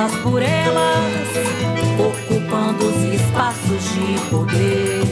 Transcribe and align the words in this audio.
Elas 0.00 0.22
por 0.22 0.40
elas, 0.40 1.28
ocupando 2.00 2.86
os 2.86 2.96
espaços 3.12 3.82
de 3.92 4.30
poder. 4.30 5.04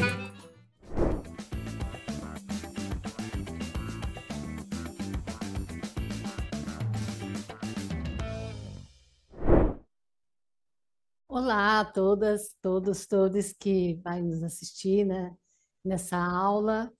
Olá 11.28 11.80
a 11.80 11.84
todas, 11.84 12.56
todos, 12.62 13.06
todos 13.06 13.52
que 13.52 14.00
vai 14.02 14.22
nos 14.22 14.42
assistir 14.42 15.04
né, 15.04 15.36
nessa 15.84 16.16
aula. 16.16 16.90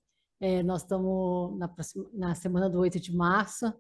É, 0.41 0.63
nós 0.63 0.83
estamos 0.83 1.59
na, 1.59 1.67
próxima, 1.67 2.07
na 2.13 2.35
semana 2.35 2.69
do 2.69 2.79
8 2.81 3.01
de 3.01 3.17
março 3.17 3.73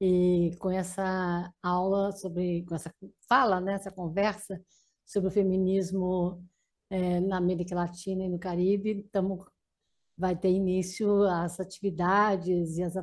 e 0.00 0.52
com 0.58 0.70
essa 0.70 1.52
aula 1.62 2.12
sobre, 2.12 2.64
com 2.64 2.74
essa 2.74 2.92
fala, 3.28 3.60
né, 3.60 3.74
essa 3.74 3.90
conversa 3.90 4.60
sobre 5.04 5.28
o 5.28 5.32
feminismo 5.32 6.44
é, 6.90 7.20
na 7.20 7.38
América 7.38 7.74
Latina 7.74 8.24
e 8.24 8.28
no 8.28 8.38
Caribe, 8.38 9.08
tamo, 9.10 9.44
vai 10.16 10.36
ter 10.36 10.50
início 10.50 11.22
as 11.24 11.58
atividades 11.58 12.78
e 12.78 12.82
as, 12.82 12.94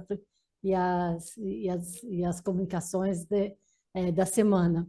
e 0.64 0.74
as, 0.74 1.38
e 1.38 1.70
as, 1.70 2.04
e 2.04 2.24
as 2.24 2.42
comunicações 2.42 3.26
de, 3.26 3.56
é, 3.94 4.12
da 4.12 4.26
semana. 4.26 4.88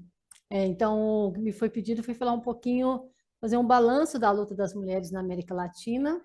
É, 0.49 0.65
então, 0.65 1.27
o 1.27 1.33
que 1.33 1.41
me 1.41 1.53
foi 1.53 1.69
pedido 1.69 2.05
foi 2.05 2.15
falar 2.15 2.33
um 2.33 2.41
pouquinho, 2.41 3.11
fazer 3.41 3.57
um 3.57 3.67
balanço 3.67 4.19
da 4.19 4.31
luta 4.31 4.55
das 4.55 4.75
mulheres 4.75 5.11
na 5.11 5.21
América 5.21 5.55
Latina. 5.55 6.25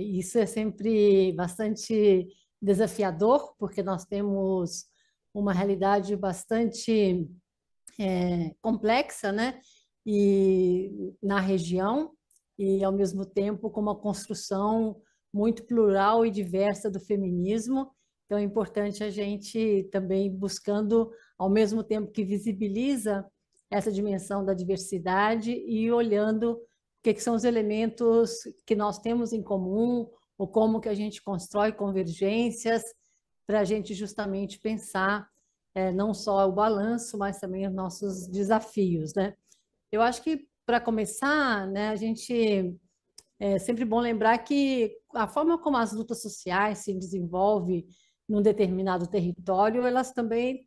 Isso 0.00 0.36
é 0.36 0.46
sempre 0.46 1.32
bastante 1.32 2.26
desafiador, 2.64 3.54
porque 3.58 3.82
nós 3.82 4.04
temos 4.04 4.86
uma 5.32 5.52
realidade 5.52 6.16
bastante 6.16 7.28
é, 7.98 8.54
complexa, 8.62 9.30
né? 9.30 9.60
E 10.06 11.14
na 11.22 11.40
região 11.40 12.12
e 12.58 12.84
ao 12.84 12.92
mesmo 12.92 13.26
tempo 13.26 13.70
com 13.70 13.80
uma 13.80 13.96
construção 13.96 15.00
muito 15.32 15.64
plural 15.64 16.24
e 16.24 16.30
diversa 16.30 16.90
do 16.90 17.00
feminismo. 17.00 17.90
Então 18.24 18.38
é 18.38 18.42
importante 18.42 19.02
a 19.02 19.10
gente 19.10 19.88
também 19.90 20.30
buscando 20.30 21.10
ao 21.36 21.50
mesmo 21.50 21.82
tempo 21.82 22.12
que 22.12 22.24
visibiliza 22.24 23.26
essa 23.70 23.90
dimensão 23.90 24.44
da 24.44 24.54
diversidade 24.54 25.50
e 25.50 25.90
olhando 25.90 26.52
o 26.52 26.60
que, 27.02 27.18
são 27.20 27.34
os 27.34 27.44
elementos 27.44 28.38
que 28.64 28.76
nós 28.76 28.98
temos 28.98 29.32
em 29.32 29.42
comum, 29.42 30.08
ou 30.38 30.48
como 30.48 30.80
que 30.80 30.88
a 30.88 30.94
gente 30.94 31.22
constrói 31.22 31.72
convergências 31.72 32.82
para 33.46 33.60
a 33.60 33.64
gente 33.64 33.94
justamente 33.94 34.58
pensar 34.58 35.28
é, 35.74 35.92
não 35.92 36.14
só 36.14 36.48
o 36.48 36.52
balanço, 36.52 37.18
mas 37.18 37.38
também 37.38 37.66
os 37.66 37.74
nossos 37.74 38.28
desafios, 38.28 39.14
né? 39.14 39.34
Eu 39.90 40.02
acho 40.02 40.22
que 40.22 40.46
para 40.64 40.80
começar, 40.80 41.66
né, 41.66 41.88
a 41.88 41.96
gente 41.96 42.74
é 43.38 43.58
sempre 43.58 43.84
bom 43.84 44.00
lembrar 44.00 44.38
que 44.38 44.96
a 45.14 45.26
forma 45.26 45.58
como 45.58 45.76
as 45.76 45.92
lutas 45.92 46.22
sociais 46.22 46.78
se 46.78 46.94
desenvolvem 46.94 47.86
num 48.28 48.40
determinado 48.40 49.06
território, 49.06 49.84
elas 49.84 50.12
também 50.12 50.66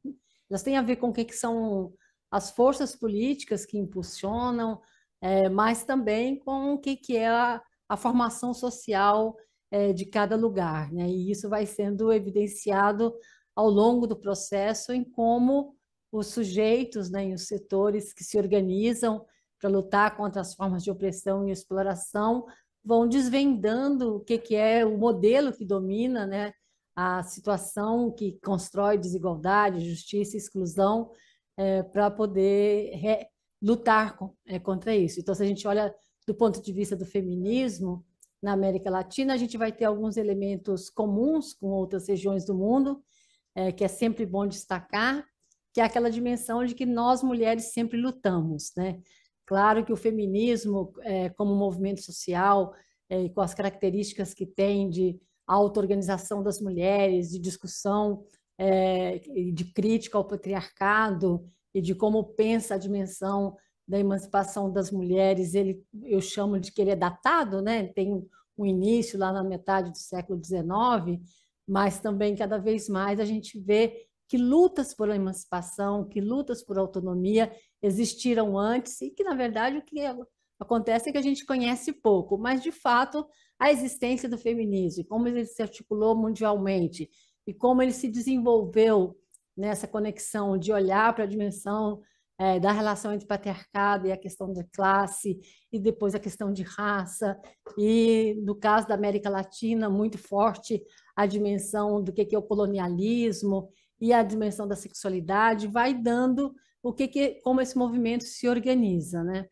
elas 0.50 0.64
têm 0.64 0.78
a 0.78 0.82
ver 0.82 0.98
com 0.98 1.10
o 1.10 1.14
que, 1.14 1.26
que 1.26 1.36
são 1.36 1.94
as 2.32 2.52
forças 2.52 2.96
políticas 2.96 3.66
que 3.66 3.78
impulsionam, 3.78 4.82
é, 5.22 5.50
mas 5.50 5.84
também 5.84 6.38
com 6.40 6.74
o 6.74 6.80
que, 6.80 6.96
que 6.96 7.18
é 7.18 7.28
a, 7.28 7.62
a 7.90 7.98
formação 7.98 8.54
social 8.54 9.36
é, 9.72 9.94
de 9.94 10.06
cada 10.06 10.36
lugar. 10.36 10.92
Né? 10.92 11.08
E 11.10 11.32
isso 11.32 11.50
vai 11.50 11.66
sendo 11.66 12.12
evidenciado 12.12 13.14
ao 13.56 13.70
longo 13.70 14.06
do 14.06 14.16
processo 14.16 14.94
em 14.94 15.04
como 15.04 15.76
os 16.12 16.28
sujeitos 16.28 17.10
né, 17.10 17.30
e 17.30 17.34
os 17.34 17.48
setores 17.48 18.14
que 18.14 18.24
se 18.24 18.38
organizam 18.38 19.26
para 19.60 19.70
lutar 19.70 20.16
contra 20.16 20.42
as 20.42 20.54
formas 20.54 20.84
de 20.84 20.92
opressão 20.92 21.48
e 21.48 21.52
exploração 21.52 22.46
vão 22.84 23.08
desvendando 23.08 24.16
o 24.16 24.20
que, 24.20 24.38
que 24.38 24.56
é 24.56 24.86
o 24.86 24.98
modelo 24.98 25.52
que 25.52 25.66
domina 25.66 26.26
né, 26.26 26.54
a 26.96 27.22
situação 27.24 28.12
que 28.12 28.40
constrói 28.44 28.98
desigualdade, 28.98 29.90
justiça 29.90 30.36
e 30.36 30.40
exclusão 30.40 31.12
é, 31.58 31.84
para 31.84 32.10
poder 32.10 32.96
re, 32.96 33.28
lutar 33.62 34.16
com, 34.16 34.34
é, 34.46 34.60
contra 34.60 34.96
isso. 34.96 35.20
Então, 35.20 35.36
se 35.36 35.44
a 35.44 35.46
gente 35.46 35.68
olha 35.68 35.94
do 36.26 36.34
ponto 36.34 36.62
de 36.62 36.72
vista 36.72 36.96
do 36.96 37.06
feminismo, 37.06 38.06
na 38.42 38.54
América 38.54 38.90
Latina, 38.90 39.34
a 39.34 39.38
gente 39.38 39.58
vai 39.58 39.72
ter 39.72 39.86
alguns 39.86 40.18
elementos 40.18 40.90
comuns 40.90 41.54
com 41.54 41.68
outras 41.68 42.08
regiões 42.08 42.46
do 42.46 42.56
mundo, 42.56 43.04
é, 43.56 43.72
que 43.72 43.84
é 43.84 43.88
sempre 43.88 44.26
bom 44.26 44.48
destacar, 44.48 45.26
que 45.74 45.82
é 45.82 45.84
aquela 45.84 46.10
dimensão 46.10 46.64
de 46.66 46.76
que 46.76 46.86
nós 46.86 47.24
mulheres 47.24 47.74
sempre 47.74 48.00
lutamos, 48.00 48.72
né? 48.76 49.00
Claro 49.46 49.86
que 49.86 49.94
o 49.94 49.98
feminismo, 49.98 50.94
é, 51.02 51.30
como 51.30 51.56
movimento 51.56 52.02
social, 52.02 52.74
é, 53.10 53.30
com 53.30 53.42
as 53.42 53.54
características 53.54 54.34
que 54.34 54.46
tem 54.46 54.90
de 54.90 55.20
auto-organização 55.48 56.44
das 56.44 56.60
mulheres, 56.60 57.30
de 57.30 57.40
discussão, 57.40 58.24
é, 58.58 59.20
de 59.54 59.72
crítica 59.74 60.18
ao 60.18 60.28
patriarcado 60.28 61.48
e 61.74 61.82
de 61.82 61.96
como 61.96 62.24
pensa 62.24 62.76
a 62.76 62.78
dimensão 62.78 63.56
da 63.88 63.98
emancipação 63.98 64.72
das 64.72 64.92
mulheres, 64.92 65.54
ele, 65.54 65.82
eu 66.04 66.20
chamo 66.20 66.60
de 66.60 66.72
que 66.72 66.82
ele 66.82 66.92
é 66.92 66.96
datado, 66.96 67.62
né? 67.62 67.88
tem 67.88 68.28
um 68.58 68.66
início 68.66 69.18
lá 69.18 69.32
na 69.32 69.44
metade 69.44 69.92
do 69.92 69.98
século 69.98 70.44
XIX, 70.44 71.22
mas 71.68 72.00
também 72.00 72.36
cada 72.36 72.58
vez 72.58 72.90
mais 72.90 73.20
a 73.20 73.26
gente 73.26 73.60
vê 73.60 74.08
que 74.28 74.38
lutas 74.38 74.94
por 74.94 75.10
emancipação, 75.10 76.08
que 76.08 76.20
lutas 76.20 76.64
por 76.64 76.78
autonomia 76.78 77.52
existiram 77.82 78.58
antes 78.58 79.00
e 79.02 79.10
que, 79.10 79.24
na 79.24 79.36
verdade, 79.36 79.78
o 79.78 79.82
que 79.82 80.02
acontece 80.60 81.10
é 81.10 81.12
que 81.12 81.18
a 81.18 81.22
gente 81.22 81.46
conhece 81.46 81.94
pouco, 81.94 82.38
mas, 82.38 82.62
de 82.62 82.72
fato, 82.72 83.26
a 83.58 83.72
existência 83.72 84.28
do 84.28 84.38
feminismo, 84.38 85.06
como 85.06 85.28
ele 85.28 85.46
se 85.46 85.62
articulou 85.62 86.16
mundialmente 86.16 87.10
e 87.46 87.54
como 87.54 87.82
ele 87.82 87.94
se 87.94 88.10
desenvolveu 88.10 89.16
nessa 89.56 89.88
conexão 89.88 90.58
de 90.58 90.74
olhar 90.74 91.16
para 91.16 91.24
a 91.24 91.28
dimensão 91.28 92.02
é, 92.40 92.60
da 92.60 92.72
relação 92.72 93.14
entre 93.14 93.28
patriarcado 93.28 94.08
e 94.08 94.12
a 94.12 94.18
questão 94.18 94.54
da 94.54 94.64
classe, 94.72 95.40
e 95.72 95.80
depois 95.80 96.14
a 96.14 96.20
questão 96.20 96.54
de 96.54 96.64
raça, 96.64 97.40
e 97.78 98.36
no 98.44 98.56
caso 98.56 98.88
da 98.88 98.96
América 98.96 99.30
Latina, 99.30 99.90
muito 99.90 100.18
forte 100.18 100.84
a 101.16 101.26
dimensão 101.26 102.04
do 102.04 102.14
que 102.14 102.36
é 102.36 102.38
o 102.38 102.44
colonialismo 102.44 103.70
e 104.00 104.14
a 104.14 104.22
dimensão 104.22 104.68
da 104.68 104.76
sexualidade, 104.76 105.68
vai 105.68 105.94
dando 105.94 106.54
o 106.84 106.94
que, 106.94 107.08
que 107.08 107.42
como 107.42 107.60
esse 107.60 107.78
movimento 107.78 108.24
se 108.24 108.48
organiza, 108.48 109.24
né? 109.24 109.48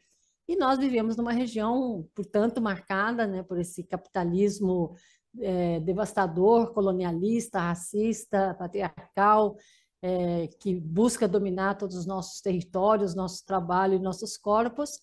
E 0.47 0.55
nós 0.55 0.77
vivemos 0.77 1.17
numa 1.17 1.31
região, 1.31 2.07
portanto, 2.13 2.61
marcada 2.61 3.25
né, 3.25 3.41
por 3.41 3.59
esse 3.59 3.83
capitalismo 3.83 4.95
é, 5.39 5.79
devastador, 5.79 6.71
colonialista, 6.71 7.59
racista, 7.59 8.53
patriarcal, 8.53 9.55
é, 10.01 10.47
que 10.59 10.75
busca 10.75 11.27
dominar 11.27 11.75
todos 11.75 11.95
os 11.95 12.05
nossos 12.05 12.41
territórios, 12.41 13.15
nosso 13.15 13.45
trabalho 13.45 13.95
e 13.95 13.99
nossos 13.99 14.37
corpos. 14.37 14.99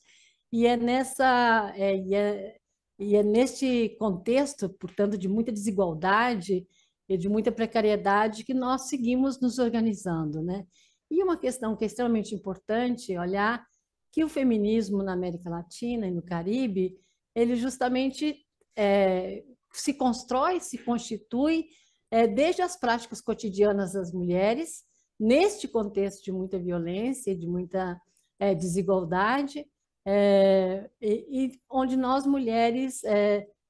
E 0.52 0.66
é 0.66 0.76
nessa, 0.76 1.72
é, 1.76 1.96
é, 2.14 2.56
e 2.98 3.16
é 3.16 3.22
neste 3.22 3.96
contexto, 3.98 4.68
portanto, 4.68 5.16
de 5.16 5.28
muita 5.28 5.50
desigualdade 5.50 6.66
e 7.08 7.16
de 7.16 7.28
muita 7.28 7.50
precariedade 7.50 8.44
que 8.44 8.54
nós 8.54 8.82
seguimos 8.82 9.40
nos 9.40 9.58
organizando, 9.58 10.42
né? 10.42 10.66
E 11.10 11.22
uma 11.22 11.36
questão 11.36 11.76
que 11.76 11.84
é 11.84 11.86
extremamente 11.86 12.34
importante 12.34 13.16
olhar 13.18 13.66
que 14.12 14.24
o 14.24 14.28
feminismo 14.28 15.02
na 15.02 15.14
América 15.14 15.50
Latina 15.50 16.06
e 16.06 16.10
no 16.10 16.22
Caribe, 16.22 16.98
ele 17.34 17.56
justamente 17.56 18.36
é, 18.76 19.42
se 19.72 19.94
constrói, 19.94 20.60
se 20.60 20.78
constitui 20.78 21.66
é, 22.12 22.26
desde 22.26 22.60
as 22.60 22.76
práticas 22.76 23.22
cotidianas 23.22 23.94
das 23.94 24.12
mulheres, 24.12 24.84
neste 25.18 25.66
contexto 25.66 26.22
de 26.22 26.30
muita 26.30 26.58
violência, 26.58 27.34
de 27.34 27.46
muita 27.46 27.98
é, 28.38 28.54
desigualdade, 28.54 29.66
é, 30.04 30.90
e, 31.00 31.46
e, 31.46 31.60
onde 31.70 31.96
nós 31.96 32.26
mulheres 32.26 33.02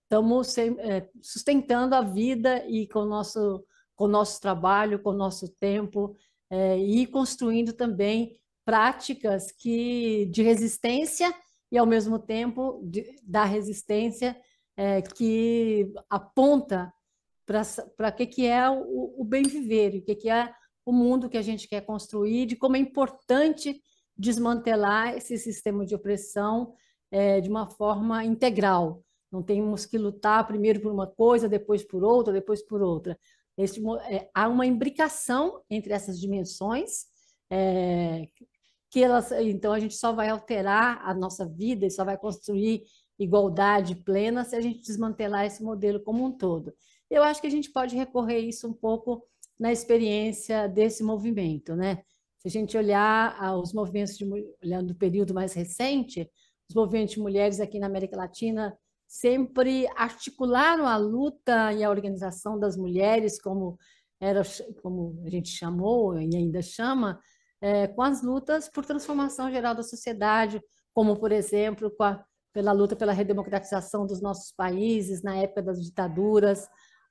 estamos 0.02 0.58
é, 0.58 0.66
é, 0.66 1.08
sustentando 1.22 1.94
a 1.94 2.00
vida 2.00 2.66
e 2.66 2.88
com 2.88 3.00
o 3.00 3.06
nosso, 3.06 3.64
com 3.94 4.08
nosso 4.08 4.40
trabalho, 4.40 4.98
com 5.00 5.10
o 5.10 5.16
nosso 5.16 5.48
tempo, 5.48 6.16
é, 6.50 6.76
e 6.78 7.06
construindo 7.06 7.72
também 7.72 8.36
práticas 8.64 9.52
que 9.52 10.26
de 10.32 10.42
resistência 10.42 11.32
e 11.70 11.78
ao 11.78 11.86
mesmo 11.86 12.18
tempo 12.18 12.80
de, 12.82 13.16
da 13.22 13.44
resistência 13.44 14.36
é, 14.76 15.00
que 15.00 15.92
aponta 16.10 16.92
para 17.46 18.08
o 18.08 18.12
que, 18.12 18.26
que 18.26 18.46
é 18.46 18.68
o, 18.68 19.14
o 19.18 19.24
bem 19.24 19.42
viver, 19.42 19.96
o 19.96 20.02
que, 20.02 20.14
que 20.14 20.30
é 20.30 20.52
o 20.84 20.92
mundo 20.92 21.28
que 21.28 21.38
a 21.38 21.42
gente 21.42 21.68
quer 21.68 21.82
construir, 21.82 22.46
de 22.46 22.56
como 22.56 22.76
é 22.76 22.78
importante 22.78 23.80
desmantelar 24.16 25.16
esse 25.16 25.38
sistema 25.38 25.84
de 25.86 25.94
opressão 25.94 26.74
é, 27.10 27.40
de 27.40 27.48
uma 27.48 27.68
forma 27.68 28.24
integral. 28.24 29.02
Não 29.30 29.42
temos 29.42 29.86
que 29.86 29.96
lutar 29.96 30.46
primeiro 30.46 30.80
por 30.80 30.92
uma 30.92 31.06
coisa, 31.06 31.48
depois 31.48 31.82
por 31.82 32.04
outra, 32.04 32.32
depois 32.32 32.62
por 32.62 32.82
outra. 32.82 33.18
Esse, 33.56 33.80
é, 34.10 34.28
há 34.34 34.48
uma 34.48 34.66
imbricação 34.66 35.62
entre 35.70 35.92
essas 35.92 36.20
dimensões, 36.20 37.06
é, 37.50 38.26
que 38.90 39.02
elas, 39.02 39.32
então 39.32 39.72
a 39.72 39.80
gente 39.80 39.94
só 39.94 40.12
vai 40.12 40.28
alterar 40.28 41.00
a 41.02 41.14
nossa 41.14 41.46
vida 41.46 41.86
e 41.86 41.90
só 41.90 42.04
vai 42.04 42.18
construir 42.18 42.82
igualdade 43.18 43.94
plena 43.94 44.44
se 44.44 44.54
a 44.56 44.60
gente 44.60 44.82
desmantelar 44.82 45.46
esse 45.46 45.62
modelo 45.62 46.00
como 46.00 46.24
um 46.24 46.32
todo. 46.32 46.74
Eu 47.12 47.22
acho 47.22 47.42
que 47.42 47.46
a 47.46 47.50
gente 47.50 47.70
pode 47.70 47.94
recorrer 47.94 48.38
isso 48.38 48.66
um 48.66 48.72
pouco 48.72 49.22
na 49.60 49.70
experiência 49.70 50.66
desse 50.66 51.04
movimento, 51.04 51.76
né? 51.76 52.02
Se 52.38 52.48
a 52.48 52.50
gente 52.50 52.76
olhar 52.76 53.36
os 53.58 53.74
movimentos 53.74 54.16
de, 54.16 54.24
olhando 54.64 54.88
do 54.88 54.94
período 54.94 55.34
mais 55.34 55.52
recente, 55.52 56.26
os 56.68 56.74
movimentos 56.74 57.14
de 57.14 57.20
mulheres 57.20 57.60
aqui 57.60 57.78
na 57.78 57.86
América 57.86 58.16
Latina 58.16 58.74
sempre 59.06 59.86
articularam 59.94 60.86
a 60.86 60.96
luta 60.96 61.70
e 61.74 61.84
a 61.84 61.90
organização 61.90 62.58
das 62.58 62.78
mulheres, 62.78 63.38
como 63.38 63.78
era, 64.18 64.40
como 64.82 65.22
a 65.26 65.28
gente 65.28 65.50
chamou 65.50 66.18
e 66.18 66.34
ainda 66.34 66.62
chama, 66.62 67.20
é, 67.60 67.88
com 67.88 68.00
as 68.00 68.22
lutas 68.22 68.70
por 68.70 68.86
transformação 68.86 69.50
geral 69.52 69.74
da 69.74 69.82
sociedade, 69.82 70.62
como 70.94 71.20
por 71.20 71.30
exemplo 71.30 71.94
a, 72.00 72.24
pela 72.54 72.72
luta 72.72 72.96
pela 72.96 73.12
redemocratização 73.12 74.06
dos 74.06 74.22
nossos 74.22 74.50
países 74.50 75.22
na 75.22 75.36
época 75.36 75.62
das 75.62 75.84
ditaduras, 75.84 76.66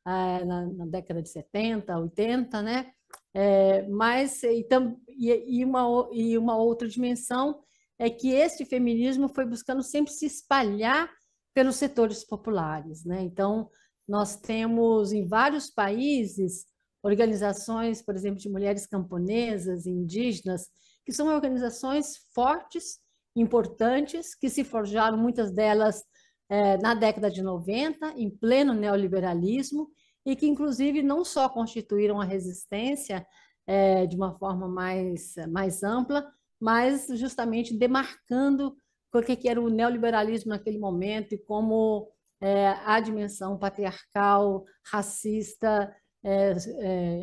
é, 0.06 0.46
na, 0.46 0.66
na, 0.66 0.86
década 0.86 1.22
de 1.22 1.30
70, 1.30 1.98
80, 1.98 2.62
né? 2.62 2.92
É, 3.34 3.88
mas 3.88 4.44
e, 4.44 4.68
e, 5.08 5.66
uma, 5.66 6.10
e 6.12 6.38
uma 6.38 6.58
outra 6.58 6.88
dimensão 6.88 7.62
é 7.98 8.10
que 8.10 8.32
este 8.32 8.66
feminismo 8.66 9.30
foi 9.30 9.46
buscando 9.46 9.84
sempre 9.84 10.12
se 10.12 10.26
espalhar 10.26 11.10
pelos 11.54 11.76
setores 11.76 12.26
populares. 12.26 13.06
Né? 13.06 13.22
Então, 13.22 13.70
nós 14.08 14.36
temos 14.36 15.12
em 15.14 15.28
vários 15.28 15.70
países 15.70 16.66
organizações, 17.04 18.02
por 18.02 18.16
exemplo, 18.16 18.40
de 18.40 18.50
mulheres 18.50 18.86
camponesas, 18.86 19.86
indígenas, 19.86 20.68
que 21.06 21.14
são 21.14 21.28
organizações 21.28 22.18
fortes, 22.34 23.00
importantes, 23.36 24.36
que 24.36 24.50
se 24.50 24.64
forjaram, 24.64 25.18
muitas 25.18 25.52
delas 25.52 26.04
é, 26.52 26.78
na 26.80 26.94
década 26.94 27.32
de 27.32 27.42
90, 27.42 28.14
em 28.18 28.30
pleno 28.30 28.74
neoliberalismo, 28.74 29.90
e 30.26 30.36
que, 30.36 30.46
inclusive, 30.46 31.02
não 31.02 31.24
só 31.24 31.48
constituíram 31.48 32.20
a 32.20 32.26
resistência 32.26 33.26
é, 33.66 34.06
de 34.06 34.18
uma 34.18 34.38
forma 34.38 34.68
mais, 34.68 35.36
mais 35.50 35.82
ampla, 35.82 36.30
mas 36.60 37.08
justamente 37.14 37.74
demarcando 37.74 38.76
o 39.14 39.22
que 39.22 39.48
era 39.48 39.62
o 39.62 39.70
neoliberalismo 39.70 40.50
naquele 40.50 40.78
momento 40.78 41.34
e 41.34 41.38
como 41.38 42.10
é, 42.42 42.68
a 42.86 43.00
dimensão 43.00 43.58
patriarcal, 43.58 44.66
racista, 44.84 45.96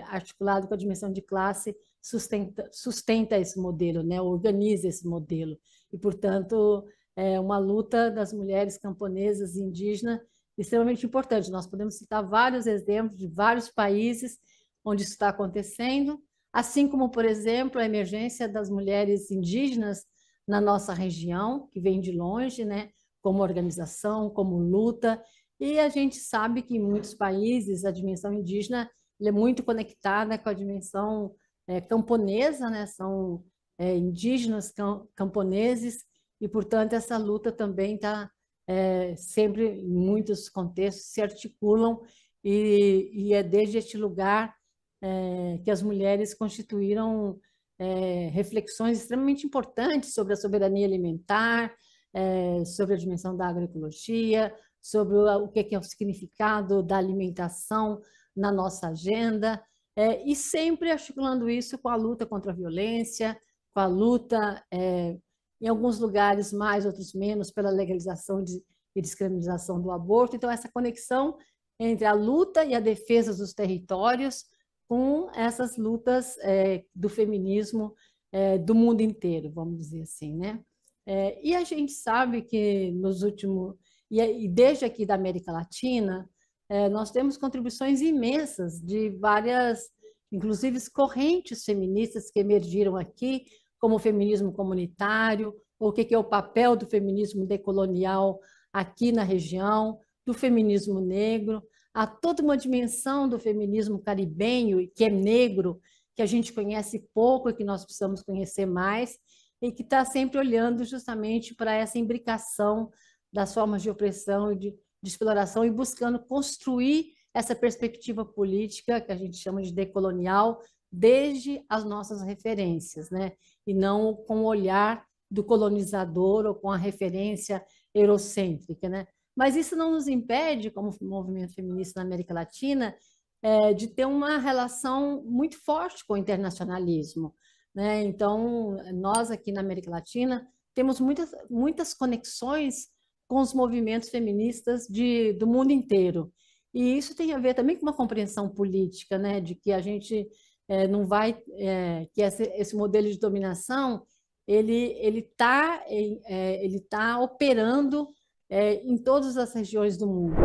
articulado 0.08 0.66
com 0.66 0.74
a 0.74 0.76
dimensão 0.76 1.12
de 1.12 1.22
classe, 1.22 1.76
sustenta, 2.02 2.68
sustenta 2.72 3.38
esse 3.38 3.60
modelo, 3.60 4.02
né? 4.02 4.20
organiza 4.20 4.88
esse 4.88 5.06
modelo. 5.06 5.56
E, 5.92 5.98
portanto, 5.98 6.84
é 7.18 7.40
uma 7.40 7.58
luta 7.58 8.12
das 8.12 8.32
mulheres 8.32 8.78
camponesas 8.78 9.56
e 9.56 9.60
indígenas 9.60 10.20
extremamente 10.56 11.04
importante. 11.04 11.50
Nós 11.50 11.66
podemos 11.66 11.98
citar 11.98 12.24
vários 12.24 12.64
exemplos 12.64 13.18
de 13.18 13.26
vários 13.26 13.68
países 13.68 14.38
onde 14.84 15.02
isso 15.02 15.14
está 15.14 15.28
acontecendo, 15.30 16.22
assim 16.52 16.86
como, 16.86 17.10
por 17.10 17.24
exemplo, 17.24 17.80
a 17.80 17.84
emergência 17.84 18.48
das 18.48 18.70
mulheres 18.70 19.32
indígenas 19.32 20.06
na 20.46 20.60
nossa 20.60 20.94
região, 20.94 21.66
que 21.72 21.80
vem 21.80 22.00
de 22.00 22.12
longe, 22.12 22.64
né, 22.64 22.90
como 23.20 23.42
organização, 23.42 24.30
como 24.30 24.56
luta, 24.56 25.20
e 25.58 25.80
a 25.80 25.88
gente 25.88 26.16
sabe 26.16 26.62
que 26.62 26.76
em 26.76 26.80
muitos 26.80 27.14
países 27.14 27.84
a 27.84 27.90
dimensão 27.90 28.32
indígena 28.32 28.88
é 29.20 29.32
muito 29.32 29.64
conectada 29.64 30.38
com 30.38 30.48
a 30.48 30.54
dimensão 30.54 31.34
é, 31.66 31.80
camponesa, 31.80 32.70
né, 32.70 32.86
são 32.86 33.44
é, 33.76 33.96
indígenas 33.96 34.72
camponeses, 35.16 36.06
e, 36.40 36.48
portanto, 36.48 36.92
essa 36.92 37.16
luta 37.16 37.50
também 37.50 37.94
está 37.94 38.30
é, 38.66 39.16
sempre, 39.16 39.66
em 39.80 39.88
muitos 39.88 40.48
contextos, 40.48 41.06
se 41.06 41.22
articulam 41.22 42.00
e, 42.44 43.10
e 43.12 43.34
é 43.34 43.42
desde 43.42 43.78
este 43.78 43.96
lugar 43.96 44.54
é, 45.02 45.58
que 45.64 45.70
as 45.70 45.82
mulheres 45.82 46.34
constituíram 46.34 47.40
é, 47.78 48.28
reflexões 48.28 48.98
extremamente 48.98 49.46
importantes 49.46 50.12
sobre 50.12 50.32
a 50.32 50.36
soberania 50.36 50.86
alimentar, 50.86 51.74
é, 52.12 52.64
sobre 52.64 52.94
a 52.94 52.98
dimensão 52.98 53.36
da 53.36 53.48
agroecologia, 53.48 54.54
sobre 54.80 55.16
o, 55.16 55.44
o 55.44 55.48
que 55.48 55.74
é 55.74 55.78
o 55.78 55.82
significado 55.82 56.82
da 56.82 56.98
alimentação 56.98 58.00
na 58.36 58.52
nossa 58.52 58.88
agenda, 58.88 59.62
é, 59.96 60.22
e 60.28 60.36
sempre 60.36 60.90
articulando 60.90 61.50
isso 61.50 61.78
com 61.78 61.88
a 61.88 61.96
luta 61.96 62.24
contra 62.24 62.52
a 62.52 62.54
violência, 62.54 63.36
com 63.74 63.80
a 63.80 63.86
luta 63.86 64.64
é, 64.72 65.18
em 65.60 65.68
alguns 65.68 65.98
lugares 65.98 66.52
mais, 66.52 66.86
outros 66.86 67.12
menos, 67.14 67.50
pela 67.50 67.70
legalização 67.70 68.42
de, 68.42 68.62
e 68.94 69.02
descriminalização 69.02 69.80
do 69.80 69.90
aborto. 69.90 70.36
Então, 70.36 70.50
essa 70.50 70.70
conexão 70.70 71.36
entre 71.80 72.04
a 72.04 72.12
luta 72.12 72.64
e 72.64 72.74
a 72.74 72.80
defesa 72.80 73.34
dos 73.34 73.52
territórios 73.52 74.44
com 74.88 75.30
essas 75.34 75.76
lutas 75.76 76.36
é, 76.38 76.84
do 76.94 77.08
feminismo 77.08 77.94
é, 78.32 78.58
do 78.58 78.74
mundo 78.74 79.00
inteiro, 79.00 79.50
vamos 79.50 79.78
dizer 79.78 80.02
assim, 80.02 80.34
né? 80.36 80.60
É, 81.06 81.40
e 81.42 81.54
a 81.54 81.64
gente 81.64 81.92
sabe 81.92 82.42
que 82.42 82.90
nos 82.92 83.22
últimos 83.22 83.76
e, 84.10 84.20
e 84.20 84.48
desde 84.48 84.84
aqui 84.84 85.06
da 85.06 85.14
América 85.14 85.52
Latina 85.52 86.28
é, 86.68 86.88
nós 86.88 87.10
temos 87.10 87.38
contribuições 87.38 88.00
imensas 88.00 88.80
de 88.80 89.10
várias, 89.10 89.88
inclusive 90.30 90.78
correntes 90.90 91.64
feministas 91.64 92.30
que 92.30 92.40
emergiram 92.40 92.96
aqui 92.96 93.46
como 93.78 93.96
o 93.96 93.98
feminismo 93.98 94.52
comunitário, 94.52 95.54
o 95.78 95.92
que 95.92 96.12
é 96.14 96.18
o 96.18 96.24
papel 96.24 96.74
do 96.74 96.86
feminismo 96.86 97.46
decolonial 97.46 98.40
aqui 98.72 99.12
na 99.12 99.22
região, 99.22 99.98
do 100.26 100.34
feminismo 100.34 101.00
negro, 101.00 101.62
há 101.94 102.06
toda 102.06 102.42
uma 102.42 102.56
dimensão 102.56 103.28
do 103.28 103.38
feminismo 103.38 103.98
caribenho, 103.98 104.88
que 104.94 105.04
é 105.04 105.10
negro, 105.10 105.80
que 106.14 106.22
a 106.22 106.26
gente 106.26 106.52
conhece 106.52 107.08
pouco 107.14 107.48
e 107.48 107.54
que 107.54 107.64
nós 107.64 107.84
precisamos 107.84 108.22
conhecer 108.22 108.66
mais, 108.66 109.18
e 109.62 109.72
que 109.72 109.82
está 109.82 110.04
sempre 110.04 110.38
olhando 110.38 110.84
justamente 110.84 111.54
para 111.54 111.72
essa 111.72 111.98
imbricação 111.98 112.90
das 113.32 113.54
formas 113.54 113.82
de 113.82 113.90
opressão 113.90 114.52
e 114.52 114.56
de, 114.56 114.70
de 115.02 115.10
exploração 115.10 115.64
e 115.64 115.70
buscando 115.70 116.18
construir 116.18 117.12
essa 117.34 117.54
perspectiva 117.54 118.24
política 118.24 119.00
que 119.00 119.12
a 119.12 119.16
gente 119.16 119.36
chama 119.36 119.62
de 119.62 119.72
decolonial, 119.72 120.60
desde 120.90 121.62
as 121.68 121.84
nossas 121.84 122.22
referências, 122.22 123.10
né? 123.10 123.32
E 123.68 123.74
não 123.74 124.14
com 124.14 124.38
o 124.38 124.46
olhar 124.46 125.04
do 125.30 125.44
colonizador 125.44 126.46
ou 126.46 126.54
com 126.54 126.70
a 126.70 126.76
referência 126.76 127.62
eurocêntrica. 127.94 128.88
Né? 128.88 129.06
Mas 129.36 129.56
isso 129.56 129.76
não 129.76 129.92
nos 129.92 130.08
impede, 130.08 130.70
como 130.70 130.90
movimento 131.02 131.52
feminista 131.52 132.00
na 132.00 132.06
América 132.06 132.32
Latina, 132.32 132.96
é, 133.42 133.74
de 133.74 133.88
ter 133.88 134.06
uma 134.06 134.38
relação 134.38 135.22
muito 135.24 135.62
forte 135.62 136.02
com 136.06 136.14
o 136.14 136.16
internacionalismo. 136.16 137.34
Né? 137.74 138.02
Então, 138.04 138.78
nós 138.94 139.30
aqui 139.30 139.52
na 139.52 139.60
América 139.60 139.90
Latina 139.90 140.48
temos 140.74 140.98
muitas, 140.98 141.30
muitas 141.50 141.92
conexões 141.92 142.88
com 143.28 143.36
os 143.36 143.52
movimentos 143.52 144.08
feministas 144.08 144.86
de, 144.86 145.34
do 145.34 145.46
mundo 145.46 145.72
inteiro. 145.72 146.32
E 146.72 146.96
isso 146.96 147.14
tem 147.14 147.34
a 147.34 147.38
ver 147.38 147.52
também 147.52 147.76
com 147.76 147.82
uma 147.82 147.96
compreensão 147.96 148.48
política, 148.48 149.18
né, 149.18 149.40
de 149.40 149.54
que 149.54 149.72
a 149.72 149.80
gente 149.80 150.26
é, 150.68 150.86
não 150.86 151.06
vai, 151.06 151.36
é, 151.52 152.06
que 152.12 152.20
esse, 152.20 152.42
esse, 152.42 152.76
modelo 152.76 153.10
de 153.10 153.18
dominação 153.18 154.04
ele 154.46 154.96
ele 154.98 155.20
está 155.20 155.82
é, 155.86 156.64
ele 156.64 156.80
tá 156.80 157.20
operando 157.20 158.06
é, 158.48 158.74
em 158.74 158.96
todas 158.98 159.36
as 159.36 159.52
regiões 159.52 159.96
do 159.96 160.06
mundo. 160.06 160.36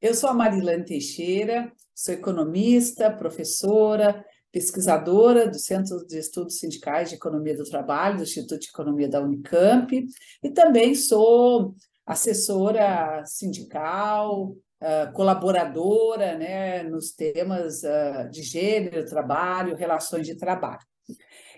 Eu 0.00 0.14
sou 0.14 0.30
a 0.30 0.34
Marilane 0.34 0.84
Teixeira, 0.84 1.72
sou 1.94 2.14
economista, 2.14 3.10
professora, 3.10 4.24
pesquisadora 4.52 5.48
do 5.48 5.58
Centro 5.58 6.06
de 6.06 6.18
Estudos 6.18 6.58
Sindicais 6.58 7.10
de 7.10 7.16
Economia 7.16 7.56
do 7.56 7.64
Trabalho, 7.64 8.18
do 8.18 8.22
Instituto 8.22 8.60
de 8.60 8.68
Economia 8.68 9.08
da 9.08 9.20
Unicamp, 9.20 10.06
e 10.42 10.50
também 10.50 10.94
sou 10.94 11.74
assessora 12.06 13.24
sindical, 13.26 14.56
uh, 14.80 15.12
colaboradora 15.12 16.36
né, 16.36 16.82
nos 16.82 17.12
temas 17.12 17.82
uh, 17.82 18.28
de 18.30 18.42
gênero, 18.42 19.04
trabalho, 19.04 19.76
relações 19.76 20.26
de 20.26 20.34
trabalho. 20.34 20.84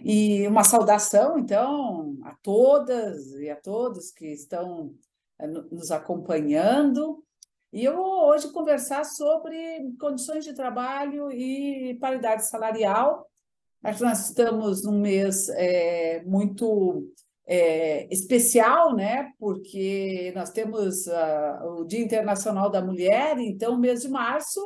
E 0.03 0.47
uma 0.47 0.63
saudação, 0.63 1.39
então, 1.39 2.17
a 2.25 2.37
todas 2.43 3.33
e 3.41 3.51
a 3.51 3.57
todos 3.57 4.11
que 4.13 4.27
estão 4.27 4.95
uh, 5.41 5.75
nos 5.75 5.91
acompanhando. 5.91 7.23
E 7.73 7.85
eu 7.85 7.97
vou 7.97 8.27
hoje 8.29 8.51
conversar 8.51 9.05
sobre 9.05 9.57
condições 10.01 10.45
de 10.45 10.55
trabalho 10.55 11.31
e 11.31 11.99
paridade 12.01 12.47
salarial. 12.47 13.29
Acho 13.83 13.99
que 13.99 14.05
nós 14.05 14.29
estamos 14.29 14.85
num 14.85 14.99
mês 15.01 15.49
é, 15.51 16.23
muito 16.25 17.13
é, 17.49 18.07
especial, 18.13 18.95
né? 18.95 19.33
Porque 19.39 20.31
nós 20.37 20.51
temos 20.51 21.07
uh, 21.07 21.81
o 21.81 21.85
Dia 21.85 22.01
Internacional 22.01 22.69
da 22.69 22.83
Mulher, 22.83 23.39
então 23.39 23.75
o 23.75 23.79
mês 23.79 24.03
de 24.03 24.09
março 24.09 24.61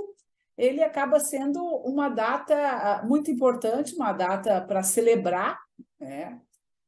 ele 0.58 0.82
acaba 0.82 1.20
sendo 1.20 1.64
uma 1.84 2.08
data 2.08 2.54
ah, 2.54 3.02
muito 3.06 3.30
importante, 3.30 3.94
uma 3.94 4.12
data 4.12 4.60
para 4.60 4.82
celebrar, 4.82 5.58
né? 5.98 6.38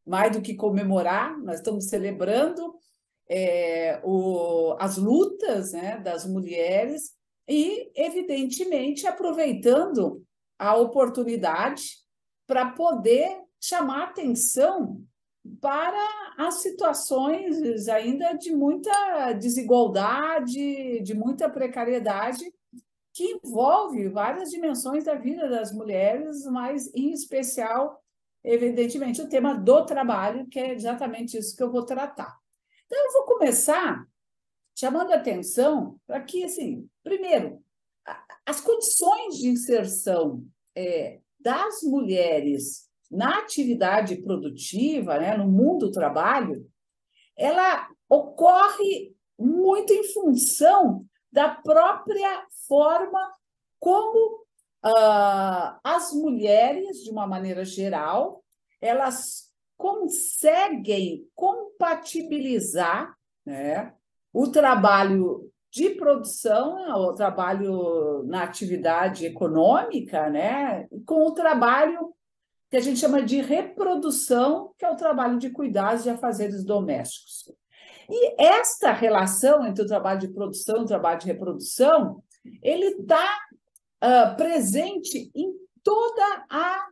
mais 0.06 0.32
do 0.32 0.42
que 0.42 0.54
comemorar, 0.54 1.38
nós 1.40 1.56
estamos 1.56 1.86
celebrando 1.86 2.74
é, 3.26 4.00
o, 4.04 4.76
as 4.78 4.98
lutas 4.98 5.72
né, 5.72 5.96
das 5.98 6.26
mulheres 6.26 7.12
e, 7.48 7.90
evidentemente, 7.96 9.06
aproveitando 9.06 10.22
a 10.58 10.76
oportunidade 10.76 11.84
para 12.46 12.70
poder 12.72 13.40
chamar 13.58 14.10
atenção 14.10 15.02
para 15.60 16.34
as 16.38 16.62
situações 16.62 17.88
ainda 17.88 18.32
de 18.32 18.54
muita 18.54 19.32
desigualdade, 19.32 21.00
de 21.00 21.14
muita 21.14 21.50
precariedade, 21.50 22.44
que 23.12 23.24
envolve 23.24 24.08
várias 24.08 24.50
dimensões 24.50 25.04
da 25.04 25.14
vida 25.14 25.48
das 25.48 25.70
mulheres, 25.70 26.44
mas 26.46 26.92
em 26.94 27.12
especial, 27.12 28.02
evidentemente, 28.42 29.22
o 29.22 29.28
tema 29.28 29.54
do 29.54 29.84
trabalho, 29.84 30.48
que 30.48 30.58
é 30.58 30.72
exatamente 30.72 31.36
isso 31.36 31.56
que 31.56 31.62
eu 31.62 31.70
vou 31.70 31.84
tratar. 31.84 32.36
Então, 32.86 32.98
eu 33.04 33.12
vou 33.12 33.24
começar 33.24 34.04
chamando 34.76 35.12
a 35.12 35.16
atenção 35.16 36.00
para 36.06 36.20
que, 36.22 36.42
assim, 36.44 36.88
primeiro, 37.02 37.62
as 38.44 38.60
condições 38.60 39.36
de 39.36 39.48
inserção 39.48 40.44
é, 40.74 41.20
das 41.38 41.82
mulheres 41.82 42.83
na 43.10 43.38
atividade 43.38 44.16
produtiva, 44.22 45.18
né, 45.18 45.36
no 45.36 45.46
mundo 45.46 45.86
do 45.86 45.92
trabalho, 45.92 46.66
ela 47.36 47.88
ocorre 48.08 49.14
muito 49.38 49.92
em 49.92 50.04
função 50.12 51.04
da 51.30 51.48
própria 51.48 52.46
forma 52.68 53.34
como 53.78 54.44
uh, 54.86 55.78
as 55.82 56.12
mulheres, 56.12 57.02
de 57.02 57.10
uma 57.10 57.26
maneira 57.26 57.64
geral, 57.64 58.42
elas 58.80 59.50
conseguem 59.76 61.28
compatibilizar 61.34 63.14
né, 63.44 63.92
o 64.32 64.48
trabalho 64.48 65.50
de 65.70 65.90
produção, 65.90 66.76
o 66.96 67.12
trabalho 67.14 68.22
na 68.26 68.44
atividade 68.44 69.26
econômica, 69.26 70.30
né, 70.30 70.86
com 71.04 71.26
o 71.26 71.32
trabalho 71.32 72.14
que 72.70 72.76
a 72.76 72.80
gente 72.80 72.98
chama 72.98 73.22
de 73.22 73.40
reprodução, 73.40 74.72
que 74.78 74.84
é 74.84 74.90
o 74.90 74.96
trabalho 74.96 75.38
de 75.38 75.50
cuidados 75.50 76.02
de 76.02 76.10
afazeres 76.10 76.64
domésticos. 76.64 77.52
E 78.10 78.42
esta 78.42 78.92
relação 78.92 79.66
entre 79.66 79.84
o 79.84 79.86
trabalho 79.86 80.20
de 80.20 80.28
produção 80.28 80.78
e 80.78 80.82
o 80.82 80.86
trabalho 80.86 81.20
de 81.20 81.26
reprodução, 81.26 82.22
ele 82.62 82.86
está 82.86 83.24
uh, 83.24 84.06
ah, 84.06 84.34
presente 84.36 85.30
em 85.34 85.54
toda 85.82 86.46
a 86.50 86.86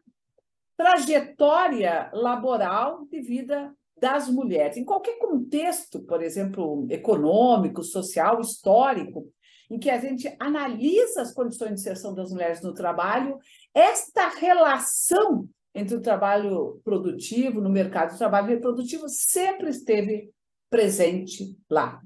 trajetória 0.77 2.11
laboral 2.13 3.05
de 3.07 3.21
vida 3.21 3.75
das 3.99 4.29
mulheres. 4.29 4.77
Em 4.77 4.85
qualquer 4.85 5.19
contexto, 5.19 6.01
por 6.01 6.23
exemplo, 6.23 6.87
econômico, 6.91 7.83
social, 7.83 8.41
histórico, 8.41 9.29
em 9.71 9.79
que 9.79 9.89
a 9.89 9.99
gente 9.99 10.35
analisa 10.41 11.23
as 11.23 11.33
condições 11.33 11.69
de 11.69 11.75
inserção 11.75 12.15
das 12.15 12.31
mulheres 12.31 12.61
no 12.63 12.75
trabalho, 12.75 13.39
esta 13.73 14.29
relação 14.29 15.49
entre 15.75 15.97
o 15.97 16.03
trabalho 16.03 16.81
produtivo 16.85 17.61
no 17.61 17.71
mercado 17.71 18.13
de 18.13 18.19
trabalho 18.19 18.49
reprodutivo 18.49 19.09
sempre 19.09 19.71
esteve 19.71 20.31
presente 20.69 21.57
lá. 21.71 22.01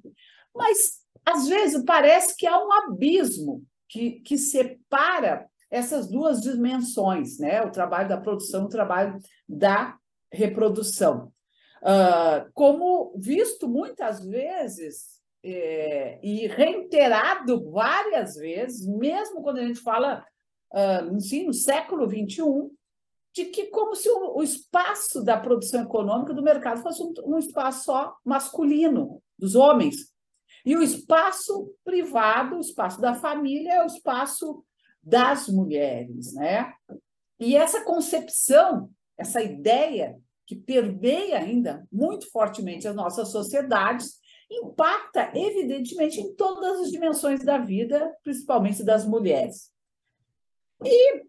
Mas, 0.54 1.00
às 1.24 1.48
vezes, 1.48 1.84
parece 1.84 2.36
que 2.36 2.46
há 2.46 2.58
um 2.58 2.72
abismo 2.72 3.64
que, 3.88 4.20
que 4.20 4.38
separa 4.38 5.46
essas 5.70 6.08
duas 6.08 6.40
dimensões, 6.40 7.38
né? 7.38 7.62
o 7.62 7.70
trabalho 7.70 8.08
da 8.08 8.20
produção 8.20 8.62
e 8.62 8.66
o 8.66 8.70
trabalho 8.70 9.18
da 9.48 9.96
reprodução. 10.32 11.32
Uh, 11.82 12.50
como 12.54 13.14
visto 13.18 13.68
muitas 13.68 14.24
vezes 14.24 15.16
é, 15.44 16.18
e 16.22 16.46
reiterado 16.48 17.70
várias 17.70 18.34
vezes, 18.34 18.86
mesmo 18.86 19.42
quando 19.42 19.58
a 19.58 19.66
gente 19.66 19.80
fala 19.80 20.24
uh, 20.72 21.20
sim, 21.20 21.46
no 21.46 21.52
século 21.52 22.08
XXI, 22.08 22.42
de 23.36 23.44
que 23.44 23.66
como 23.66 23.94
se 23.94 24.08
o, 24.08 24.38
o, 24.38 24.42
espaço 24.42 25.22
da 25.22 25.38
produção 25.38 25.82
econômica 25.82 26.32
do 26.32 26.42
mercado 26.42 26.80
fosse 26.80 27.02
um, 27.02 27.12
um 27.26 27.38
espaço 27.38 27.84
só 27.84 28.16
masculino, 28.24 29.22
dos 29.38 29.54
homens. 29.54 30.10
E 30.64 30.74
o 30.74 30.82
espaço 30.82 31.70
privado, 31.84 32.56
o 32.56 32.60
espaço 32.60 32.98
da 32.98 33.14
família, 33.14 33.74
é 33.74 33.82
o 33.82 33.86
espaço 33.86 34.64
das 35.02 35.48
mulheres. 35.48 36.32
Né? 36.32 36.72
E 37.38 37.54
essa 37.54 37.84
concepção, 37.84 38.90
essa 39.18 39.42
ideia 39.42 40.18
que 40.46 40.56
permeia 40.56 41.38
ainda 41.38 41.86
muito 41.92 42.30
fortemente 42.30 42.88
as 42.88 42.96
nossas 42.96 43.28
sociedades, 43.28 44.18
impacta, 44.50 45.30
evidentemente, 45.34 46.20
em 46.20 46.34
todas 46.34 46.80
as 46.80 46.90
dimensões 46.90 47.44
da 47.44 47.58
vida, 47.58 48.16
principalmente 48.22 48.82
das 48.82 49.04
mulheres. 49.04 49.70
E 50.82 51.26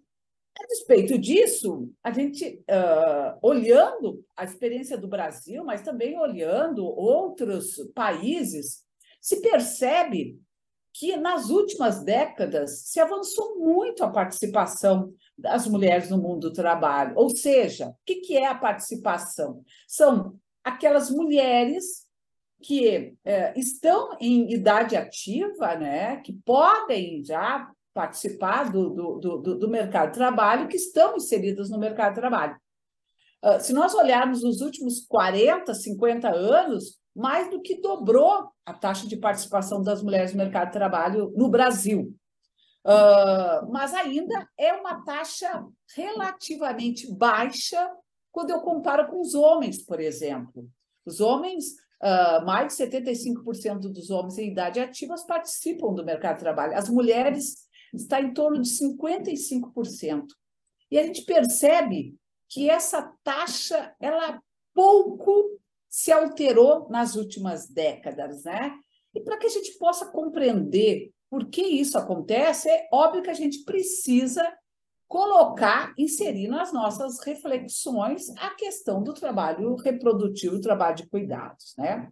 a 0.59 0.67
despeito 0.67 1.17
disso, 1.17 1.91
a 2.03 2.11
gente, 2.11 2.63
uh, 2.69 3.37
olhando 3.41 4.23
a 4.35 4.43
experiência 4.43 4.97
do 4.97 5.07
Brasil, 5.07 5.63
mas 5.63 5.81
também 5.81 6.17
olhando 6.17 6.85
outros 6.85 7.75
países, 7.93 8.83
se 9.21 9.41
percebe 9.41 10.39
que 10.93 11.15
nas 11.15 11.49
últimas 11.49 12.03
décadas 12.03 12.81
se 12.87 12.99
avançou 12.99 13.59
muito 13.59 14.03
a 14.03 14.09
participação 14.09 15.13
das 15.37 15.67
mulheres 15.67 16.09
no 16.09 16.17
mundo 16.17 16.49
do 16.49 16.53
trabalho. 16.53 17.13
Ou 17.15 17.29
seja, 17.29 17.89
o 17.89 17.95
que 18.03 18.35
é 18.35 18.47
a 18.47 18.55
participação? 18.55 19.63
São 19.87 20.39
aquelas 20.63 21.11
mulheres 21.11 22.07
que 22.61 23.15
eh, 23.23 23.53
estão 23.55 24.17
em 24.19 24.51
idade 24.51 24.95
ativa, 24.95 25.75
né, 25.75 26.17
que 26.17 26.33
podem 26.33 27.23
já 27.23 27.71
participar 27.97 28.71
do, 28.71 28.91
do, 28.91 29.37
do, 29.39 29.57
do 29.57 29.67
mercado 29.67 30.09
de 30.09 30.19
trabalho, 30.19 30.67
que 30.67 30.77
estão 30.77 31.15
inseridas 31.15 31.67
no 31.71 31.79
mercado 31.79 32.13
de 32.13 32.19
trabalho. 32.19 32.55
Uh, 33.43 33.59
se 33.59 33.73
nós 33.73 33.95
olharmos 33.95 34.43
os 34.43 34.61
últimos 34.61 35.03
40, 35.07 35.73
50 35.73 36.29
anos, 36.29 36.99
mais 37.15 37.49
do 37.49 37.59
que 37.59 37.81
dobrou 37.81 38.51
a 38.63 38.71
taxa 38.71 39.07
de 39.07 39.17
participação 39.17 39.81
das 39.81 40.03
mulheres 40.03 40.31
no 40.31 40.37
mercado 40.37 40.67
de 40.67 40.73
trabalho 40.73 41.33
no 41.35 41.49
Brasil. 41.49 42.15
Uh, 42.85 43.71
mas 43.71 43.95
ainda 43.95 44.47
é 44.55 44.73
uma 44.73 45.03
taxa 45.03 45.65
relativamente 45.95 47.11
baixa 47.11 47.91
quando 48.31 48.51
eu 48.51 48.59
comparo 48.59 49.07
com 49.07 49.19
os 49.19 49.33
homens, 49.33 49.83
por 49.83 49.99
exemplo. 49.99 50.69
Os 51.03 51.19
homens, 51.19 51.65
uh, 52.03 52.45
mais 52.45 52.77
de 52.77 52.83
75% 52.83 53.91
dos 53.91 54.11
homens 54.11 54.37
em 54.37 54.51
idade 54.51 54.79
ativa 54.79 55.15
participam 55.27 55.95
do 55.95 56.05
mercado 56.05 56.35
de 56.35 56.41
trabalho. 56.41 56.77
As 56.77 56.87
mulheres 56.87 57.66
está 58.01 58.21
em 58.21 58.33
torno 58.33 58.61
de 58.61 58.69
55%. 58.69 60.25
E 60.89 60.97
a 60.97 61.03
gente 61.03 61.23
percebe 61.23 62.15
que 62.49 62.69
essa 62.69 63.13
taxa 63.23 63.93
ela 63.99 64.41
pouco 64.73 65.59
se 65.89 66.11
alterou 66.11 66.87
nas 66.89 67.15
últimas 67.15 67.67
décadas, 67.67 68.43
né? 68.43 68.73
E 69.13 69.21
para 69.21 69.37
que 69.37 69.47
a 69.47 69.49
gente 69.49 69.77
possa 69.77 70.05
compreender 70.05 71.11
por 71.29 71.49
que 71.49 71.61
isso 71.61 71.97
acontece, 71.97 72.69
é 72.69 72.87
óbvio 72.91 73.23
que 73.23 73.29
a 73.29 73.33
gente 73.33 73.63
precisa 73.63 74.47
colocar, 75.07 75.93
inserir 75.97 76.47
nas 76.47 76.71
nossas 76.71 77.19
reflexões 77.23 78.29
a 78.37 78.51
questão 78.55 79.01
do 79.01 79.13
trabalho 79.13 79.75
reprodutivo, 79.75 80.61
trabalho 80.61 80.95
de 80.97 81.07
cuidados, 81.07 81.73
né? 81.77 82.11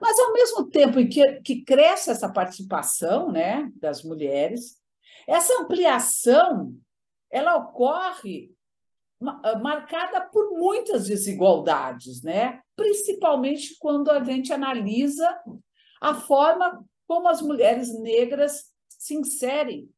Mas, 0.00 0.18
ao 0.18 0.32
mesmo 0.32 0.70
tempo 0.70 0.98
em 0.98 1.08
que, 1.08 1.40
que 1.40 1.62
cresce 1.62 2.10
essa 2.10 2.32
participação 2.32 3.30
né, 3.30 3.70
das 3.76 4.02
mulheres, 4.02 4.76
essa 5.26 5.60
ampliação 5.60 6.74
ela 7.30 7.56
ocorre 7.56 8.50
ah, 9.20 9.58
marcada 9.58 10.20
por 10.20 10.50
muitas 10.58 11.06
desigualdades, 11.06 12.22
né? 12.22 12.60
principalmente 12.76 13.76
quando 13.78 14.10
a 14.10 14.22
gente 14.22 14.52
analisa 14.52 15.38
a 16.00 16.14
forma 16.14 16.84
como 17.06 17.28
as 17.28 17.40
mulheres 17.40 17.98
negras 18.00 18.64
se 18.88 19.14
inserem 19.14 19.88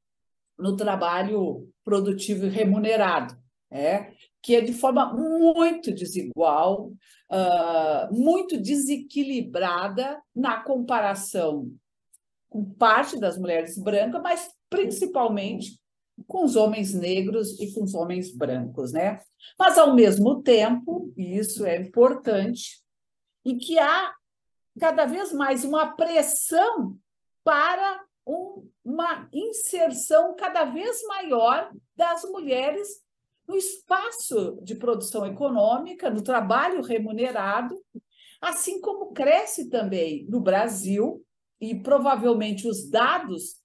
no 0.59 0.77
trabalho 0.77 1.69
produtivo 1.85 2.47
e 2.47 2.51
remunerado, 2.51 3.37
é, 3.71 4.13
que 4.43 4.55
é 4.57 4.61
de 4.61 4.73
forma 4.73 5.13
muito 5.13 5.93
desigual, 5.93 6.93
uh, 7.31 8.15
muito 8.15 8.61
desequilibrada 8.61 10.21
na 10.35 10.63
comparação 10.63 11.71
com 12.49 12.65
parte 12.65 13.19
das 13.19 13.39
mulheres 13.39 13.79
brancas, 13.79 14.23
mas 14.23 14.51
principalmente 14.71 15.79
com 16.27 16.45
os 16.45 16.57
homens 16.57 16.95
negros 16.95 17.59
e 17.61 17.73
com 17.73 17.85
os 17.85 17.95
homens 17.95 18.35
brancos, 18.35 18.93
né? 18.93 19.21
Mas 19.59 19.79
ao 19.79 19.95
mesmo 19.95 20.43
tempo, 20.43 21.13
e 21.17 21.39
isso 21.39 21.65
é 21.65 21.77
importante, 21.77 22.83
e 23.45 23.57
que 23.57 23.79
há 23.79 24.13
cada 24.79 25.07
vez 25.07 25.33
mais 25.33 25.65
uma 25.65 25.93
pressão 25.95 26.97
para 27.45 28.05
um, 28.27 28.69
uma 28.85 29.29
inserção 29.33 30.35
cada 30.37 30.65
vez 30.65 31.03
maior 31.05 31.71
das 31.97 32.23
mulheres 32.25 32.89
no 33.47 33.57
espaço 33.57 34.59
de 34.63 34.75
produção 34.75 35.25
econômica, 35.25 36.11
no 36.11 36.23
trabalho 36.23 36.83
remunerado, 36.83 37.75
assim 38.41 38.81
como 38.81 39.13
cresce 39.13 39.71
também 39.71 40.27
no 40.29 40.41
Brasil, 40.41 41.25
e 41.61 41.75
provavelmente 41.75 42.69
os 42.69 42.89
dados 42.89 43.57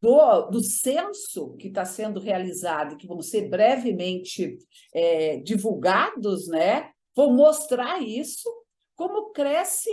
do, 0.00 0.42
do 0.50 0.62
censo 0.62 1.56
que 1.56 1.68
está 1.68 1.84
sendo 1.84 2.20
realizado, 2.20 2.96
que 2.96 3.06
vão 3.06 3.22
ser 3.22 3.48
brevemente 3.48 4.58
é, 4.92 5.38
divulgados, 5.38 6.46
né, 6.48 6.90
vão 7.16 7.32
mostrar 7.32 8.02
isso, 8.02 8.48
como 8.94 9.30
cresce 9.30 9.90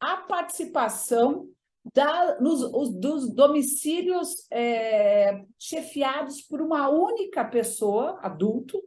a 0.00 0.18
participação 0.18 1.48
da, 1.94 2.40
nos, 2.40 2.62
os, 2.62 2.94
dos 2.94 3.34
domicílios 3.34 4.46
é, 4.50 5.42
chefiados 5.58 6.42
por 6.42 6.60
uma 6.60 6.88
única 6.88 7.44
pessoa, 7.44 8.18
adulto, 8.22 8.82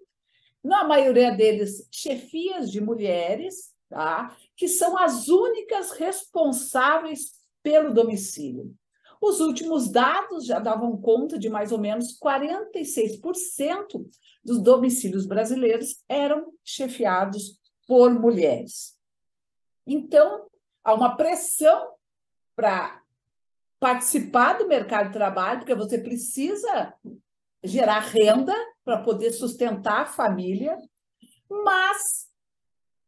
na 0.64 0.84
maioria 0.84 1.32
deles 1.32 1.88
chefias 1.92 2.72
de 2.72 2.82
mulheres, 2.82 3.74
tá? 3.90 4.36
que 4.56 4.68
são 4.68 4.98
as 4.98 5.28
únicas 5.28 5.92
responsáveis 5.92 7.38
pelo 7.68 7.94
domicílio. 7.94 8.74
Os 9.22 9.42
últimos 9.42 9.92
dados 9.92 10.46
já 10.46 10.58
davam 10.58 10.96
conta 11.02 11.38
de 11.38 11.50
mais 11.50 11.74
ou 11.74 11.78
menos 11.78 12.18
46% 12.18 14.08
dos 14.42 14.62
domicílios 14.62 15.26
brasileiros 15.26 16.02
eram 16.08 16.54
chefiados 16.64 17.60
por 17.86 18.14
mulheres. 18.14 18.98
Então, 19.86 20.48
há 20.82 20.94
uma 20.94 21.18
pressão 21.18 21.92
para 22.56 23.02
participar 23.82 24.60
do 24.60 24.66
mercado 24.66 25.08
de 25.08 25.14
trabalho, 25.14 25.60
porque 25.60 25.76
você 25.76 25.98
precisa 25.98 26.94
gerar 27.62 28.00
renda 28.00 28.56
para 28.86 29.04
poder 29.04 29.32
sustentar 29.32 30.04
a 30.04 30.06
família, 30.06 30.78
mas, 31.50 32.30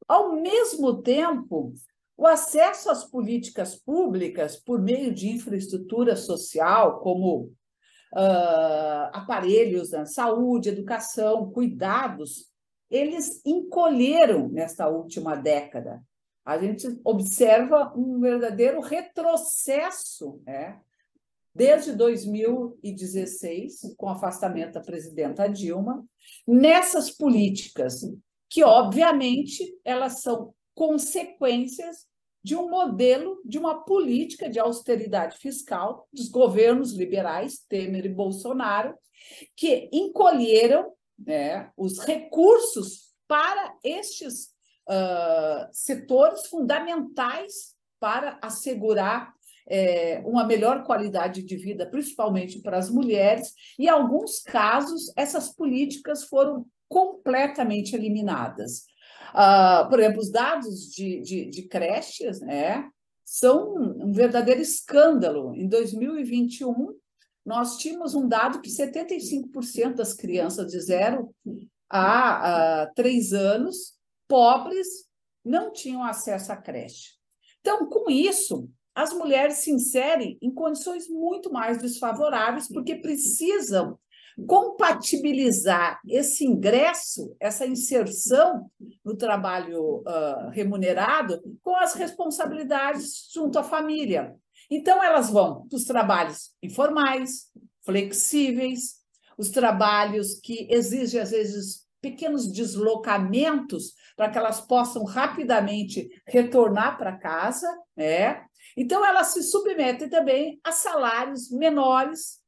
ao 0.05 0.33
mesmo 0.33 1.01
tempo, 1.01 1.73
o 2.19 2.27
acesso 2.27 2.89
às 2.89 3.03
políticas 3.03 3.75
públicas 3.75 4.57
por 4.57 4.81
meio 4.81 5.13
de 5.13 5.29
infraestrutura 5.29 6.15
social, 6.15 6.99
como 6.99 7.51
uh, 8.13 9.09
aparelhos 9.13 9.91
da 9.91 10.05
saúde, 10.05 10.69
educação, 10.69 11.51
cuidados, 11.51 12.49
eles 12.89 13.41
encolheram 13.45 14.49
nesta 14.49 14.89
última 14.89 15.35
década 15.35 16.01
a 16.49 16.57
gente 16.57 16.99
observa 17.03 17.93
um 17.95 18.19
verdadeiro 18.19 18.81
retrocesso, 18.81 20.41
né? 20.47 20.81
desde 21.53 21.93
2016, 21.93 23.93
com 23.95 24.07
o 24.07 24.09
afastamento 24.09 24.73
da 24.73 24.81
presidenta 24.81 25.47
Dilma, 25.47 26.03
nessas 26.47 27.11
políticas, 27.11 28.01
que, 28.49 28.63
obviamente, 28.63 29.63
elas 29.85 30.21
são 30.21 30.51
consequências 30.73 32.07
de 32.43 32.55
um 32.55 32.69
modelo, 32.69 33.41
de 33.43 33.57
uma 33.57 33.83
política 33.83 34.49
de 34.49 34.59
austeridade 34.59 35.37
fiscal 35.37 36.07
dos 36.11 36.29
governos 36.29 36.93
liberais, 36.93 37.65
Temer 37.67 38.05
e 38.05 38.09
Bolsonaro, 38.09 38.95
que 39.55 39.89
encolheram 39.91 40.91
né, 41.17 41.69
os 41.75 41.99
recursos 41.99 43.09
para 43.27 43.75
estes 43.83 44.53
uh, 44.89 45.67
setores 45.71 46.47
fundamentais 46.47 47.75
para 47.99 48.39
assegurar 48.41 49.33
é, 49.69 50.21
uma 50.25 50.43
melhor 50.43 50.83
qualidade 50.83 51.43
de 51.43 51.55
vida, 51.55 51.85
principalmente 51.85 52.59
para 52.59 52.77
as 52.77 52.89
mulheres, 52.89 53.53
e 53.77 53.85
em 53.85 53.89
alguns 53.89 54.41
casos 54.41 55.13
essas 55.15 55.53
políticas 55.53 56.23
foram 56.23 56.65
completamente 56.87 57.95
eliminadas. 57.95 58.85
Uh, 59.33 59.89
por 59.89 59.99
exemplo, 59.99 60.19
os 60.19 60.31
dados 60.31 60.91
de, 60.91 61.21
de, 61.21 61.45
de 61.45 61.63
creches 61.63 62.39
né, 62.41 62.89
são 63.23 63.75
um 63.75 64.11
verdadeiro 64.11 64.61
escândalo. 64.61 65.55
Em 65.55 65.67
2021, 65.67 66.95
nós 67.45 67.77
tínhamos 67.77 68.15
um 68.15 68.27
dado 68.27 68.61
que 68.61 68.69
75% 68.69 69.95
das 69.95 70.13
crianças 70.13 70.71
de 70.71 70.79
0 70.79 71.33
a, 71.89 72.91
3 72.95 73.33
anos 73.33 73.93
pobres 74.27 74.87
não 75.43 75.71
tinham 75.71 76.03
acesso 76.03 76.51
à 76.51 76.57
creche. 76.57 77.13
Então, 77.61 77.87
com 77.87 78.09
isso, 78.09 78.69
as 78.93 79.13
mulheres 79.13 79.55
se 79.57 79.71
inserem 79.71 80.37
em 80.41 80.51
condições 80.51 81.07
muito 81.07 81.51
mais 81.51 81.81
desfavoráveis, 81.81 82.67
porque 82.67 82.95
precisam 82.95 83.97
compatibilizar 84.47 85.99
esse 86.07 86.45
ingresso, 86.45 87.35
essa 87.39 87.65
inserção 87.65 88.69
no 89.03 89.15
trabalho 89.15 89.97
uh, 89.99 90.49
remunerado 90.51 91.41
com 91.61 91.75
as 91.75 91.93
responsabilidades 91.93 93.29
junto 93.33 93.57
à 93.59 93.63
família. 93.63 94.35
Então, 94.69 95.03
elas 95.03 95.29
vão 95.29 95.67
para 95.67 95.75
os 95.75 95.85
trabalhos 95.85 96.51
informais, 96.61 97.51
flexíveis, 97.83 98.99
os 99.37 99.49
trabalhos 99.49 100.39
que 100.39 100.67
exigem, 100.69 101.21
às 101.21 101.31
vezes, 101.31 101.87
pequenos 102.01 102.51
deslocamentos 102.51 103.93
para 104.15 104.29
que 104.29 104.37
elas 104.37 104.61
possam 104.61 105.03
rapidamente 105.03 106.09
retornar 106.25 106.97
para 106.97 107.17
casa, 107.17 107.67
né? 107.95 108.45
Então 108.75 109.05
elas 109.05 109.27
se 109.27 109.43
submetem 109.43 110.09
também 110.09 110.59
a 110.63 110.71
salários 110.71 111.49
menores, 111.51 112.38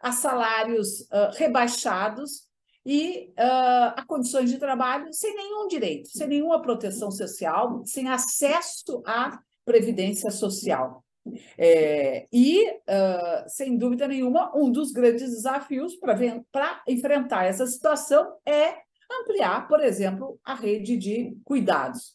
a 0.00 0.12
salários 0.12 1.00
uh, 1.02 1.30
rebaixados 1.36 2.46
e 2.84 3.32
uh, 3.38 3.94
a 3.96 4.04
condições 4.06 4.50
de 4.50 4.58
trabalho 4.58 5.12
sem 5.12 5.34
nenhum 5.34 5.66
direito, 5.66 6.08
sem 6.08 6.28
nenhuma 6.28 6.62
proteção 6.62 7.10
social, 7.10 7.82
sem 7.84 8.08
acesso 8.08 9.02
à 9.04 9.38
previdência 9.64 10.30
social. 10.30 11.04
É, 11.58 12.26
e, 12.32 12.70
uh, 12.70 13.48
sem 13.48 13.76
dúvida 13.76 14.06
nenhuma, 14.06 14.56
um 14.56 14.70
dos 14.70 14.92
grandes 14.92 15.30
desafios 15.30 15.96
para 15.96 16.82
enfrentar 16.86 17.46
essa 17.46 17.66
situação 17.66 18.36
é 18.46 18.76
ampliar, 19.10 19.66
por 19.66 19.80
exemplo, 19.80 20.38
a 20.44 20.54
rede 20.54 20.96
de 20.96 21.36
cuidados. 21.44 22.14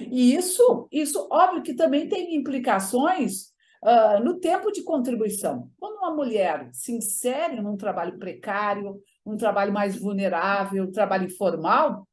E 0.00 0.34
isso, 0.34 0.88
isso 0.92 1.28
óbvio 1.30 1.62
que 1.62 1.74
também 1.74 2.08
tem 2.08 2.34
implicações 2.34 3.52
uh, 3.82 4.22
no 4.22 4.38
tempo 4.38 4.70
de 4.70 4.82
contribuição. 4.82 5.70
Quando 5.78 5.98
uma 5.98 6.14
mulher 6.14 6.68
se 6.72 6.92
insere 6.92 7.60
num 7.60 7.76
trabalho 7.76 8.18
precário, 8.18 9.00
um 9.24 9.36
trabalho 9.36 9.72
mais 9.72 9.96
vulnerável, 9.96 10.84
um 10.84 10.92
trabalho 10.92 11.26
informal, 11.26 12.06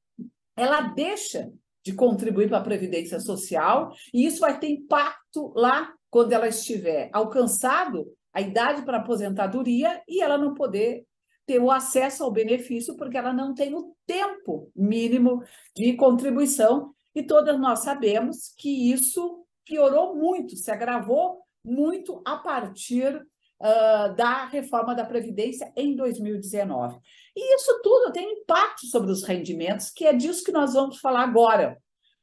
ela 0.55 0.81
deixa 0.81 1.51
de 1.83 1.93
contribuir 1.93 2.49
para 2.49 2.57
a 2.57 2.63
Previdência 2.63 3.19
Social, 3.19 3.93
e 4.13 4.25
isso 4.25 4.39
vai 4.39 4.59
ter 4.59 4.69
impacto 4.69 5.53
lá 5.55 5.93
quando 6.09 6.33
ela 6.33 6.47
estiver 6.47 7.09
alcançado 7.13 8.07
a 8.33 8.41
idade 8.41 8.81
para 8.83 8.97
aposentadoria 8.97 10.01
e 10.07 10.21
ela 10.21 10.37
não 10.37 10.53
poder 10.53 11.05
ter 11.45 11.59
o 11.59 11.69
acesso 11.69 12.23
ao 12.23 12.31
benefício, 12.31 12.97
porque 12.97 13.17
ela 13.17 13.31
não 13.31 13.53
tem 13.53 13.75
o 13.75 13.95
tempo 14.05 14.71
mínimo 14.75 15.43
de 15.75 15.93
contribuição. 15.93 16.91
e 17.13 17.23
todas 17.23 17.57
nós 17.57 17.79
sabemos 17.79 18.53
que 18.57 18.91
isso 18.91 19.45
piorou 19.63 20.15
muito, 20.15 20.55
se 20.57 20.69
agravou 20.69 21.44
muito 21.65 22.21
a 22.23 22.37
partir 22.37 23.15
uh, 23.15 24.15
da 24.15 24.45
reforma 24.45 24.95
da 24.95 25.05
Previdência 25.05 25.71
em 25.75 25.95
2019. 25.95 26.97
E 27.35 27.55
isso 27.55 27.81
tudo 27.81 28.11
tem 28.11 28.41
impacto 28.41 28.85
sobre 28.87 29.11
os 29.11 29.23
rendimentos, 29.23 29.89
que 29.89 30.05
é 30.05 30.13
disso 30.13 30.43
que 30.43 30.51
nós 30.51 30.73
vamos 30.73 30.99
falar 30.99 31.23
agora, 31.23 31.77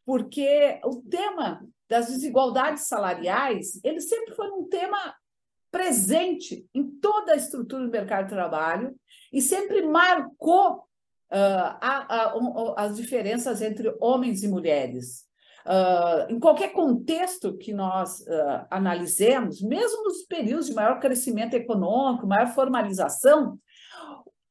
porque 0.06 0.80
o 0.84 1.02
tema 1.02 1.66
das 1.88 2.06
desigualdades 2.08 2.84
salariais, 2.84 3.78
ele 3.84 4.00
sempre 4.00 4.34
foi 4.34 4.50
um 4.50 4.64
tema 4.68 5.14
presente 5.70 6.66
em 6.74 6.86
toda 7.00 7.32
a 7.32 7.36
estrutura 7.36 7.84
do 7.84 7.90
mercado 7.90 8.24
de 8.24 8.34
trabalho 8.34 8.94
e 9.32 9.40
sempre 9.40 9.82
marcou 9.82 10.76
uh, 10.76 11.76
a, 11.80 12.34
a, 12.36 12.84
as 12.84 12.96
diferenças 12.96 13.62
entre 13.62 13.94
homens 14.00 14.42
e 14.42 14.48
mulheres. 14.48 15.26
Uh, 15.64 16.32
em 16.32 16.40
qualquer 16.40 16.72
contexto 16.72 17.56
que 17.56 17.72
nós 17.72 18.20
uh, 18.20 18.66
analisemos, 18.70 19.62
mesmo 19.62 20.02
nos 20.02 20.22
períodos 20.22 20.66
de 20.66 20.74
maior 20.74 20.98
crescimento 20.98 21.54
econômico, 21.54 22.26
maior 22.26 22.48
formalização, 22.48 23.58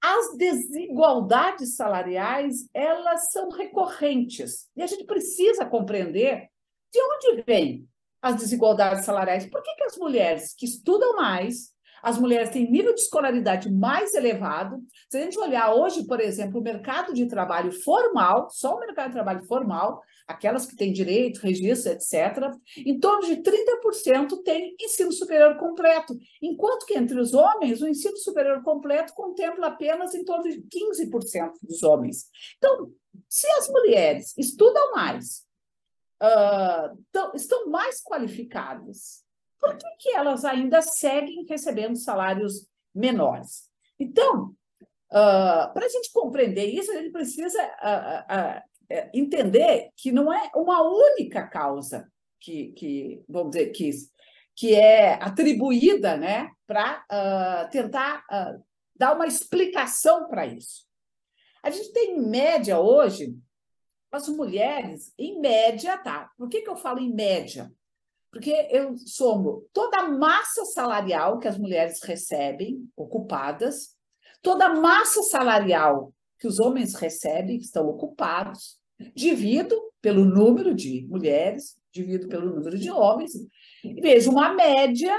as 0.02 0.36
desigualdades 0.36 1.76
salariais 1.76 2.68
elas 2.74 3.32
são 3.32 3.50
recorrentes 3.50 4.68
e 4.76 4.82
a 4.82 4.88
gente 4.88 5.04
precisa 5.04 5.66
compreender 5.66 6.48
de 6.92 7.00
onde 7.00 7.44
vêm 7.46 7.88
as 8.22 8.36
desigualdades 8.36 9.06
salariais. 9.06 9.46
Por 9.46 9.62
que, 9.62 9.76
que 9.76 9.84
as 9.84 9.98
mulheres 9.98 10.54
que 10.56 10.66
estudam 10.66 11.16
mais, 11.16 11.71
as 12.02 12.18
mulheres 12.18 12.50
têm 12.50 12.70
nível 12.70 12.94
de 12.94 13.02
escolaridade 13.02 13.72
mais 13.72 14.14
elevado. 14.14 14.82
Se 15.10 15.18
a 15.18 15.22
gente 15.22 15.38
olhar 15.38 15.74
hoje, 15.74 16.06
por 16.06 16.20
exemplo, 16.20 16.60
o 16.60 16.64
mercado 16.64 17.14
de 17.14 17.28
trabalho 17.28 17.72
formal, 17.72 18.50
só 18.50 18.76
o 18.76 18.80
mercado 18.80 19.08
de 19.08 19.14
trabalho 19.14 19.44
formal, 19.46 20.02
aquelas 20.28 20.66
que 20.66 20.76
têm 20.76 20.92
direito, 20.92 21.42
registro, 21.42 21.92
etc., 21.92 22.52
em 22.78 23.00
torno 23.00 23.28
de 23.28 23.38
30% 23.38 24.42
têm 24.44 24.76
ensino 24.80 25.12
superior 25.12 25.58
completo, 25.58 26.18
enquanto 26.42 26.86
que 26.86 26.98
entre 26.98 27.20
os 27.20 27.34
homens, 27.34 27.82
o 27.82 27.88
ensino 27.88 28.18
superior 28.18 28.64
completo 28.64 29.14
contempla 29.14 29.68
apenas 29.68 30.16
em 30.16 30.24
torno 30.24 30.44
de 30.44 30.62
15% 30.62 31.52
dos 31.62 31.84
homens. 31.84 32.26
Então, 32.58 32.92
se 33.28 33.48
as 33.52 33.70
mulheres 33.70 34.34
estudam 34.38 34.92
mais, 34.92 35.46
uh, 36.22 36.98
tão, 37.12 37.34
estão 37.36 37.70
mais 37.70 38.02
qualificadas, 38.02 39.24
por 39.62 39.78
que, 39.78 39.88
que 40.00 40.10
elas 40.10 40.44
ainda 40.44 40.82
seguem 40.82 41.46
recebendo 41.48 41.96
salários 41.96 42.68
menores? 42.94 43.70
Então, 44.00 44.56
uh, 45.12 45.72
para 45.74 45.86
a 45.86 45.90
gente 45.90 46.12
compreender 46.12 46.66
isso, 46.66 46.92
a 46.92 46.96
gente 46.96 47.12
precisa 47.12 47.62
uh, 47.64 48.62
é, 48.90 49.10
entender 49.14 49.90
que 49.96 50.12
não 50.12 50.34
é 50.34 50.52
uma 50.56 50.82
única 50.82 51.48
causa 51.48 52.12
que, 52.40 52.74
que 52.74 53.24
vamos 53.30 53.52
dizer, 53.52 53.70
que, 53.70 53.92
que 54.56 54.76
é 54.76 55.14
atribuída 55.14 56.18
né, 56.18 56.50
para 56.68 57.06
uh, 57.06 57.70
tentar 57.72 58.26
uh, 58.32 58.62
dar 58.96 59.16
uma 59.16 59.28
explicação 59.28 60.28
para 60.28 60.46
isso. 60.46 60.86
A 61.64 61.70
gente 61.70 61.94
tem, 61.94 62.18
em 62.18 62.28
média, 62.28 62.80
hoje, 62.80 63.38
as 64.12 64.28
mulheres, 64.28 65.14
em 65.18 65.40
média, 65.40 65.98
tá? 66.00 66.32
Por 66.36 66.50
que, 66.50 66.62
que 66.62 66.70
eu 66.70 66.76
falo 66.76 67.00
em 67.00 67.14
média? 67.14 67.72
Porque 68.32 68.68
eu 68.72 68.98
somo 68.98 69.68
toda 69.74 70.00
a 70.00 70.08
massa 70.08 70.64
salarial 70.66 71.38
que 71.38 71.48
as 71.48 71.58
mulheres 71.58 72.02
recebem, 72.02 72.90
ocupadas, 72.96 73.96
toda 74.42 74.68
a 74.68 74.76
massa 74.76 75.22
salarial 75.24 76.14
que 76.40 76.48
os 76.48 76.60
homens 76.60 76.96
recebem, 76.96 77.60
que 77.60 77.66
estão 77.66 77.88
ocupados, 77.88 78.80
divido 79.14 79.80
pelo 80.02 80.26
número 80.26 80.74
de 80.74 81.06
mulheres, 81.08 81.76
divido 81.92 82.28
pelo 82.28 82.56
número 82.56 82.78
de 82.78 82.90
homens, 82.90 83.34
e 83.84 84.02
vejo 84.02 84.32
uma 84.32 84.54
média 84.54 85.14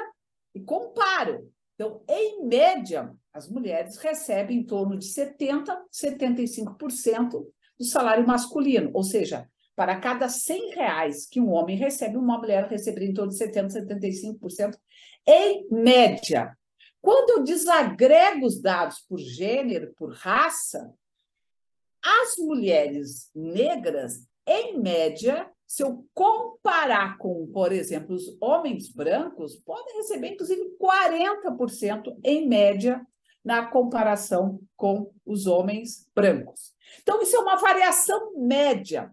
e 0.54 0.60
comparo. 0.60 1.52
Então, 1.74 2.02
em 2.08 2.44
média, 2.46 3.12
as 3.32 3.48
mulheres 3.48 3.98
recebem 3.98 4.58
em 4.58 4.64
torno 4.64 4.98
de 4.98 5.06
70%, 5.06 5.66
75% 5.92 7.46
do 7.78 7.84
salário 7.84 8.26
masculino, 8.26 8.90
ou 8.92 9.02
seja, 9.02 9.48
para 9.74 9.98
cada 9.98 10.28
100 10.28 10.74
reais 10.74 11.26
que 11.26 11.40
um 11.40 11.50
homem 11.50 11.76
recebe, 11.76 12.16
uma 12.16 12.38
mulher 12.38 12.68
receberia 12.68 13.08
em 13.08 13.14
torno 13.14 13.32
de 13.32 13.38
70%, 13.38 13.68
75%, 13.68 14.76
em 15.26 15.66
média. 15.70 16.56
Quando 17.00 17.30
eu 17.30 17.42
desagrego 17.42 18.46
os 18.46 18.60
dados 18.60 19.00
por 19.08 19.18
gênero, 19.18 19.92
por 19.96 20.12
raça, 20.12 20.92
as 22.02 22.36
mulheres 22.38 23.30
negras, 23.34 24.26
em 24.46 24.78
média, 24.78 25.48
se 25.66 25.82
eu 25.82 26.04
comparar 26.12 27.16
com, 27.18 27.46
por 27.46 27.72
exemplo, 27.72 28.14
os 28.14 28.36
homens 28.40 28.88
brancos, 28.88 29.56
podem 29.56 29.96
receber, 29.96 30.34
inclusive, 30.34 30.76
40% 30.78 32.18
em 32.22 32.46
média 32.46 33.00
na 33.44 33.66
comparação 33.66 34.60
com 34.76 35.10
os 35.24 35.46
homens 35.46 36.08
brancos. 36.14 36.74
Então, 37.00 37.22
isso 37.22 37.36
é 37.36 37.38
uma 37.38 37.56
variação 37.56 38.34
média. 38.36 39.10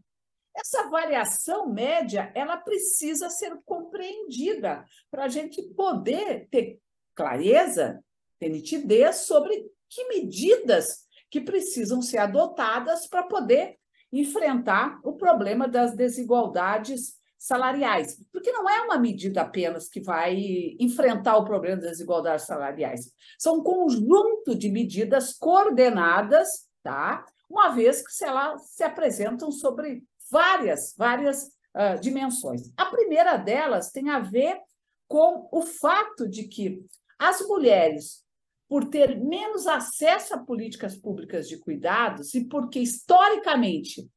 Essa 0.59 0.89
variação 0.89 1.71
média, 1.71 2.31
ela 2.35 2.57
precisa 2.57 3.29
ser 3.29 3.57
compreendida 3.65 4.83
para 5.09 5.25
a 5.25 5.27
gente 5.29 5.61
poder 5.73 6.47
ter 6.49 6.79
clareza, 7.15 8.03
ter 8.37 8.49
nitidez 8.49 9.17
sobre 9.17 9.65
que 9.89 10.07
medidas 10.07 11.07
que 11.29 11.39
precisam 11.39 12.01
ser 12.01 12.17
adotadas 12.17 13.07
para 13.07 13.23
poder 13.23 13.77
enfrentar 14.11 14.99
o 15.03 15.13
problema 15.13 15.67
das 15.67 15.95
desigualdades 15.95 17.17
salariais, 17.37 18.21
porque 18.33 18.51
não 18.51 18.69
é 18.69 18.81
uma 18.81 18.97
medida 18.97 19.41
apenas 19.41 19.87
que 19.87 20.01
vai 20.01 20.75
enfrentar 20.77 21.37
o 21.37 21.45
problema 21.45 21.77
das 21.77 21.91
desigualdades 21.91 22.45
salariais, 22.45 23.13
são 23.37 23.59
um 23.59 23.63
conjunto 23.63 24.53
de 24.55 24.69
medidas 24.69 25.33
coordenadas, 25.33 26.67
tá? 26.83 27.25
Uma 27.49 27.69
vez 27.69 28.05
que 28.05 28.25
elas 28.25 28.71
se 28.71 28.83
apresentam 28.83 29.51
sobre 29.51 30.03
várias, 30.31 30.93
várias 30.97 31.45
uh, 31.75 31.99
dimensões. 32.01 32.71
A 32.77 32.85
primeira 32.85 33.37
delas 33.37 33.91
tem 33.91 34.09
a 34.09 34.19
ver 34.19 34.59
com 35.07 35.49
o 35.51 35.61
fato 35.61 36.27
de 36.27 36.47
que 36.47 36.83
as 37.17 37.41
mulheres 37.41 38.23
por 38.69 38.85
ter 38.85 39.19
menos 39.19 39.65
acesso 39.65 40.35
a 40.35 40.37
políticas 40.37 40.95
públicas 40.95 41.49
de 41.49 41.57
cuidados 41.57 42.35
e 42.35 42.45
porque, 42.45 42.79
historicamente, 42.79 44.07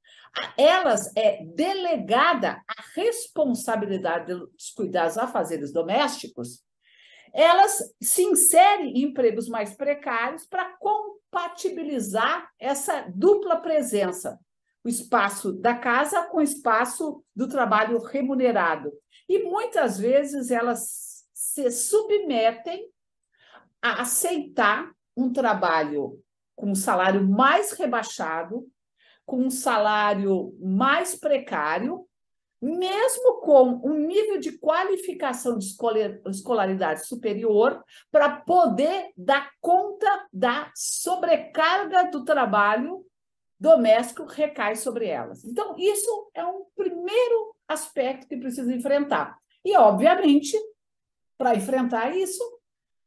elas 0.58 1.10
é 1.16 1.42
delegada 1.44 2.62
a 2.68 2.82
responsabilidade 2.94 4.34
dos 4.34 4.70
cuidados 4.76 5.16
a 5.16 5.26
fazeres 5.26 5.72
domésticos, 5.72 6.62
elas 7.34 7.78
se 8.02 8.22
inserem 8.22 8.92
em 8.98 9.04
empregos 9.04 9.48
mais 9.48 9.74
precários 9.74 10.46
para 10.46 10.76
compatibilizar 10.76 12.50
essa 12.58 13.06
dupla 13.14 13.56
presença, 13.56 14.38
o 14.84 14.88
espaço 14.88 15.52
da 15.52 15.74
casa 15.74 16.24
com 16.26 16.38
o 16.38 16.42
espaço 16.42 17.22
do 17.34 17.48
trabalho 17.48 17.98
remunerado. 17.98 18.92
E 19.28 19.42
muitas 19.42 19.98
vezes 19.98 20.50
elas 20.50 21.24
se 21.32 21.70
submetem 21.70 22.88
a 23.80 24.02
aceitar 24.02 24.90
um 25.16 25.32
trabalho 25.32 26.20
com 26.54 26.70
um 26.70 26.74
salário 26.74 27.26
mais 27.28 27.72
rebaixado, 27.72 28.66
com 29.24 29.38
um 29.38 29.50
salário 29.50 30.56
mais 30.60 31.14
precário, 31.14 32.06
mesmo 32.60 33.40
com 33.40 33.80
um 33.84 34.06
nível 34.06 34.38
de 34.38 34.52
qualificação 34.58 35.58
de 35.58 35.66
escolaridade 36.30 37.06
superior, 37.06 37.82
para 38.10 38.36
poder 38.36 39.10
dar 39.16 39.50
conta 39.60 40.28
da 40.32 40.70
sobrecarga 40.74 42.08
do 42.10 42.24
trabalho 42.24 43.04
doméstico 43.62 44.24
recai 44.24 44.74
sobre 44.74 45.06
elas. 45.06 45.44
Então, 45.44 45.76
isso 45.78 46.30
é 46.34 46.44
um 46.44 46.64
primeiro 46.74 47.54
aspecto 47.68 48.26
que 48.26 48.36
precisa 48.36 48.74
enfrentar. 48.74 49.38
E, 49.64 49.76
obviamente, 49.76 50.58
para 51.38 51.54
enfrentar 51.54 52.10
isso, 52.16 52.42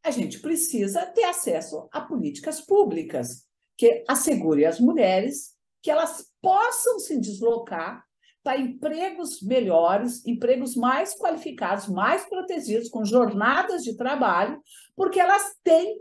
a 0.01 0.11
gente 0.11 0.39
precisa 0.39 1.05
ter 1.07 1.25
acesso 1.25 1.89
a 1.91 1.99
políticas 1.99 2.61
públicas 2.61 3.45
que 3.77 4.05
assegure 4.07 4.65
às 4.65 4.79
mulheres 4.79 5.53
que 5.81 5.91
elas 5.91 6.31
possam 6.41 6.99
se 6.99 7.19
deslocar 7.19 8.05
para 8.41 8.57
empregos 8.57 9.41
melhores, 9.41 10.25
empregos 10.25 10.73
mais 10.73 11.13
qualificados, 11.15 11.89
mais 11.89 12.23
protegidos, 12.29 12.87
com 12.87 13.03
jornadas 13.03 13.83
de 13.83 13.97
trabalho, 13.97 14.61
porque 14.95 15.19
elas 15.19 15.53
têm 15.63 15.99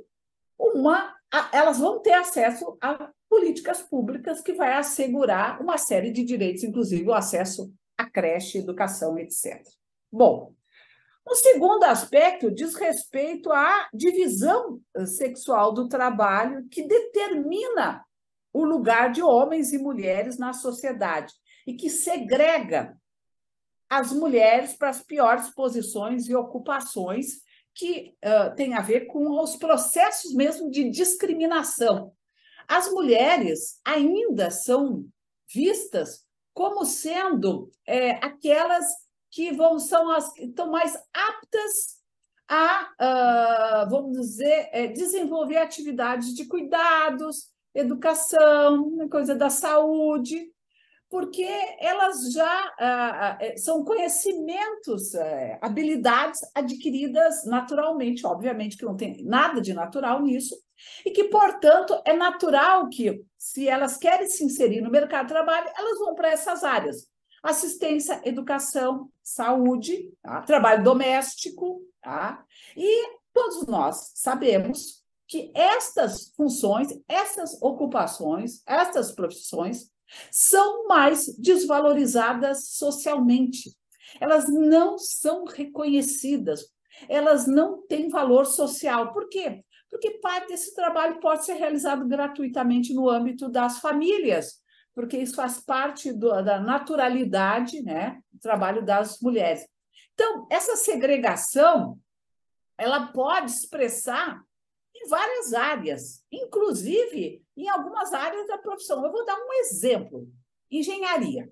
uma, 0.57 1.13
elas 1.53 1.81
vão 1.81 2.01
ter 2.01 2.13
acesso 2.13 2.79
a 2.81 3.11
políticas 3.35 3.83
públicas 3.83 4.41
que 4.41 4.53
vai 4.53 4.75
assegurar 4.75 5.61
uma 5.61 5.77
série 5.77 6.13
de 6.13 6.23
direitos, 6.23 6.63
inclusive 6.63 7.09
o 7.09 7.13
acesso 7.13 7.75
à 7.99 8.09
creche, 8.09 8.59
educação, 8.59 9.19
etc. 9.19 9.61
Bom, 10.11 10.55
o 11.29 11.35
segundo 11.35 11.83
aspecto 11.83 12.49
diz 12.49 12.77
respeito 12.77 13.51
à 13.51 13.89
divisão 13.93 14.81
sexual 15.05 15.73
do 15.73 15.89
trabalho, 15.89 16.65
que 16.71 16.87
determina 16.87 18.05
o 18.53 18.65
lugar 18.65 19.11
de 19.11 19.21
homens 19.21 19.73
e 19.73 19.79
mulheres 19.79 20.39
na 20.39 20.53
sociedade. 20.53 21.35
e 21.67 21.73
que 21.73 21.89
segrega 21.89 22.95
as 23.89 24.13
mulheres 24.13 24.77
para 24.77 24.91
as 24.91 25.03
piores 25.03 25.49
posições 25.55 26.29
e 26.29 26.35
ocupações 26.37 27.41
que 27.75 28.15
uh, 28.23 28.55
tem 28.55 28.75
a 28.75 28.83
ver 28.83 29.07
com 29.07 29.41
os 29.43 29.57
processos 29.57 30.35
mesmo 30.35 30.71
de 30.71 30.91
discriminação. 30.91 32.13
As 32.69 32.91
mulheres 32.91 33.81
ainda 33.85 34.51
são 34.51 35.07
vistas 35.53 36.25
como 36.53 36.85
sendo 36.85 37.71
é, 37.87 38.13
aquelas 38.25 38.87
que 39.31 39.53
vão 39.53 39.79
são 39.79 40.11
as 40.11 40.33
que 40.33 40.45
estão 40.45 40.71
mais 40.71 40.97
aptas 41.13 42.05
a, 42.49 43.85
uh, 43.87 43.91
vamos 43.91 44.13
dizer, 44.13 44.69
é, 44.71 44.87
desenvolver 44.87 45.57
atividades 45.57 46.35
de 46.35 46.47
cuidados, 46.47 47.49
educação, 47.75 49.09
coisa 49.09 49.35
da 49.35 49.51
saúde, 49.51 50.53
porque 51.11 51.49
elas 51.79 52.33
já 52.33 52.75
ah, 52.79 53.39
são 53.57 53.85
conhecimentos, 53.85 55.15
eh, 55.15 55.59
habilidades 55.63 56.41
adquiridas 56.53 57.45
naturalmente, 57.45 58.27
obviamente 58.27 58.77
que 58.77 58.85
não 58.85 58.97
tem 58.97 59.23
nada 59.25 59.61
de 59.61 59.73
natural 59.73 60.23
nisso, 60.23 60.57
e 61.05 61.11
que, 61.11 61.25
portanto, 61.25 62.01
é 62.05 62.13
natural 62.13 62.89
que, 62.89 63.25
se 63.39 63.69
elas 63.69 63.97
querem 63.97 64.27
se 64.27 64.45
inserir 64.45 64.81
no 64.81 64.91
mercado 64.91 65.27
de 65.27 65.33
trabalho, 65.33 65.71
elas 65.77 65.99
vão 65.99 66.15
para 66.15 66.31
essas 66.31 66.65
áreas. 66.65 67.09
Assistência, 67.43 68.21
educação, 68.25 69.11
saúde, 69.23 70.11
tá? 70.23 70.43
trabalho 70.43 70.83
doméstico, 70.83 71.83
tá? 72.03 72.45
e 72.77 73.19
todos 73.33 73.67
nós 73.67 74.13
sabemos 74.15 75.05
que 75.27 75.51
estas 75.55 76.33
funções, 76.37 76.89
essas 77.09 77.61
ocupações, 77.61 78.63
estas 78.67 79.13
profissões 79.13 79.91
são 80.31 80.87
mais 80.87 81.27
desvalorizadas 81.39 82.69
socialmente. 82.69 83.77
Elas 84.21 84.49
não 84.49 84.99
são 84.99 85.45
reconhecidas, 85.45 86.69
elas 87.09 87.47
não 87.47 87.83
têm 87.87 88.09
valor 88.09 88.47
social. 88.47 89.13
Por 89.13 89.29
quê? 89.29 89.65
Porque 89.95 90.19
parte 90.19 90.49
desse 90.49 90.75
trabalho 90.75 91.21
pode 91.21 91.45
ser 91.45 91.53
realizado 91.53 92.05
gratuitamente 92.05 92.93
no 92.93 93.09
âmbito 93.09 93.49
das 93.49 93.79
famílias, 93.79 94.61
porque 94.93 95.17
isso 95.17 95.37
faz 95.37 95.61
parte 95.61 96.13
do, 96.13 96.31
da 96.43 96.59
naturalidade 96.59 97.81
né, 97.81 98.21
do 98.33 98.41
trabalho 98.41 98.85
das 98.85 99.21
mulheres. 99.21 99.65
Então, 100.13 100.49
essa 100.51 100.75
segregação 100.75 101.97
ela 102.77 103.07
pode 103.13 103.53
expressar 103.53 104.43
em 104.97 105.09
várias 105.09 105.55
áreas, 105.55 106.25
inclusive 106.31 107.41
em 107.57 107.69
algumas 107.69 108.13
áreas 108.13 108.49
da 108.49 108.59
profissão. 108.59 109.05
Eu 109.05 109.13
vou 109.13 109.25
dar 109.25 109.37
um 109.37 109.53
exemplo: 109.61 110.29
engenharia. 110.69 111.49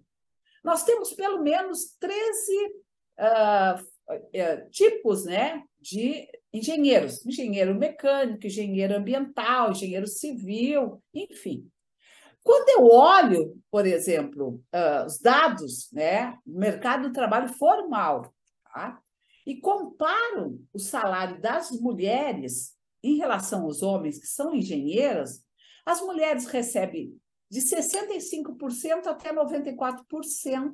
Nós 0.64 0.82
temos 0.82 1.12
pelo 1.12 1.40
menos 1.40 1.96
13 2.00 2.66
uh, 3.20 3.91
uh, 4.16 4.70
tipos 4.70 5.24
né, 5.24 5.62
de 5.80 6.28
engenheiros: 6.52 7.24
engenheiro 7.24 7.74
mecânico, 7.74 8.46
engenheiro 8.46 8.96
ambiental, 8.96 9.70
engenheiro 9.70 10.06
civil, 10.06 11.02
enfim. 11.14 11.68
Quando 12.42 12.68
eu 12.70 12.86
olho, 12.86 13.56
por 13.70 13.86
exemplo, 13.86 14.62
uh, 14.74 15.06
os 15.06 15.18
dados 15.20 15.88
né, 15.92 16.36
do 16.44 16.58
mercado 16.58 17.08
do 17.08 17.12
trabalho 17.12 17.48
formal 17.48 18.34
tá, 18.64 19.00
e 19.46 19.60
comparo 19.60 20.60
o 20.72 20.78
salário 20.78 21.40
das 21.40 21.70
mulheres 21.70 22.76
em 23.02 23.16
relação 23.16 23.64
aos 23.64 23.82
homens 23.82 24.18
que 24.18 24.26
são 24.26 24.54
engenheiras, 24.54 25.44
as 25.84 26.00
mulheres 26.00 26.46
recebem 26.46 27.16
de 27.50 27.60
65% 27.60 29.06
até 29.06 29.32
94% 29.32 30.72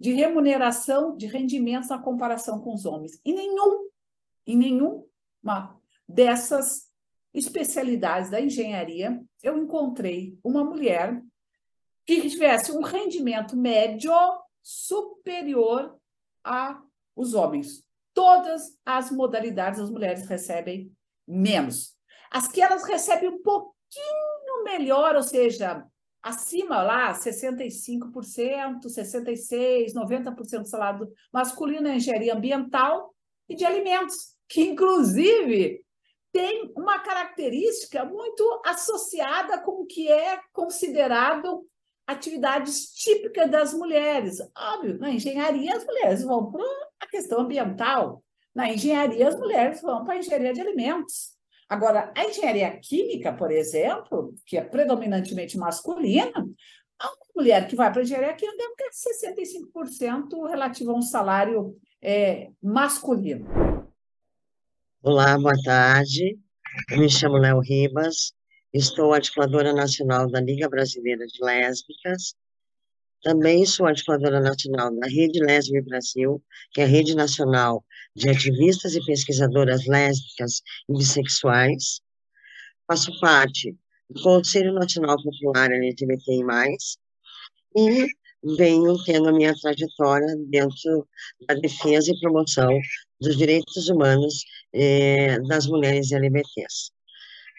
de 0.00 0.12
remuneração 0.12 1.14
de 1.14 1.26
rendimentos 1.26 1.90
na 1.90 1.98
comparação 1.98 2.58
com 2.58 2.72
os 2.72 2.86
homens. 2.86 3.20
E 3.22 3.34
nenhum, 3.34 3.86
em 4.46 4.56
nenhuma 4.56 5.78
dessas 6.08 6.90
especialidades 7.34 8.30
da 8.30 8.40
engenharia 8.40 9.22
eu 9.42 9.56
encontrei 9.58 10.38
uma 10.42 10.64
mulher 10.64 11.22
que 12.06 12.28
tivesse 12.28 12.72
um 12.72 12.82
rendimento 12.82 13.56
médio 13.56 14.12
superior 14.62 15.96
aos 16.42 17.34
homens. 17.34 17.84
Todas 18.14 18.76
as 18.84 19.10
modalidades 19.10 19.78
as 19.78 19.90
mulheres 19.90 20.26
recebem 20.26 20.92
menos. 21.28 21.94
As 22.30 22.48
que 22.48 22.60
elas 22.60 22.84
recebem 22.84 23.28
um 23.28 23.42
pouquinho 23.42 24.64
melhor, 24.64 25.14
ou 25.14 25.22
seja, 25.22 25.86
acima 26.22 26.82
lá, 26.82 27.12
65%, 27.12 28.82
66%, 28.84 29.94
90% 29.94 30.62
do 30.62 30.68
salário 30.68 31.12
masculino 31.32 31.88
é 31.88 31.96
engenharia 31.96 32.34
ambiental 32.34 33.14
e 33.48 33.54
de 33.54 33.64
alimentos, 33.64 34.36
que 34.48 34.62
inclusive 34.62 35.82
tem 36.32 36.72
uma 36.76 37.00
característica 37.00 38.04
muito 38.04 38.62
associada 38.64 39.58
com 39.58 39.82
o 39.82 39.86
que 39.86 40.10
é 40.10 40.40
considerado 40.52 41.66
atividades 42.06 42.92
típicas 42.94 43.50
das 43.50 43.74
mulheres. 43.74 44.38
Óbvio, 44.56 44.98
na 44.98 45.10
engenharia 45.10 45.76
as 45.76 45.84
mulheres 45.84 46.22
vão 46.22 46.50
para 46.50 46.64
a 47.00 47.06
questão 47.06 47.40
ambiental, 47.40 48.22
na 48.54 48.70
engenharia, 48.70 49.28
as 49.28 49.36
mulheres 49.36 49.80
vão 49.80 50.04
para 50.04 50.14
a 50.14 50.18
engenharia 50.18 50.52
de 50.52 50.60
alimentos. 50.60 51.36
Agora, 51.70 52.12
a 52.16 52.24
engenharia 52.24 52.76
química, 52.80 53.32
por 53.32 53.52
exemplo, 53.52 54.34
que 54.44 54.56
é 54.56 54.60
predominantemente 54.60 55.56
masculina, 55.56 56.44
a 56.98 57.12
mulher 57.32 57.68
que 57.68 57.76
vai 57.76 57.92
para 57.92 58.00
a 58.00 58.02
engenharia 58.02 58.34
química 58.34 58.66
ter 58.76 58.90
65% 58.90 60.48
relativo 60.48 60.90
a 60.90 60.96
um 60.96 61.00
salário 61.00 61.78
é, 62.02 62.50
masculino. 62.60 63.46
Olá, 65.00 65.38
boa 65.38 65.54
tarde. 65.64 66.36
Eu 66.90 66.98
me 66.98 67.08
chamo 67.08 67.36
Léo 67.36 67.60
Ribas, 67.60 68.32
estou 68.72 69.14
articuladora 69.14 69.72
nacional 69.72 70.28
da 70.28 70.40
Liga 70.40 70.68
Brasileira 70.68 71.24
de 71.24 71.40
Lésbicas 71.40 72.34
também 73.22 73.64
sou 73.66 73.86
articuladora 73.86 74.40
nacional 74.40 74.94
da 74.96 75.06
Rede 75.06 75.40
Lésbica 75.40 75.82
Brasil, 75.88 76.42
que 76.72 76.80
é 76.80 76.84
a 76.84 76.86
rede 76.86 77.14
nacional 77.14 77.84
de 78.14 78.28
ativistas 78.28 78.94
e 78.94 79.04
pesquisadoras 79.04 79.86
lésbicas 79.86 80.62
e 80.88 80.92
bissexuais. 80.92 82.00
Faço 82.86 83.18
parte 83.20 83.76
do 84.08 84.20
Conselho 84.22 84.72
Nacional 84.72 85.16
Popular 85.22 85.70
LGBTI+, 85.70 86.42
e 87.76 88.06
venho 88.56 88.96
tendo 89.04 89.28
a 89.28 89.32
minha 89.32 89.54
trajetória 89.54 90.34
dentro 90.48 91.06
da 91.46 91.54
defesa 91.54 92.10
e 92.10 92.20
promoção 92.20 92.70
dos 93.20 93.36
direitos 93.36 93.88
humanos 93.88 94.34
eh, 94.72 95.38
das 95.40 95.66
mulheres 95.66 96.10
LGBTs. 96.10 96.90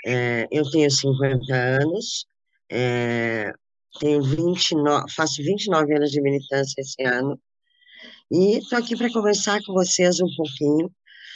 Eh, 0.05 0.47
eu 0.51 0.69
tenho 0.71 0.89
50 0.89 1.53
anos, 1.53 2.25
eh, 2.69 3.53
tenho 3.99 4.21
29, 4.21 5.11
faço 5.11 5.43
29 5.43 5.95
anos 5.95 6.11
de 6.11 6.21
militância 6.21 6.81
esse 6.81 7.03
ano, 7.03 7.39
e 8.31 8.57
estou 8.57 8.79
aqui 8.79 8.95
para 8.95 9.11
conversar 9.11 9.61
com 9.65 9.73
vocês 9.73 10.19
um 10.19 10.35
pouquinho 10.35 10.89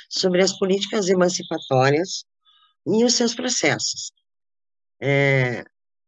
sobre 0.09 0.41
as 0.41 0.57
políticas 0.57 1.09
emancipatórias 1.09 2.23
e 2.87 3.03
os 3.03 3.13
seus 3.13 3.35
processos. 3.35 4.11
É, 5.01 5.63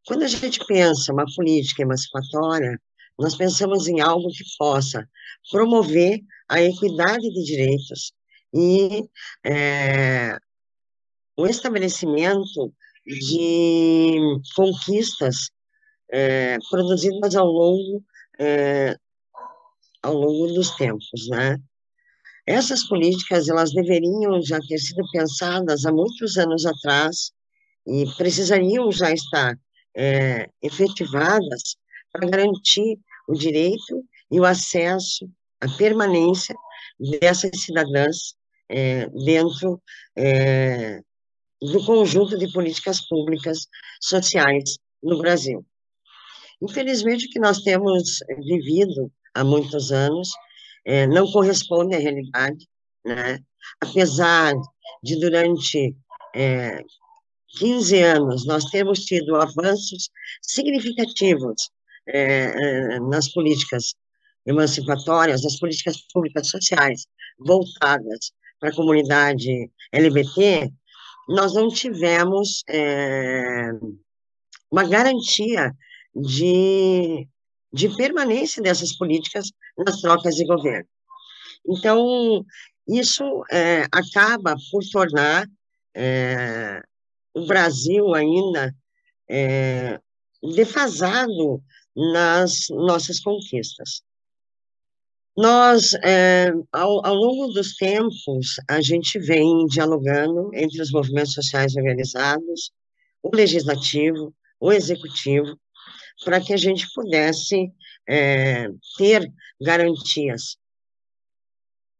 quando 0.06 0.22
a 0.22 0.28
gente 0.28 0.64
pensa 0.66 1.12
uma 1.12 1.26
política 1.36 1.82
emancipatória, 1.82 2.80
nós 3.18 3.36
pensamos 3.36 3.86
em 3.86 4.00
algo 4.00 4.28
que 4.30 4.44
possa 4.58 5.06
promover 5.50 6.20
a 6.48 6.62
equidade 6.62 7.28
de 7.30 7.44
direitos 7.44 8.12
e 8.54 9.04
é, 9.44 10.38
o 11.36 11.46
estabelecimento 11.46 12.72
de 13.04 14.16
conquistas 14.54 15.50
é, 16.10 16.58
produzidas 16.70 17.36
ao 17.36 17.46
longo, 17.46 18.04
é, 18.38 18.96
ao 20.02 20.14
longo 20.14 20.48
dos 20.54 20.70
tempos, 20.76 21.28
né? 21.28 21.58
Essas 22.46 22.84
políticas, 22.88 23.48
elas 23.48 23.72
deveriam 23.72 24.40
já 24.40 24.58
ter 24.66 24.78
sido 24.78 25.02
pensadas 25.12 25.84
há 25.84 25.92
muitos 25.92 26.38
anos 26.38 26.64
atrás 26.64 27.30
e 27.86 28.06
precisariam 28.16 28.90
já 28.90 29.12
estar 29.12 29.54
é, 29.94 30.48
efetivadas 30.62 31.76
para 32.10 32.26
garantir 32.26 32.98
o 33.28 33.34
direito 33.34 34.02
e 34.30 34.40
o 34.40 34.46
acesso, 34.46 35.28
a 35.60 35.68
permanência 35.76 36.54
dessas 37.20 37.50
cidadãs 37.60 38.34
é, 38.68 39.06
dentro 39.08 39.80
é, 40.16 41.00
do 41.60 41.84
conjunto 41.84 42.38
de 42.38 42.50
políticas 42.52 43.06
públicas 43.06 43.66
sociais 44.00 44.78
no 45.02 45.18
Brasil. 45.18 45.64
Infelizmente, 46.62 47.26
o 47.26 47.30
que 47.30 47.38
nós 47.38 47.60
temos 47.60 48.18
vivido 48.44 49.10
há 49.34 49.44
muitos 49.44 49.92
anos 49.92 50.30
é, 50.84 51.06
não 51.06 51.30
corresponde 51.30 51.94
à 51.94 51.98
realidade, 51.98 52.66
né? 53.04 53.38
apesar 53.80 54.54
de 55.02 55.20
durante 55.20 55.96
é, 56.34 56.82
15 57.58 58.02
anos 58.02 58.46
nós 58.46 58.64
termos 58.66 59.00
tido 59.00 59.36
avanços 59.36 60.10
significativos 60.42 61.70
é, 62.06 62.16
é, 62.16 63.00
nas 63.00 63.32
políticas 63.32 63.94
emancipatórias, 64.46 65.42
nas 65.42 65.58
políticas 65.58 65.98
públicas 66.12 66.48
sociais 66.48 67.06
voltadas 67.38 68.32
para 68.58 68.70
a 68.70 68.74
comunidade 68.74 69.70
LGBT, 69.92 70.72
nós 71.28 71.54
não 71.54 71.68
tivemos 71.68 72.64
é, 72.68 73.70
uma 74.70 74.84
garantia 74.84 75.74
de, 76.14 77.28
de 77.72 77.96
permanência 77.96 78.62
dessas 78.62 78.96
políticas 78.96 79.50
nas 79.76 80.00
trocas 80.00 80.34
de 80.34 80.44
governo. 80.44 80.88
Então, 81.66 82.44
isso 82.86 83.44
é, 83.50 83.84
acaba 83.92 84.56
por 84.70 84.82
tornar 84.90 85.46
é, 85.94 86.82
o 87.34 87.46
Brasil 87.46 88.14
ainda 88.14 88.74
é, 89.28 90.00
defasado 90.54 91.62
nas 91.94 92.68
nossas 92.70 93.20
conquistas. 93.20 94.02
Nós, 95.36 95.94
é, 96.02 96.50
ao, 96.72 97.06
ao, 97.06 97.14
longo 97.14 97.52
dos 97.52 97.76
tempos, 97.76 98.56
a 98.68 98.80
gente 98.80 99.20
vem 99.20 99.66
dialogando 99.66 100.50
entre 100.52 100.82
os 100.82 100.90
movimentos 100.90 101.32
sociais 101.32 101.76
organizados, 101.76 102.72
o 103.22 103.34
legislativo, 103.34 104.34
o 104.58 104.72
executivo, 104.72 105.56
para 106.24 106.40
que 106.40 106.52
a 106.52 106.56
gente 106.56 106.86
pudesse 106.94 107.72
é, 108.08 108.68
ter 108.96 109.32
garantias 109.60 110.56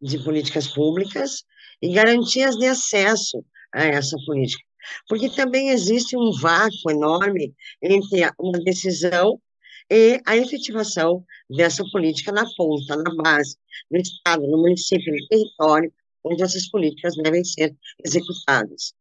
de 0.00 0.22
políticas 0.22 0.68
públicas 0.68 1.44
e 1.82 1.92
garantias 1.92 2.56
de 2.56 2.66
acesso 2.66 3.44
a 3.72 3.84
essa 3.84 4.16
política. 4.26 4.62
Porque 5.08 5.28
também 5.28 5.70
existe 5.70 6.16
um 6.16 6.32
vácuo 6.40 6.90
enorme 6.90 7.54
entre 7.82 8.30
uma 8.38 8.58
decisão 8.60 9.40
e 9.90 10.20
a 10.26 10.36
efetivação 10.36 11.24
dessa 11.48 11.82
política 11.90 12.30
na 12.32 12.44
ponta, 12.56 12.96
na 12.96 13.14
base, 13.22 13.56
no 13.90 13.98
Estado, 13.98 14.42
no 14.46 14.58
município, 14.58 15.12
no 15.12 15.28
território, 15.28 15.92
onde 16.24 16.42
essas 16.42 16.68
políticas 16.68 17.16
devem 17.16 17.44
ser 17.44 17.76
executadas. 18.04 18.94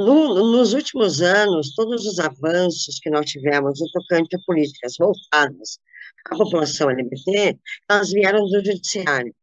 No, 0.00 0.34
nos 0.50 0.72
últimos 0.72 1.20
anos, 1.20 1.74
todos 1.74 2.06
os 2.06 2.18
avanços 2.18 2.98
que 2.98 3.10
nós 3.10 3.26
tivemos 3.26 3.80
no 3.80 3.90
tocante 3.90 4.34
a 4.34 4.38
políticas 4.46 4.94
voltadas 4.98 5.78
à 6.24 6.36
população 6.38 6.88
LGBT, 6.88 7.58
elas 7.86 8.10
vieram 8.10 8.40
do 8.46 8.64
judiciário. 8.64 9.34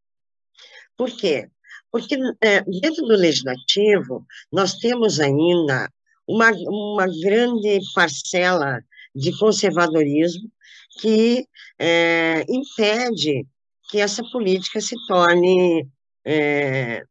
Por 0.97 1.15
quê? 1.15 1.47
Porque 1.91 2.17
é, 2.41 2.61
dentro 2.63 3.05
do 3.05 3.15
legislativo, 3.15 4.25
nós 4.51 4.73
temos 4.79 5.19
ainda 5.19 5.91
uma, 6.27 6.49
uma 6.51 7.05
grande 7.05 7.79
parcela 7.93 8.83
de 9.13 9.37
conservadorismo 9.37 10.51
que 10.99 11.47
é, 11.77 12.43
impede 12.49 13.45
que 13.91 13.99
essa 13.99 14.23
política 14.31 14.81
se 14.81 14.95
torne 15.07 15.87
é, 16.25 17.03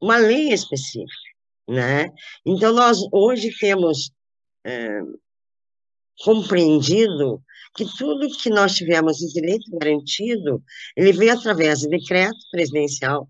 uma 0.00 0.16
lei 0.16 0.52
específica, 0.52 1.27
né? 1.68 2.08
Então, 2.46 2.72
nós 2.72 2.98
hoje 3.12 3.50
temos 3.58 4.10
é, 4.64 5.00
compreendido 6.24 7.42
que 7.76 7.84
tudo 7.96 8.28
que 8.28 8.50
nós 8.50 8.74
tivemos 8.74 9.18
de 9.18 9.32
direito 9.32 9.70
garantido, 9.78 10.62
ele 10.96 11.12
veio 11.12 11.34
através 11.34 11.80
de 11.80 11.88
decreto 11.88 12.38
presidencial, 12.50 13.28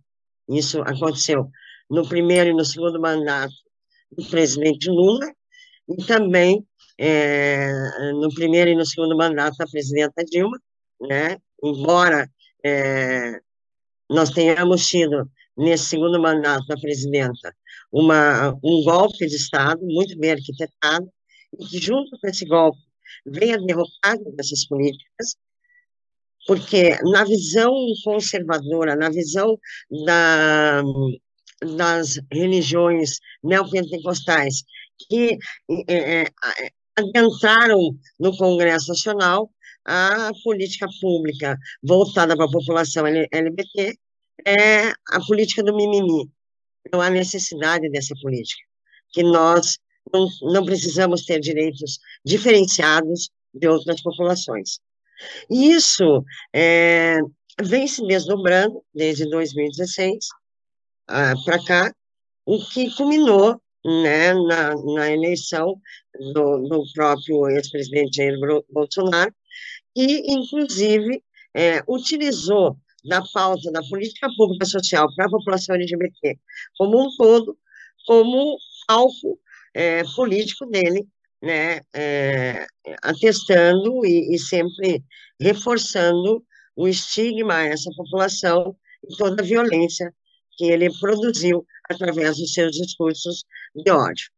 isso 0.49 0.81
aconteceu 0.83 1.51
no 1.91 2.09
primeiro 2.09 2.51
e 2.51 2.55
no 2.55 2.65
segundo 2.65 3.01
mandato 3.01 3.53
do 4.11 4.25
presidente 4.27 4.89
Lula, 4.89 5.27
e 5.89 5.97
também 6.05 6.67
é, 6.97 7.73
no 8.13 8.33
primeiro 8.35 8.71
e 8.71 8.77
no 8.77 8.87
segundo 8.87 9.17
mandato 9.17 9.57
da 9.57 9.67
presidenta 9.67 10.25
Dilma, 10.25 10.59
né? 11.01 11.37
embora 11.63 12.31
é, 12.65 13.41
nós 14.09 14.31
tenhamos 14.31 14.87
tido, 14.87 15.31
nesse 15.57 15.87
segundo 15.87 16.21
mandato 16.21 16.67
da 16.67 16.77
presidenta, 16.77 17.55
uma, 17.93 18.51
um 18.63 18.83
golpe 18.85 19.27
de 19.27 19.37
Estado 19.37 19.81
muito 19.85 20.19
bem 20.19 20.33
arquitetado, 20.33 21.09
e 21.59 21.65
que, 21.67 21.79
junto 21.79 22.19
com 22.19 22.27
esse 22.27 22.45
golpe, 22.45 22.79
vem 23.27 23.55
a 23.55 23.57
derrocada 23.57 24.25
dessas 24.37 24.67
políticas, 24.67 25.37
porque 26.47 26.97
na 27.03 27.25
visão 27.25 27.73
conservadora, 28.05 28.97
na 28.97 29.11
visão 29.11 29.59
da, 30.07 30.83
das 31.77 32.19
religiões 32.33 33.19
neopentecostais, 33.43 34.63
que 35.09 35.39
é, 35.89 36.25
adentraram 36.97 37.97
no 38.19 38.37
Congresso 38.37 38.89
Nacional 38.89 39.51
a 39.85 40.31
política 40.45 40.87
pública 41.01 41.57
voltada 41.83 42.37
para 42.37 42.45
a 42.45 42.51
população 42.51 43.07
LGBT 43.07 43.97
é 44.45 44.89
a 44.89 45.21
política 45.27 45.63
do 45.63 45.75
mimimi. 45.75 46.31
Não 46.93 47.01
há 47.01 47.11
necessidade 47.11 47.89
dessa 47.91 48.15
política, 48.21 48.63
que 49.13 49.23
nós 49.23 49.79
não, 50.13 50.27
não 50.43 50.65
precisamos 50.65 51.25
ter 51.25 51.41
direitos 51.41 51.99
diferenciados 52.25 53.31
de 53.53 53.69
outras 53.69 54.03
populações. 54.03 54.81
E 55.51 55.73
isso 55.73 56.25
é, 56.55 57.19
vem 57.61 57.87
se 57.87 58.07
desdobrando 58.07 58.83
desde 58.95 59.29
2016 59.29 60.27
ah, 61.09 61.35
para 61.45 61.65
cá, 61.65 61.95
o 62.45 62.65
que 62.67 62.95
culminou 62.95 63.61
né, 63.85 64.35
na, 64.35 64.75
na 64.75 65.11
eleição 65.11 65.81
do, 66.35 66.69
do 66.69 66.85
próprio 66.95 67.49
ex-presidente 67.49 68.17
Jair 68.17 68.35
Bolsonaro, 68.71 69.35
que, 69.95 70.23
inclusive, 70.27 71.23
é, 71.55 71.83
utilizou 71.89 72.77
da 73.09 73.23
pauta 73.33 73.73
da 73.73 73.83
política 73.83 74.29
pública 74.37 74.67
social 74.67 75.09
para 75.15 75.27
a 75.27 75.31
população 75.31 75.75
LGBT 75.75 76.39
como 76.77 77.03
um 77.03 77.17
todo, 77.17 77.57
como 78.07 78.57
alvo 78.89 79.39
é, 79.75 80.03
político 80.15 80.67
dele, 80.67 81.07
né, 81.43 81.81
é, 81.95 82.67
atestando 83.03 84.05
e, 84.05 84.35
e, 84.35 84.39
sempre 84.39 85.05
reforçando 85.41 86.45
o 86.75 86.89
estigma 86.89 87.55
a 87.55 87.65
essa 87.65 87.91
população 87.97 88.77
e 89.09 89.17
toda 89.17 89.43
a 89.43 89.47
violência 89.47 90.13
que 90.57 90.65
ele 90.65 90.91
produziu 90.99 91.65
através 91.89 92.39
dos 92.39 92.53
seus 92.53 92.73
discursos 92.73 93.45
de 93.75 93.91
ódio. 93.91 94.31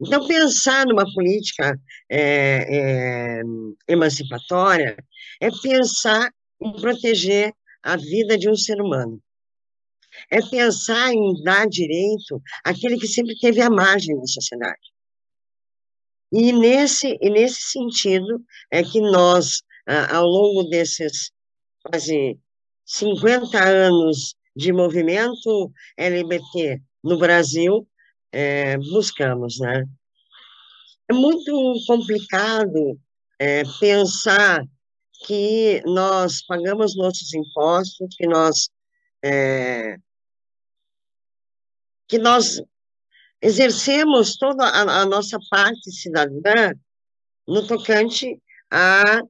Então, 0.00 0.26
pensar 0.26 0.84
numa 0.86 1.10
política 1.14 1.80
é, 2.10 2.66
é, 2.68 3.42
emancipatória 3.88 4.96
é 5.40 5.48
pensar 5.62 6.30
em 6.60 6.72
proteger 6.72 7.54
a 7.86 7.96
vida 7.96 8.36
de 8.36 8.50
um 8.50 8.56
ser 8.56 8.80
humano. 8.80 9.22
É 10.30 10.40
pensar 10.40 11.12
em 11.12 11.42
dar 11.42 11.68
direito 11.68 12.42
àquele 12.64 12.98
que 12.98 13.06
sempre 13.06 13.38
teve 13.38 13.60
a 13.60 13.70
margem 13.70 14.18
da 14.18 14.26
sociedade. 14.26 14.92
E 16.32 16.52
nesse, 16.52 17.16
e 17.20 17.30
nesse 17.30 17.60
sentido 17.70 18.42
é 18.70 18.82
que 18.82 19.00
nós, 19.00 19.62
ao 20.10 20.24
longo 20.24 20.64
desses 20.64 21.30
quase 21.84 22.38
50 22.84 23.62
anos 23.62 24.34
de 24.56 24.72
movimento 24.72 25.70
LGBT 25.96 26.80
no 27.04 27.18
Brasil, 27.18 27.86
é, 28.32 28.76
buscamos, 28.78 29.60
né? 29.60 29.84
É 31.08 31.14
muito 31.14 31.74
complicado 31.86 32.98
é, 33.38 33.62
pensar 33.78 34.64
que 35.24 35.82
nós 35.86 36.44
pagamos 36.46 36.96
nossos 36.96 37.32
impostos, 37.34 38.14
que 38.16 38.26
nós 38.26 38.68
é, 39.24 39.96
que 42.08 42.18
nós 42.18 42.62
exercemos 43.40 44.36
toda 44.36 44.64
a, 44.64 45.02
a, 45.02 45.06
nossa 45.06 45.38
parte 45.50 45.90
cidadã 45.90 46.72
no 47.46 47.66
tocante 47.66 48.40
a, 48.70 49.20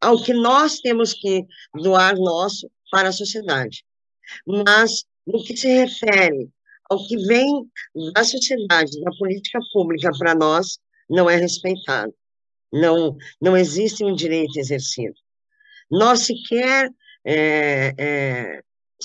ao 0.00 0.22
que 0.22 0.32
nós 0.32 0.80
temos 0.80 1.12
que 1.12 1.46
doar 1.74 2.16
nosso 2.16 2.70
para 2.90 3.08
a 3.08 3.12
sociedade. 3.12 3.84
Mas, 4.46 5.04
no 5.26 5.42
que 5.42 5.56
se 5.56 5.68
refere 5.68 6.48
ao 6.90 7.06
que 7.06 7.16
vem 7.26 7.68
da 8.12 8.24
sociedade, 8.24 9.00
da 9.02 9.10
política 9.18 9.58
pública 9.72 10.10
para 10.18 10.34
nós, 10.34 10.78
não 11.08 11.28
é 11.28 11.36
respeitado. 11.36 12.14
Não, 12.74 13.16
não 13.40 13.56
existe 13.56 14.04
um 14.04 14.12
direito 14.12 14.58
exercido. 14.58 15.14
Nós 15.88 16.22
sequer 16.22 16.90
é, 17.24 17.94
é, 17.96 18.60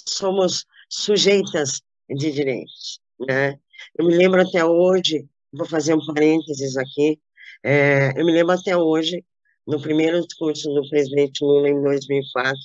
somos 0.08 0.66
sujeitas 0.90 1.80
de 2.10 2.32
direitos, 2.32 3.00
né? 3.20 3.60
Eu 3.96 4.08
me 4.08 4.16
lembro 4.16 4.42
até 4.42 4.66
hoje, 4.66 5.24
vou 5.54 5.68
fazer 5.68 5.94
um 5.94 6.04
parênteses 6.04 6.76
aqui, 6.78 7.20
é, 7.64 8.12
eu 8.20 8.26
me 8.26 8.32
lembro 8.32 8.54
até 8.54 8.76
hoje, 8.76 9.24
no 9.68 9.80
primeiro 9.80 10.20
discurso 10.26 10.74
do 10.74 10.90
presidente 10.90 11.44
Lula 11.44 11.70
em 11.70 11.80
2004, 11.80 12.58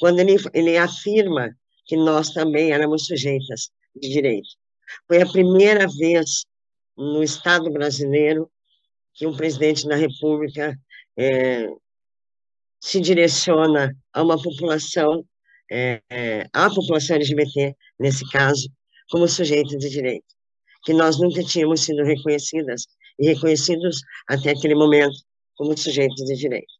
quando 0.00 0.18
ele, 0.18 0.36
ele 0.52 0.76
afirma 0.76 1.56
que 1.86 1.96
nós 1.96 2.30
também 2.30 2.72
éramos 2.72 3.06
sujeitas 3.06 3.70
de 3.94 4.08
direito. 4.08 4.48
Foi 5.06 5.22
a 5.22 5.26
primeira 5.26 5.86
vez 5.86 6.44
no 6.96 7.22
Estado 7.22 7.70
brasileiro 7.70 8.50
que 9.14 9.26
um 9.26 9.36
presidente 9.36 9.86
da 9.86 9.96
República 9.96 10.78
é, 11.18 11.68
se 12.80 13.00
direciona 13.00 13.94
a 14.12 14.22
uma 14.22 14.40
população, 14.40 15.24
é, 15.70 16.02
é, 16.10 16.46
a 16.52 16.68
população 16.68 17.16
LGBT, 17.16 17.76
nesse 17.98 18.28
caso, 18.30 18.68
como 19.10 19.28
sujeitos 19.28 19.78
de 19.78 19.88
direito, 19.88 20.26
que 20.84 20.92
nós 20.92 21.18
nunca 21.18 21.42
tínhamos 21.44 21.82
sido 21.82 22.02
reconhecidas 22.02 22.86
e 23.18 23.28
reconhecidos 23.28 24.00
até 24.28 24.50
aquele 24.50 24.74
momento 24.74 25.14
como 25.54 25.76
sujeitos 25.76 26.24
de 26.24 26.34
direito. 26.34 26.72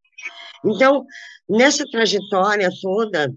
Então, 0.64 1.04
nessa 1.48 1.84
trajetória 1.90 2.68
toda, 2.80 3.32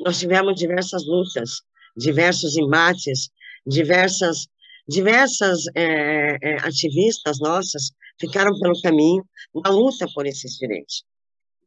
nós 0.00 0.18
tivemos 0.18 0.54
diversas 0.54 1.04
lutas, 1.06 1.60
diversos 1.96 2.56
embates, 2.56 3.28
diversas 3.66 4.46
diversas 4.88 5.64
é, 5.74 6.56
ativistas 6.56 7.38
nossas 7.40 7.92
ficaram 8.18 8.58
pelo 8.58 8.80
caminho 8.80 9.24
na 9.54 9.70
luta 9.70 10.06
por 10.14 10.26
esses 10.26 10.56
direitos. 10.58 11.04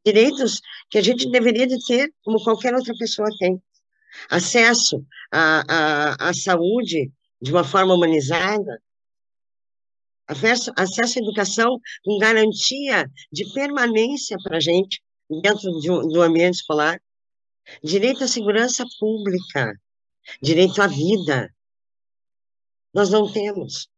Direitos 0.05 0.61
que 0.89 0.97
a 0.97 1.01
gente 1.01 1.30
deveria 1.30 1.66
de 1.66 1.78
ter 1.86 2.13
como 2.24 2.43
qualquer 2.43 2.74
outra 2.74 2.93
pessoa 2.97 3.30
tem. 3.39 3.61
Acesso 4.30 5.03
à, 5.32 5.63
à, 5.68 6.30
à 6.30 6.34
saúde 6.34 7.11
de 7.41 7.51
uma 7.51 7.63
forma 7.63 7.93
humanizada, 7.93 8.82
acesso, 10.28 10.72
acesso 10.76 11.20
à 11.20 11.22
educação 11.22 11.80
com 12.03 12.18
garantia 12.18 13.09
de 13.32 13.51
permanência 13.53 14.38
para 14.43 14.57
a 14.57 14.59
gente 14.59 15.01
dentro 15.41 15.72
de, 15.80 15.88
do 15.88 16.22
ambiente 16.22 16.55
escolar, 16.55 16.99
direito 17.84 18.24
à 18.24 18.28
segurança 18.28 18.86
pública, 18.99 19.74
direito 20.41 20.82
à 20.82 20.88
vida. 20.88 21.53
Nós 22.96 23.10
não 23.10 23.30
temos. 23.30 23.89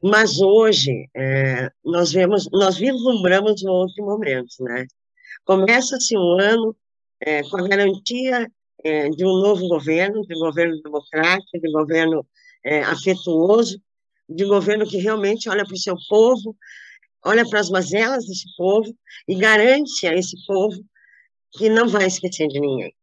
Mas 0.00 0.40
hoje, 0.40 1.08
é, 1.16 1.68
nós 1.84 2.12
vemos, 2.12 2.48
nós 2.52 2.76
vislumbramos 2.76 3.64
um 3.64 3.70
outro 3.70 4.04
momento, 4.04 4.62
né? 4.62 4.86
Começa-se 5.44 6.16
um 6.16 6.38
ano 6.40 6.76
é, 7.20 7.42
com 7.42 7.56
a 7.56 7.66
garantia 7.66 8.48
é, 8.84 9.08
de 9.10 9.24
um 9.24 9.40
novo 9.40 9.66
governo, 9.66 10.22
de 10.22 10.38
governo 10.38 10.80
democrático, 10.82 11.60
de 11.60 11.72
governo 11.72 12.24
é, 12.64 12.80
afetuoso, 12.82 13.80
de 14.28 14.44
governo 14.44 14.86
que 14.86 14.98
realmente 14.98 15.48
olha 15.48 15.64
para 15.64 15.74
o 15.74 15.78
seu 15.78 15.96
povo, 16.08 16.56
olha 17.24 17.48
para 17.48 17.58
as 17.58 17.70
mazelas 17.70 18.24
desse 18.24 18.46
povo 18.56 18.96
e 19.26 19.34
garante 19.34 20.06
a 20.06 20.14
esse 20.14 20.36
povo 20.46 20.76
que 21.52 21.68
não 21.68 21.88
vai 21.88 22.06
esquecer 22.06 22.46
de 22.46 22.60
ninguém. 22.60 22.94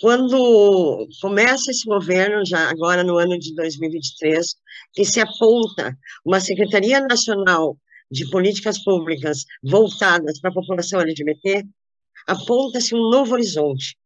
Quando 0.00 1.08
começa 1.20 1.70
esse 1.70 1.84
governo, 1.86 2.44
já 2.44 2.70
agora 2.70 3.02
no 3.02 3.18
ano 3.18 3.38
de 3.38 3.54
2023, 3.54 4.54
que 4.92 5.04
se 5.04 5.20
aponta 5.20 5.96
uma 6.24 6.40
Secretaria 6.40 7.00
Nacional 7.00 7.76
de 8.10 8.28
Políticas 8.30 8.82
Públicas 8.82 9.44
voltadas 9.62 10.40
para 10.40 10.50
a 10.50 10.54
população 10.54 11.00
LGBT, 11.00 11.64
aponta-se 12.26 12.94
um 12.94 13.10
novo 13.10 13.34
horizonte, 13.34 13.96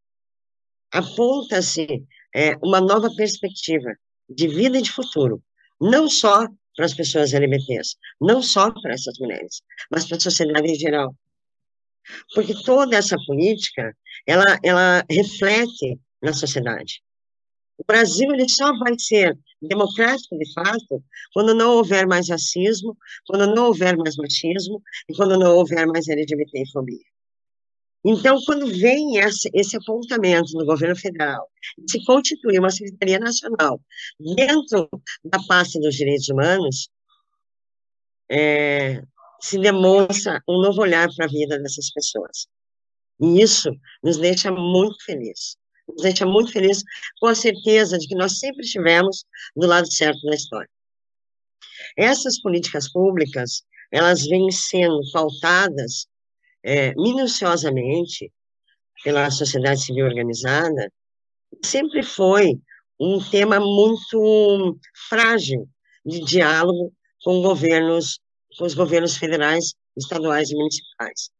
aponta-se 0.91 2.05
é, 2.35 2.57
uma 2.63 2.81
nova 2.81 3.11
perspectiva 3.15 3.95
de 4.29 4.49
vida 4.49 4.79
e 4.79 4.83
de 4.83 4.91
futuro, 4.91 5.43
não 5.81 6.09
só 6.09 6.47
para 6.77 6.87
as 6.87 6.95
pessoas 6.95 7.33
LGBTs, 7.33 7.97
não 8.21 8.43
só 8.43 8.71
para 8.71 8.95
essas 8.95 9.19
mulheres, 9.19 9.63
mas 9.91 10.07
para 10.07 10.17
a 10.17 10.21
sociedade 10.21 10.71
em 10.71 10.75
geral. 10.75 11.15
Porque 12.35 12.55
toda 12.65 12.97
essa 12.97 13.17
política, 13.27 13.97
ela, 14.27 14.59
ela 14.63 15.05
reflete 15.11 15.99
na 16.23 16.33
sociedade. 16.33 17.03
O 17.79 17.85
Brasil 17.87 18.33
ele 18.33 18.49
só 18.49 18.77
vai 18.79 18.95
ser 18.99 19.37
democrático, 19.61 20.39
de 20.39 20.53
fato, 20.53 21.03
quando 21.33 21.55
não 21.55 21.77
houver 21.77 22.07
mais 22.07 22.29
racismo, 22.29 22.97
quando 23.27 23.55
não 23.55 23.67
houver 23.67 23.97
mais 23.97 24.17
machismo 24.17 24.83
e 25.09 25.15
quando 25.15 25.39
não 25.39 25.57
houver 25.57 25.87
mais 25.87 26.09
LGBTfobia. 26.09 27.13
Então, 28.05 28.37
quando 28.45 28.67
vem 28.67 29.19
esse, 29.19 29.49
esse 29.55 29.77
apontamento 29.77 30.53
no 30.55 30.67
governo 30.67 30.97
federal, 30.97 31.49
se 31.89 32.05
constitui 32.05 32.59
uma 32.59 32.71
Secretaria 32.71 33.19
Nacional 33.19 33.81
dentro 34.19 34.89
da 35.25 35.39
pasta 35.47 35.79
dos 35.79 35.95
direitos 35.95 36.29
humanos, 36.29 36.89
é, 38.29 39.03
se 39.43 39.59
demonstra 39.59 40.43
um 40.49 40.61
novo 40.61 40.83
olhar 40.83 41.09
para 41.15 41.27
a 41.27 41.29
vida 41.29 41.59
dessas 41.59 41.91
pessoas. 41.93 42.47
E 43.21 43.43
isso 43.43 43.71
nos 44.03 44.17
deixa 44.19 44.51
muito 44.51 45.03
felizes. 45.05 45.57
Nos 45.89 46.03
deixa 46.03 46.25
muito 46.25 46.53
felizes 46.53 46.85
com 47.21 47.27
a 47.27 47.35
certeza 47.35 47.99
de 47.99 48.07
que 48.07 48.15
nós 48.15 48.39
sempre 48.39 48.63
estivemos 48.63 49.25
do 49.57 49.67
lado 49.67 49.91
certo 49.93 50.21
da 50.23 50.35
história. 50.35 50.71
Essas 51.97 52.41
políticas 52.41 52.91
públicas, 52.91 53.63
elas 53.91 54.25
vêm 54.27 54.51
sendo 54.51 55.01
pautadas 55.13 56.07
é, 56.63 56.95
minuciosamente 56.95 58.33
pela 59.03 59.31
sociedade 59.31 59.83
civil 59.83 60.07
organizada, 60.07 60.91
sempre 61.65 62.03
foi 62.03 62.61
um 62.99 63.19
tema 63.31 63.59
muito 63.59 64.79
frágil 65.09 65.69
de 66.07 66.21
diálogo 66.21 66.93
com 67.25 67.43
governos, 67.43 68.21
com 68.57 68.65
os 68.65 68.75
governos 68.75 69.17
federais, 69.17 69.75
estaduais 69.97 70.51
e 70.51 70.55
municipais. 70.55 71.31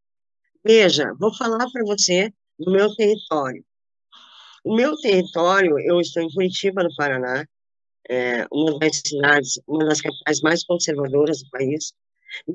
Veja, 0.65 1.13
vou 1.19 1.35
falar 1.35 1.71
para 1.71 1.85
você 1.85 2.33
do 2.59 2.71
meu 2.71 2.95
território. 2.95 3.65
O 4.65 4.77
meu 4.77 4.97
território, 4.97 5.79
eu 5.81 6.01
estou 6.01 6.23
em 6.23 6.33
Curitiba, 6.33 6.85
no 6.85 6.95
Paraná, 6.95 7.45
é 8.09 8.47
uma 8.51 8.79
das 8.79 9.03
cidades, 9.05 9.61
uma 9.67 9.85
das 9.85 10.01
capitais 10.01 10.41
mais 10.41 10.65
conservadoras 10.65 11.43
do 11.43 11.51
país, 11.51 11.93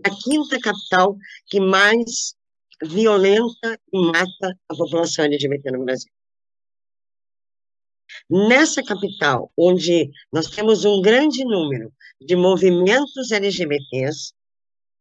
a 0.03 0.10
quinta 0.10 0.60
capital 0.60 1.18
que 1.47 1.60
mais 1.60 2.36
violenta 2.84 3.80
e 3.91 4.12
mata 4.12 4.58
a 4.70 4.76
população 4.76 5.26
LGBT 5.26 5.72
no 5.72 5.84
Brasil. 5.84 6.12
Nessa 8.30 8.84
capital, 8.84 9.51
onde 9.58 10.10
nós 10.32 10.47
temos 10.47 10.86
um 10.86 11.01
grande 11.01 11.43
número 11.43 11.91
de 12.22 12.36
movimentos 12.36 13.32
LGBTs, 13.32 14.34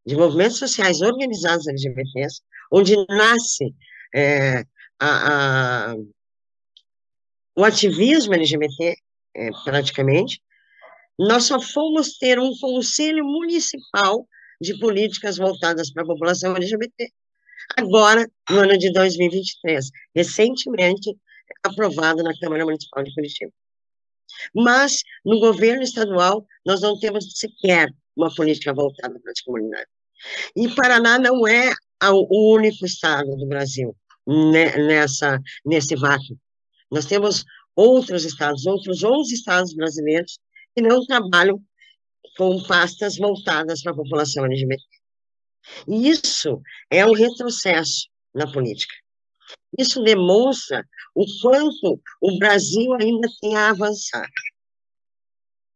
de 0.07 0.15
movimentos 0.15 0.57
sociais 0.57 1.01
organizados 1.01 1.67
LGBTs, 1.67 2.41
onde 2.71 2.95
nasce 3.09 3.75
é, 4.15 4.63
a, 4.97 5.89
a, 5.89 5.95
o 7.53 7.65
ativismo 7.65 8.33
LGBT, 8.33 8.95
é, 9.35 9.49
praticamente, 9.65 10.41
nós 11.19 11.43
só 11.43 11.59
fomos 11.59 12.17
ter 12.17 12.39
um 12.39 12.57
conselho 12.57 13.25
municipal 13.25 14.25
de 14.61 14.79
políticas 14.79 15.37
voltadas 15.37 15.91
para 15.91 16.03
a 16.03 16.07
população 16.07 16.55
LGBT 16.55 17.11
agora, 17.75 18.25
no 18.49 18.59
ano 18.59 18.77
de 18.77 18.93
2023, 18.93 19.89
recentemente 20.15 21.13
aprovado 21.63 22.23
na 22.23 22.31
Câmara 22.39 22.63
Municipal 22.63 23.03
de 23.03 23.13
Curitiba. 23.13 23.51
Mas, 24.55 25.01
no 25.25 25.39
governo 25.39 25.83
estadual, 25.83 26.45
nós 26.65 26.79
não 26.79 26.97
temos 26.97 27.37
sequer 27.37 27.89
uma 28.15 28.33
política 28.33 28.73
voltada 28.73 29.19
para 29.19 29.31
as 29.31 29.41
comunidades. 29.41 29.96
E 30.55 30.67
Paraná 30.75 31.19
não 31.19 31.47
é 31.47 31.73
o 32.03 32.53
único 32.55 32.85
estado 32.85 33.35
do 33.35 33.47
Brasil 33.47 33.95
nessa, 34.25 35.39
nesse 35.65 35.95
vácuo. 35.95 36.37
Nós 36.91 37.05
temos 37.05 37.43
outros 37.75 38.25
estados, 38.25 38.65
outros 38.65 39.03
11 39.03 39.33
estados 39.33 39.73
brasileiros 39.73 40.39
que 40.75 40.81
não 40.81 41.05
trabalham 41.05 41.61
com 42.37 42.61
pastas 42.63 43.17
voltadas 43.17 43.81
para 43.81 43.91
a 43.91 43.95
população 43.95 44.45
LGBT. 44.45 44.83
Isso 45.87 46.61
é 46.89 47.05
um 47.05 47.13
retrocesso 47.13 48.07
na 48.33 48.51
política. 48.51 48.93
Isso 49.77 50.01
demonstra 50.03 50.83
o 51.15 51.25
quanto 51.41 51.99
o 52.21 52.37
Brasil 52.37 52.93
ainda 52.93 53.27
tem 53.41 53.55
a 53.55 53.69
avançar. 53.69 54.27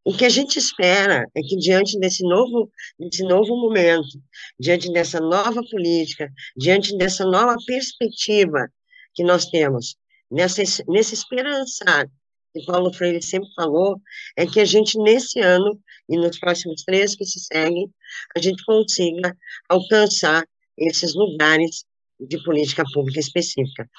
O 0.03 0.13
que 0.17 0.25
a 0.25 0.29
gente 0.29 0.57
espera 0.57 1.27
é 1.35 1.41
que, 1.41 1.55
diante 1.57 1.99
desse 1.99 2.23
novo, 2.23 2.71
desse 2.99 3.23
novo 3.23 3.55
momento, 3.55 4.19
diante 4.59 4.91
dessa 4.91 5.19
nova 5.19 5.61
política, 5.69 6.27
diante 6.57 6.97
dessa 6.97 7.23
nova 7.23 7.55
perspectiva 7.67 8.67
que 9.13 9.23
nós 9.23 9.45
temos, 9.45 9.95
nessa, 10.31 10.63
nesse 10.87 11.13
esperançar 11.13 12.09
que 12.53 12.65
Paulo 12.65 12.93
Freire 12.93 13.21
sempre 13.21 13.49
falou, 13.55 14.01
é 14.35 14.45
que 14.45 14.59
a 14.59 14.65
gente, 14.65 14.97
nesse 14.99 15.39
ano 15.39 15.79
e 16.09 16.17
nos 16.17 16.37
próximos 16.37 16.83
três 16.83 17.15
que 17.15 17.25
se 17.25 17.39
seguem, 17.39 17.89
a 18.35 18.39
gente 18.41 18.63
consiga 18.65 19.37
alcançar 19.69 20.45
esses 20.77 21.15
lugares 21.15 21.85
de 22.19 22.41
política 22.43 22.83
pública 22.93 23.19
específica 23.19 23.89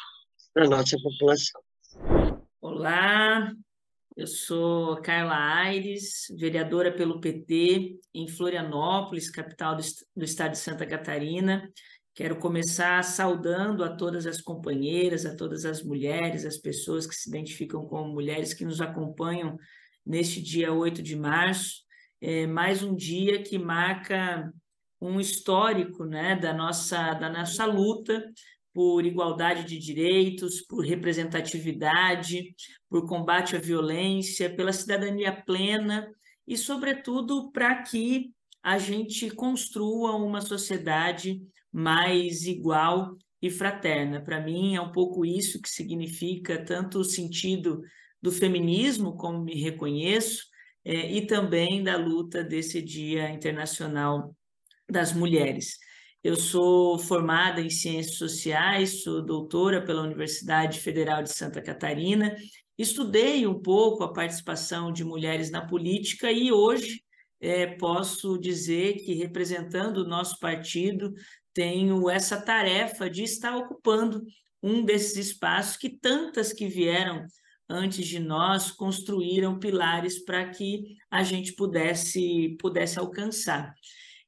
para 0.53 0.66
a 0.66 0.68
nossa 0.68 0.96
população. 0.98 1.61
Olá, 2.61 3.53
eu 4.17 4.27
sou 4.27 5.01
Carla 5.01 5.37
Aires, 5.37 6.27
vereadora 6.39 6.93
pelo 6.93 7.21
PT 7.21 7.99
em 8.15 8.29
Florianópolis, 8.29 9.31
capital 9.31 9.75
do, 9.75 9.83
do 10.15 10.25
estado 10.25 10.53
de 10.53 10.59
Santa 10.59 10.87
Catarina. 10.87 11.71
Quero 12.15 12.37
começar 12.37 13.03
saudando 13.05 13.83
a 13.83 13.97
todas 13.97 14.27
as 14.27 14.41
companheiras, 14.41 15.25
a 15.25 15.35
todas 15.35 15.65
as 15.65 15.83
mulheres, 15.83 16.45
as 16.45 16.59
pessoas 16.59 17.07
que 17.07 17.15
se 17.15 17.31
identificam 17.31 17.87
como 17.87 18.13
mulheres 18.13 18.53
que 18.53 18.65
nos 18.65 18.81
acompanham 18.81 19.57
neste 20.05 20.43
dia 20.43 20.73
8 20.73 21.03
de 21.03 21.17
março, 21.17 21.83
é 22.21 22.47
mais 22.47 22.83
um 22.83 22.95
dia 22.95 23.43
que 23.43 23.59
marca 23.59 24.53
um 25.01 25.19
histórico 25.19 26.05
né, 26.05 26.37
da, 26.37 26.53
nossa, 26.53 27.15
da 27.15 27.31
nossa 27.31 27.65
luta 27.65 28.23
por 28.73 29.05
igualdade 29.05 29.64
de 29.64 29.79
direitos, 29.79 30.62
por 30.62 30.85
representatividade, 30.85 32.55
por 32.89 33.07
combate 33.07 33.57
à 33.57 33.59
violência, 33.59 34.55
pela 34.55 34.73
cidadania 34.73 35.33
plena 35.33 36.11
e, 36.47 36.57
sobretudo, 36.57 37.51
para 37.53 37.83
que 37.83 38.31
a 38.62 38.79
gente 38.79 39.31
construa 39.31 40.16
uma 40.16 40.41
sociedade 40.41 41.41
mais 41.70 42.45
igual 42.47 43.16
e 43.41 43.51
fraterna. 43.51 44.23
Para 44.23 44.41
mim, 44.41 44.77
é 44.77 44.81
um 44.81 44.93
pouco 44.93 45.25
isso 45.25 45.61
que 45.61 45.68
significa 45.68 46.64
tanto 46.64 47.01
o 47.01 47.05
sentido 47.05 47.83
do 48.20 48.31
feminismo, 48.31 49.16
como 49.16 49.43
me 49.43 49.61
reconheço, 49.61 50.45
é, 50.85 51.12
e 51.12 51.27
também 51.27 51.83
da 51.83 51.97
luta 51.97 52.43
desse 52.43 52.81
Dia 52.81 53.31
Internacional 53.31 54.35
das 54.89 55.12
Mulheres. 55.12 55.79
Eu 56.23 56.37
sou 56.37 57.01
formada 57.01 57.61
em 57.61 57.68
Ciências 57.68 58.16
Sociais, 58.16 59.03
sou 59.03 59.20
doutora 59.20 59.85
pela 59.85 60.03
Universidade 60.03 60.79
Federal 60.79 61.20
de 61.20 61.33
Santa 61.33 61.61
Catarina, 61.61 62.37
estudei 62.79 63.45
um 63.45 63.61
pouco 63.61 64.05
a 64.05 64.12
participação 64.12 64.93
de 64.93 65.03
mulheres 65.03 65.51
na 65.51 65.66
política 65.66 66.31
e 66.31 66.53
hoje 66.53 67.03
é, 67.41 67.66
posso 67.66 68.39
dizer 68.39 68.99
que, 69.05 69.14
representando 69.14 69.99
o 69.99 70.09
nosso 70.09 70.39
partido, 70.39 71.12
tenho 71.53 72.09
essa 72.09 72.41
tarefa 72.41 73.11
de 73.11 73.25
estar 73.25 73.57
ocupando 73.57 74.23
um 74.62 74.85
desses 74.85 75.16
espaços 75.16 75.77
que 75.77 75.91
tantas 75.91 76.53
que 76.53 76.68
vieram 76.68 77.27
antes 77.68 78.07
de 78.07 78.20
nós 78.20 78.70
construíram 78.70 79.59
pilares 79.59 80.25
para 80.25 80.49
que 80.51 80.85
a 81.11 81.25
gente 81.25 81.53
pudesse 81.55 82.57
pudesse 82.61 82.97
alcançar. 82.97 83.75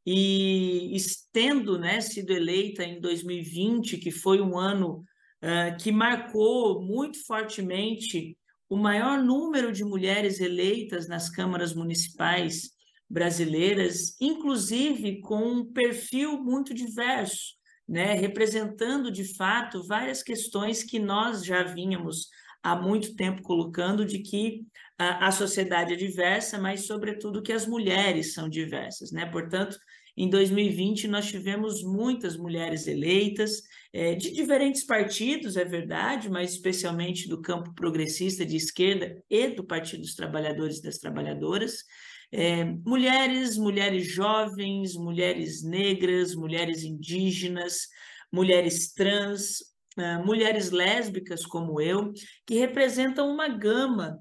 E 0.07 0.97
tendo 1.33 1.79
né, 1.79 2.01
sido 2.01 2.31
eleita 2.31 2.85
em 2.85 3.01
2020, 3.01 3.99
que 3.99 4.11
foi 4.11 4.41
um 4.41 4.59
ano 4.59 5.03
uh, 5.43 5.77
que 5.83 5.91
marcou 5.91 6.83
muito 6.83 7.25
fortemente 7.27 8.37
o 8.69 8.77
maior 8.77 9.23
número 9.23 9.73
de 9.73 9.85
mulheres 9.85 10.41
eleitas 10.41 11.09
nas 11.09 11.31
câmaras 11.31 11.75
municipais 11.75 12.71
brasileiras, 13.09 14.17
inclusive 14.21 15.21
com 15.21 15.45
um 15.45 15.73
perfil 15.73 16.43
muito 16.43 16.75
diverso, 16.75 17.55
né, 17.87 18.15
representando 18.15 19.11
de 19.11 19.37
fato 19.37 19.87
várias 19.87 20.23
questões 20.23 20.83
que 20.83 20.99
nós 20.99 21.45
já 21.45 21.63
vínhamos 21.63 22.29
há 22.65 22.75
muito 22.75 23.15
tempo 23.15 23.43
colocando 23.43 24.07
de 24.07 24.21
que 24.21 24.65
a, 24.99 25.29
a 25.29 25.31
sociedade 25.31 25.93
é 25.93 25.97
diversa, 25.97 26.59
mas 26.59 26.87
sobretudo 26.87 27.43
que 27.43 27.53
as 27.53 27.67
mulheres 27.67 28.33
são 28.33 28.49
diversas, 28.49 29.13
né? 29.13 29.27
Portanto, 29.27 29.77
em 30.17 30.31
2020 30.31 31.07
nós 31.09 31.27
tivemos 31.27 31.83
muitas 31.83 32.37
mulheres 32.39 32.87
eleitas 32.87 33.63
é, 33.93 34.15
de 34.15 34.33
diferentes 34.33 34.85
partidos, 34.85 35.57
é 35.57 35.65
verdade, 35.65 36.31
mas 36.31 36.53
especialmente 36.53 37.29
do 37.29 37.43
campo 37.43 37.75
progressista 37.75 38.47
de 38.47 38.57
esquerda 38.57 39.23
e 39.29 39.49
do 39.49 39.65
Partido 39.65 40.01
dos 40.01 40.15
Trabalhadores 40.15 40.79
e 40.79 40.83
das 40.83 40.99
Trabalhadoras. 40.99 41.85
É, 42.33 42.65
mulheres, 42.65 43.59
mulheres 43.59 44.07
jovens, 44.07 44.95
mulheres 44.95 45.63
negras, 45.63 46.35
mulheres 46.35 46.83
indígenas, 46.83 47.89
mulheres 48.33 48.93
trans, 48.93 49.74
mulheres 50.25 50.71
lésbicas 50.71 51.47
como 51.47 51.81
eu, 51.81 52.13
que 52.47 52.59
representam 52.59 53.29
uma 53.33 53.49
gama 53.49 54.19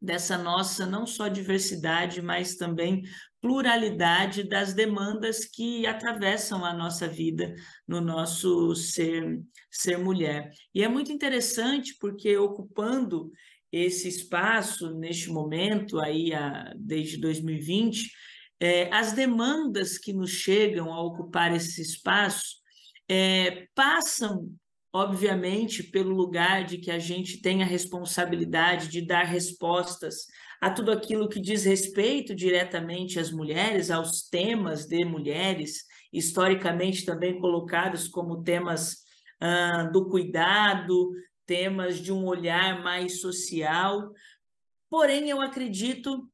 dessa 0.00 0.36
nossa 0.36 0.84
não 0.84 1.06
só 1.06 1.28
diversidade, 1.28 2.20
mas 2.20 2.56
também 2.56 3.02
pluralidade 3.40 4.42
das 4.42 4.74
demandas 4.74 5.44
que 5.44 5.86
atravessam 5.86 6.64
a 6.64 6.74
nossa 6.74 7.08
vida 7.08 7.54
no 7.86 8.00
nosso 8.00 8.74
ser 8.74 9.40
ser 9.70 9.98
mulher. 9.98 10.50
E 10.74 10.82
é 10.82 10.88
muito 10.88 11.10
interessante 11.10 11.96
porque 11.98 12.36
ocupando 12.36 13.30
esse 13.72 14.08
espaço 14.08 14.94
neste 14.94 15.30
momento, 15.30 15.98
aí 15.98 16.30
desde 16.76 17.16
2020, 17.18 18.08
é, 18.60 18.88
as 18.94 19.12
demandas 19.12 19.98
que 19.98 20.12
nos 20.12 20.30
chegam 20.30 20.92
a 20.92 21.02
ocupar 21.02 21.54
esse 21.54 21.82
espaço 21.82 22.62
é, 23.08 23.66
passam, 23.74 24.48
obviamente, 24.94 25.82
pelo 25.82 26.14
lugar 26.14 26.64
de 26.64 26.78
que 26.78 26.88
a 26.88 27.00
gente 27.00 27.42
tem 27.42 27.64
a 27.64 27.66
responsabilidade 27.66 28.86
de 28.86 29.04
dar 29.04 29.24
respostas 29.24 30.28
a 30.60 30.70
tudo 30.70 30.92
aquilo 30.92 31.28
que 31.28 31.40
diz 31.40 31.64
respeito 31.64 32.32
diretamente 32.32 33.18
às 33.18 33.32
mulheres, 33.32 33.90
aos 33.90 34.22
temas 34.28 34.86
de 34.86 35.04
mulheres, 35.04 35.84
historicamente 36.12 37.04
também 37.04 37.40
colocados 37.40 38.06
como 38.06 38.44
temas 38.44 39.02
do 39.92 40.08
cuidado, 40.08 41.12
temas 41.44 41.98
de 41.98 42.12
um 42.12 42.24
olhar 42.24 42.80
mais 42.82 43.20
social. 43.20 44.12
Porém, 44.88 45.28
eu 45.28 45.42
acredito 45.42 46.30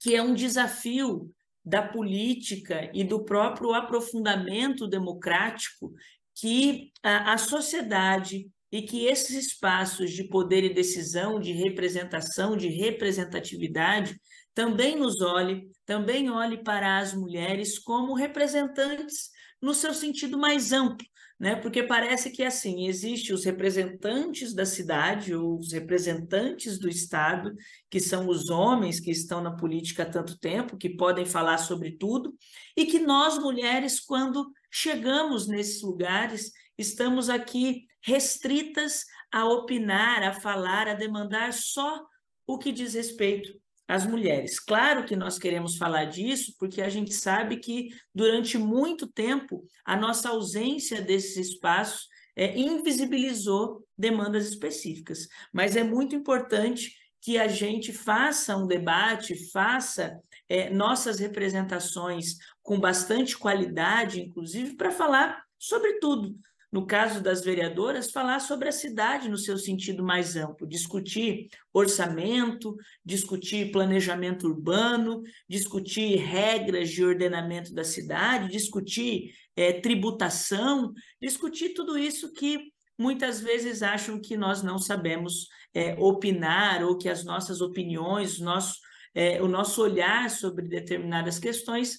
que 0.00 0.16
é 0.16 0.20
um 0.20 0.34
desafio 0.34 1.32
da 1.64 1.80
política 1.80 2.90
e 2.92 3.04
do 3.04 3.24
próprio 3.24 3.72
aprofundamento 3.72 4.88
democrático 4.88 5.94
que 6.34 6.90
a, 7.02 7.34
a 7.34 7.38
sociedade 7.38 8.50
e 8.70 8.82
que 8.82 9.06
esses 9.06 9.46
espaços 9.46 10.10
de 10.10 10.24
poder 10.28 10.64
e 10.64 10.72
decisão, 10.72 11.38
de 11.38 11.52
representação, 11.52 12.56
de 12.56 12.68
representatividade, 12.68 14.16
também 14.54 14.96
nos 14.96 15.20
olhe, 15.20 15.70
também 15.84 16.30
olhe 16.30 16.62
para 16.62 16.98
as 16.98 17.14
mulheres 17.14 17.78
como 17.78 18.14
representantes 18.14 19.30
no 19.60 19.74
seu 19.74 19.94
sentido 19.94 20.38
mais 20.38 20.72
amplo, 20.72 21.06
né? 21.42 21.56
Porque 21.56 21.82
parece 21.82 22.30
que 22.30 22.44
assim, 22.44 22.86
existe 22.86 23.32
os 23.32 23.44
representantes 23.44 24.54
da 24.54 24.64
cidade, 24.64 25.34
os 25.34 25.72
representantes 25.72 26.78
do 26.78 26.88
Estado, 26.88 27.52
que 27.90 27.98
são 27.98 28.28
os 28.28 28.48
homens 28.48 29.00
que 29.00 29.10
estão 29.10 29.42
na 29.42 29.50
política 29.50 30.04
há 30.04 30.06
tanto 30.06 30.38
tempo, 30.38 30.76
que 30.76 30.90
podem 30.90 31.26
falar 31.26 31.58
sobre 31.58 31.96
tudo, 31.96 32.32
e 32.76 32.86
que 32.86 33.00
nós 33.00 33.40
mulheres, 33.40 33.98
quando 33.98 34.52
chegamos 34.70 35.48
nesses 35.48 35.82
lugares, 35.82 36.52
estamos 36.78 37.28
aqui 37.28 37.88
restritas 38.00 39.04
a 39.32 39.44
opinar, 39.44 40.22
a 40.22 40.32
falar, 40.32 40.86
a 40.86 40.94
demandar 40.94 41.52
só 41.52 42.06
o 42.46 42.56
que 42.56 42.70
diz 42.70 42.94
respeito 42.94 43.60
as 43.92 44.06
mulheres. 44.06 44.58
Claro 44.58 45.04
que 45.04 45.14
nós 45.14 45.38
queremos 45.38 45.76
falar 45.76 46.06
disso, 46.06 46.54
porque 46.58 46.80
a 46.80 46.88
gente 46.88 47.12
sabe 47.12 47.58
que 47.58 47.90
durante 48.14 48.56
muito 48.56 49.06
tempo 49.06 49.66
a 49.84 49.94
nossa 49.94 50.30
ausência 50.30 51.02
desses 51.02 51.36
espaços 51.50 52.08
é, 52.34 52.58
invisibilizou 52.58 53.86
demandas 53.96 54.48
específicas. 54.48 55.28
Mas 55.52 55.76
é 55.76 55.84
muito 55.84 56.16
importante 56.16 56.96
que 57.20 57.36
a 57.36 57.46
gente 57.46 57.92
faça 57.92 58.56
um 58.56 58.66
debate, 58.66 59.50
faça 59.50 60.18
é, 60.48 60.70
nossas 60.70 61.18
representações 61.18 62.36
com 62.62 62.80
bastante 62.80 63.36
qualidade, 63.36 64.22
inclusive, 64.22 64.74
para 64.74 64.90
falar 64.90 65.44
sobre 65.58 65.98
tudo, 66.00 66.34
no 66.72 66.86
caso 66.86 67.20
das 67.20 67.44
vereadoras, 67.44 68.10
falar 68.10 68.40
sobre 68.40 68.66
a 68.66 68.72
cidade 68.72 69.28
no 69.28 69.36
seu 69.36 69.58
sentido 69.58 70.02
mais 70.02 70.36
amplo, 70.36 70.66
discutir 70.66 71.48
orçamento, 71.70 72.74
discutir 73.04 73.70
planejamento 73.70 74.46
urbano, 74.46 75.22
discutir 75.46 76.16
regras 76.16 76.88
de 76.88 77.04
ordenamento 77.04 77.74
da 77.74 77.84
cidade, 77.84 78.50
discutir 78.50 79.34
é, 79.54 79.74
tributação, 79.74 80.94
discutir 81.20 81.74
tudo 81.74 81.98
isso 81.98 82.32
que 82.32 82.72
muitas 82.98 83.38
vezes 83.38 83.82
acham 83.82 84.18
que 84.18 84.34
nós 84.34 84.62
não 84.62 84.78
sabemos 84.78 85.48
é, 85.74 85.94
opinar 85.98 86.82
ou 86.82 86.96
que 86.96 87.08
as 87.08 87.22
nossas 87.22 87.60
opiniões, 87.60 88.38
nosso, 88.40 88.78
é, 89.14 89.42
o 89.42 89.48
nosso 89.48 89.82
olhar 89.82 90.30
sobre 90.30 90.66
determinadas 90.66 91.38
questões 91.38 91.98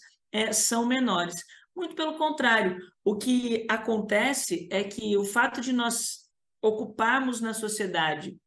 são 0.52 0.88
menores. 0.88 1.44
Muito 1.76 1.96
pelo 1.96 2.18
contrário, 2.18 2.78
o 3.04 3.18
que 3.18 3.66
acontece 3.70 4.68
é 4.72 4.84
que 4.84 5.18
o 5.18 5.26
fato 5.26 5.60
de 5.60 5.74
nós 5.74 6.30
ocuparmos 6.62 7.42
na 7.42 7.54
sociedade 7.54 8.38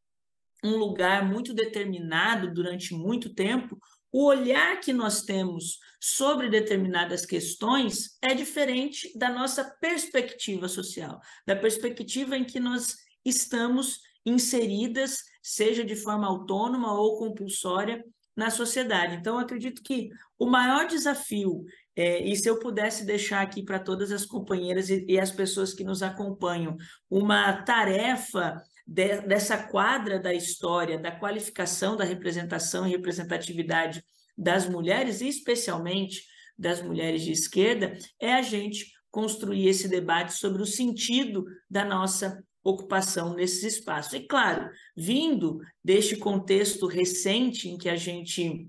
um 0.63 0.75
lugar 0.77 1.23
muito 1.25 1.53
determinado 1.53 2.51
durante 2.51 2.93
muito 2.93 3.33
tempo, 3.33 3.77
o 4.11 4.25
olhar 4.25 4.79
que 4.79 4.91
nós 4.91 5.21
temos 5.21 5.79
sobre 5.99 6.49
determinadas 6.49 7.25
questões 7.25 8.17
é 8.21 8.33
diferente 8.33 9.15
da 9.17 9.29
nossa 9.29 9.63
perspectiva 9.79 10.67
social, 10.67 11.19
da 11.45 11.55
perspectiva 11.55 12.37
em 12.37 12.43
que 12.43 12.59
nós 12.59 12.95
estamos 13.23 13.99
inseridas, 14.25 15.19
seja 15.43 15.83
de 15.83 15.95
forma 15.95 16.27
autônoma 16.27 16.93
ou 16.93 17.19
compulsória, 17.19 18.03
na 18.37 18.51
sociedade. 18.51 19.15
Então, 19.15 19.39
acredito 19.39 19.81
que 19.81 20.09
o 20.37 20.45
maior 20.45 20.87
desafio 20.87 21.65
é, 21.95 22.23
e 22.23 22.35
se 22.35 22.47
eu 22.47 22.59
pudesse 22.59 23.03
deixar 23.03 23.41
aqui 23.41 23.63
para 23.63 23.79
todas 23.79 24.11
as 24.11 24.23
companheiras 24.23 24.87
e, 24.91 25.03
e, 25.09 25.19
as 25.19 25.31
pessoas 25.31 25.73
que 25.73 25.83
nos 25.83 26.03
acompanham 26.03 26.77
uma 27.09 27.51
tarefa 27.63 28.61
de, 28.85 29.21
dessa 29.21 29.57
quadra 29.57 30.19
da 30.19 30.31
história, 30.31 30.99
da 30.99 31.11
qualificação, 31.11 31.97
da 31.97 32.03
representação 32.03 32.85
e 32.85 32.91
representatividade 32.91 34.03
das 34.37 34.69
mulheres, 34.69 35.21
especialmente 35.21 36.23
das 36.55 36.83
mulheres 36.83 37.23
de 37.23 37.31
esquerda, 37.31 37.97
é 38.19 38.31
a 38.31 38.43
gente 38.43 38.91
construir 39.09 39.67
esse 39.67 39.87
debate 39.87 40.33
sobre 40.33 40.61
o 40.61 40.67
sentido 40.67 41.45
da 41.67 41.83
nossa 41.83 42.43
ocupação 42.69 43.33
nesses 43.33 43.77
espaços. 43.77 44.13
E, 44.13 44.19
claro, 44.21 44.69
vindo 44.95 45.59
deste 45.83 46.17
contexto 46.17 46.85
recente 46.85 47.69
em 47.69 47.77
que 47.77 47.87
a 47.87 47.95
gente 47.95 48.67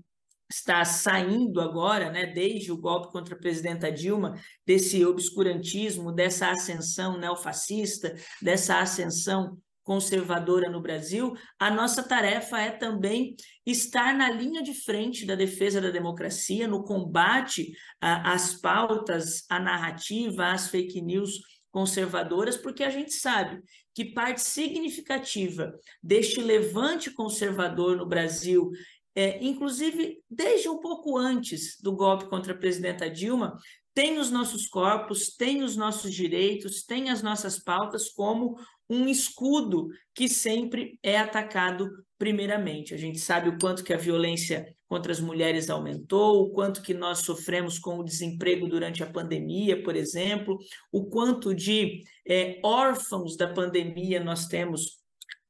está 0.49 0.83
saindo 0.83 1.61
agora, 1.61 2.09
né, 2.09 2.25
desde 2.25 2.71
o 2.71 2.77
golpe 2.77 3.11
contra 3.11 3.35
a 3.35 3.37
presidenta 3.37 3.91
Dilma, 3.91 4.35
desse 4.65 5.05
obscurantismo, 5.05 6.11
dessa 6.11 6.49
ascensão 6.49 7.19
neofascista, 7.19 8.15
dessa 8.41 8.79
ascensão 8.79 9.57
conservadora 9.83 10.69
no 10.69 10.81
Brasil, 10.81 11.35
a 11.59 11.69
nossa 11.71 12.03
tarefa 12.03 12.59
é 12.59 12.69
também 12.69 13.35
estar 13.65 14.15
na 14.15 14.29
linha 14.29 14.61
de 14.61 14.73
frente 14.73 15.25
da 15.25 15.35
defesa 15.35 15.81
da 15.81 15.89
democracia, 15.89 16.67
no 16.67 16.83
combate 16.83 17.71
às 17.99 18.53
pautas, 18.53 19.43
à 19.49 19.59
narrativa, 19.59 20.51
às 20.51 20.69
fake 20.69 21.01
news 21.01 21.39
conservadoras, 21.71 22.57
porque 22.57 22.83
a 22.83 22.89
gente 22.89 23.13
sabe 23.13 23.61
que 23.93 24.13
parte 24.13 24.41
significativa 24.41 25.73
deste 26.01 26.41
levante 26.41 27.11
conservador 27.11 27.97
no 27.97 28.05
Brasil 28.05 28.71
é, 29.15 29.43
inclusive 29.43 30.21
desde 30.29 30.69
um 30.69 30.79
pouco 30.79 31.17
antes 31.17 31.77
do 31.81 31.93
golpe 31.93 32.29
contra 32.29 32.53
a 32.53 32.57
presidenta 32.57 33.09
Dilma, 33.09 33.57
tem 33.93 34.17
os 34.17 34.31
nossos 34.31 34.67
corpos, 34.67 35.35
tem 35.35 35.61
os 35.61 35.75
nossos 35.75 36.13
direitos, 36.13 36.85
tem 36.85 37.09
as 37.09 37.21
nossas 37.21 37.59
pautas 37.59 38.09
como 38.09 38.55
um 38.89 39.07
escudo 39.07 39.89
que 40.15 40.29
sempre 40.29 40.97
é 41.03 41.17
atacado 41.17 41.89
primeiramente. 42.17 42.93
A 42.93 42.97
gente 42.97 43.19
sabe 43.19 43.49
o 43.49 43.57
quanto 43.59 43.83
que 43.83 43.93
a 43.93 43.97
violência 43.97 44.73
contra 44.89 45.11
as 45.11 45.19
mulheres 45.19 45.69
aumentou, 45.69 46.41
o 46.41 46.49
quanto 46.49 46.81
que 46.81 46.95
nós 46.95 47.19
sofremos 47.19 47.77
com 47.77 47.99
o 47.99 48.03
desemprego 48.03 48.67
durante 48.67 49.03
a 49.03 49.09
pandemia, 49.09 49.83
por 49.83 49.95
exemplo, 49.95 50.57
o 50.91 51.05
quanto 51.05 51.53
de 51.53 52.01
é, 52.27 52.59
órfãos 52.63 53.37
da 53.37 53.47
pandemia 53.47 54.21
nós 54.21 54.47
temos 54.47 54.97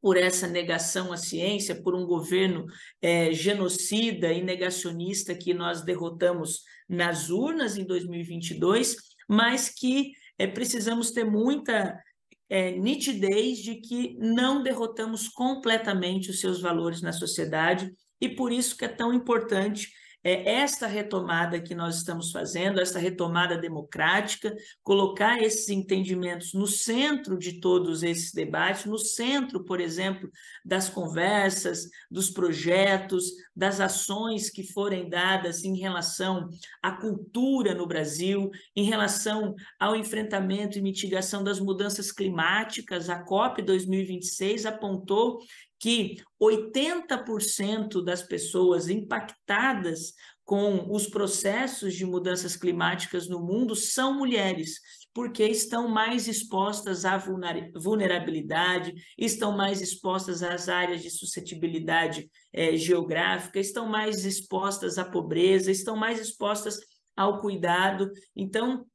por 0.02 0.18
essa 0.18 0.46
negação 0.46 1.14
à 1.14 1.18
ciência, 1.18 1.82
por 1.82 1.96
um 1.96 2.06
governo 2.06 2.66
é, 3.02 3.32
genocida 3.32 4.32
e 4.34 4.44
negacionista 4.44 5.34
que 5.34 5.54
nós 5.54 5.82
derrotamos 5.82 6.64
nas 6.88 7.30
urnas 7.30 7.78
em 7.78 7.86
2022, 7.86 8.98
mas 9.28 9.70
que 9.70 10.12
é, 10.38 10.48
precisamos 10.48 11.12
ter 11.12 11.24
muita 11.24 11.98
é, 12.50 12.72
nitidez 12.72 13.60
de 13.60 13.76
que 13.76 14.18
não 14.20 14.62
derrotamos 14.64 15.30
completamente 15.30 16.30
os 16.30 16.42
seus 16.42 16.60
valores 16.60 17.02
na 17.02 17.14
sociedade 17.14 17.90
e 18.20 18.30
por 18.30 18.52
isso 18.52 18.76
que 18.76 18.86
é 18.86 18.90
tão 18.90 19.14
importante 19.14 19.90
é 20.24 20.56
esta 20.56 20.86
retomada 20.86 21.62
que 21.62 21.74
nós 21.74 21.98
estamos 21.98 22.32
fazendo, 22.32 22.82
esta 22.82 23.00
retomada 23.00 23.58
democrática, 23.58 24.54
colocar 24.84 25.42
esses 25.42 25.70
entendimentos 25.70 26.54
no 26.54 26.68
centro 26.68 27.38
de 27.38 27.60
todos 27.62 28.04
esses 28.04 28.34
debates, 28.34 28.86
no 28.86 28.98
centro, 28.98 29.64
por 29.64 29.80
exemplo, 29.80 30.30
das 30.66 30.90
conversas, 30.90 31.88
dos 32.12 32.30
projetos, 32.30 33.32
das 33.56 33.80
ações 33.80 34.50
que 34.50 34.64
forem 34.64 35.10
dadas 35.10 35.64
em 35.64 35.78
relação 35.78 36.50
à 36.84 36.92
cultura 36.92 37.74
no 37.74 37.88
Brasil, 37.88 38.50
em 38.76 38.84
relação 38.84 39.56
ao 39.80 39.96
enfrentamento 39.96 40.78
e 40.78 40.82
mitigação 40.82 41.44
das 41.44 41.62
mudanças 41.62 42.12
climáticas. 42.12 43.10
A 43.10 43.24
COP 43.24 43.62
2026 43.62 44.66
apontou 44.66 45.40
que 45.80 46.18
80% 46.40 48.04
das 48.04 48.22
pessoas 48.22 48.90
impactadas 48.90 50.14
com 50.44 50.92
os 50.92 51.08
processos 51.08 51.94
de 51.94 52.06
mudanças 52.06 52.56
climáticas 52.56 53.30
no 53.30 53.40
mundo 53.40 53.76
são 53.76 54.18
mulheres, 54.18 54.80
porque 55.14 55.44
estão 55.44 55.88
mais 55.88 56.28
expostas 56.28 57.06
à 57.06 57.18
vulnerabilidade, 57.76 58.94
estão 59.18 59.56
mais 59.56 59.80
expostas 59.80 60.42
às 60.44 60.68
áreas 60.68 61.02
de 61.02 61.10
suscetibilidade 61.10 62.30
é, 62.52 62.76
geográfica, 62.76 63.60
estão 63.60 63.88
mais 63.88 64.26
expostas 64.26 64.98
à 64.98 65.06
pobreza, 65.06 65.72
estão 65.72 65.96
mais 65.96 66.20
expostas 66.20 66.80
ao 67.16 67.40
cuidado. 67.40 68.12
Então, 68.36 68.86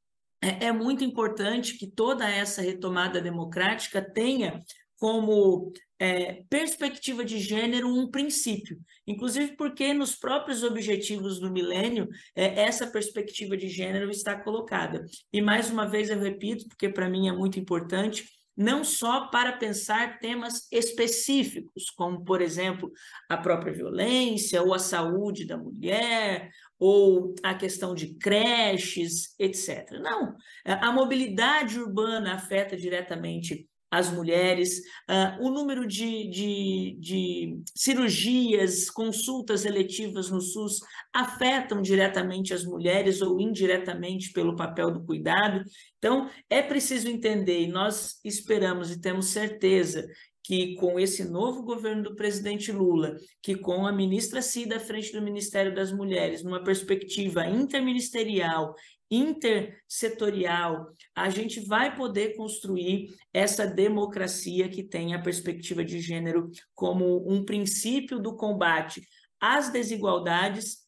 é, 0.41 0.65
é 0.65 0.71
muito 0.71 1.03
importante 1.03 1.77
que 1.77 1.87
toda 1.87 2.29
essa 2.29 2.61
retomada 2.61 3.21
democrática 3.21 4.01
tenha 4.01 4.61
como 4.97 5.71
é, 5.99 6.43
perspectiva 6.49 7.23
de 7.23 7.39
gênero 7.39 7.87
um 7.87 8.09
princípio, 8.09 8.77
inclusive 9.07 9.55
porque 9.55 9.93
nos 9.93 10.15
próprios 10.15 10.63
objetivos 10.63 11.39
do 11.39 11.51
milênio 11.51 12.09
é, 12.35 12.63
essa 12.63 12.87
perspectiva 12.87 13.55
de 13.55 13.69
gênero 13.69 14.09
está 14.09 14.35
colocada. 14.35 15.05
E 15.31 15.41
mais 15.41 15.69
uma 15.69 15.87
vez 15.87 16.09
eu 16.09 16.19
repito, 16.19 16.67
porque 16.67 16.89
para 16.89 17.09
mim 17.09 17.27
é 17.27 17.31
muito 17.31 17.59
importante, 17.59 18.25
não 18.57 18.83
só 18.83 19.27
para 19.27 19.53
pensar 19.53 20.19
temas 20.19 20.67
específicos, 20.71 21.89
como, 21.89 22.23
por 22.23 22.41
exemplo, 22.41 22.89
a 23.29 23.35
própria 23.35 23.73
violência, 23.73 24.61
ou 24.61 24.73
a 24.73 24.79
saúde 24.79 25.45
da 25.45 25.57
mulher, 25.57 26.49
ou 26.79 27.35
a 27.43 27.53
questão 27.53 27.93
de 27.93 28.15
creches, 28.15 29.35
etc. 29.37 29.99
Não, 29.99 30.35
a 30.65 30.91
mobilidade 30.91 31.79
urbana 31.79 32.35
afeta 32.35 32.77
diretamente 32.77 33.67
as 33.97 34.11
mulheres, 34.11 34.79
uh, 35.09 35.41
o 35.41 35.49
número 35.49 35.87
de, 35.87 36.29
de, 36.29 36.97
de, 36.99 37.63
cirurgias, 37.73 38.89
consultas 38.89 39.63
eletivas 39.63 40.29
no 40.29 40.41
SUS 40.41 40.79
afetam 41.13 41.81
diretamente 41.81 42.53
as 42.53 42.65
mulheres 42.65 43.21
ou 43.21 43.39
indiretamente 43.39 44.33
pelo 44.33 44.55
papel 44.55 44.91
do 44.91 45.05
cuidado. 45.05 45.63
Então, 45.97 46.29
é 46.49 46.61
preciso 46.61 47.07
entender, 47.07 47.61
e 47.61 47.67
nós 47.67 48.19
esperamos 48.23 48.91
e 48.91 48.99
temos 48.99 49.27
certeza 49.27 50.05
que 50.45 50.75
com 50.75 50.99
esse 50.99 51.23
novo 51.25 51.63
governo 51.63 52.03
do 52.03 52.15
presidente 52.15 52.71
Lula, 52.71 53.17
que 53.41 53.55
com 53.55 53.87
a 53.87 53.91
ministra 53.91 54.43
Cida 54.43 54.77
à 54.77 54.79
frente 54.79 55.11
do 55.11 55.19
Ministério 55.19 55.73
das 55.73 55.91
Mulheres, 55.91 56.43
numa 56.43 56.63
perspectiva 56.63 57.47
interministerial 57.47 58.75
intersetorial, 59.09 60.87
a 61.15 61.29
gente 61.31 61.59
vai 61.61 61.95
poder 61.95 62.35
construir 62.35 63.15
essa 63.33 63.65
democracia 63.65 64.69
que 64.69 64.83
tem 64.83 65.15
a 65.15 65.21
perspectiva 65.21 65.83
de 65.83 65.99
gênero 65.99 66.51
como 66.75 67.27
um 67.27 67.43
princípio 67.43 68.19
do 68.19 68.35
combate 68.35 69.01
às 69.39 69.71
desigualdades 69.71 70.85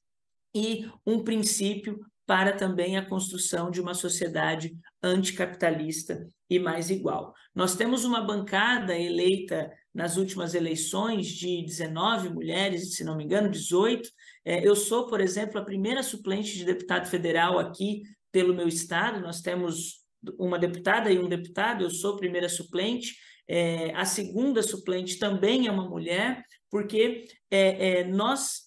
e 0.53 0.87
um 1.05 1.23
princípio 1.23 1.99
para 2.28 2.51
também 2.51 2.97
a 2.97 3.05
construção 3.05 3.71
de 3.71 3.80
uma 3.80 3.93
sociedade 3.93 4.78
anticapitalista 5.01 6.28
e 6.49 6.59
mais 6.59 6.89
igual. 6.89 7.34
Nós 7.55 7.75
temos 7.75 8.03
uma 8.03 8.19
bancada 8.19 8.95
eleita 8.95 9.71
nas 9.93 10.17
últimas 10.17 10.53
eleições 10.53 11.28
de 11.28 11.63
19 11.63 12.30
mulheres, 12.30 12.95
se 12.95 13.03
não 13.05 13.15
me 13.15 13.23
engano, 13.23 13.49
18, 13.49 14.09
é, 14.43 14.67
eu 14.67 14.75
sou, 14.75 15.07
por 15.07 15.21
exemplo, 15.21 15.57
a 15.57 15.63
primeira 15.63 16.03
suplente 16.03 16.57
de 16.57 16.65
deputado 16.65 17.07
federal 17.07 17.57
aqui 17.57 18.03
pelo 18.30 18.53
meu 18.53 18.67
estado, 18.67 19.21
nós 19.21 19.41
temos 19.41 20.05
uma 20.38 20.59
deputada 20.59 21.09
e 21.09 21.17
um 21.17 21.30
deputado, 21.30 21.86
eu 21.86 21.89
sou 21.89 22.17
primeira 22.17 22.49
suplente, 22.49 23.15
é, 23.47 23.93
a 23.95 24.03
segunda 24.03 24.61
suplente 24.61 25.17
também 25.17 25.67
é 25.67 25.71
uma 25.71 25.89
mulher, 25.89 26.43
porque 26.69 27.23
é, 27.49 28.03
nós 28.03 28.63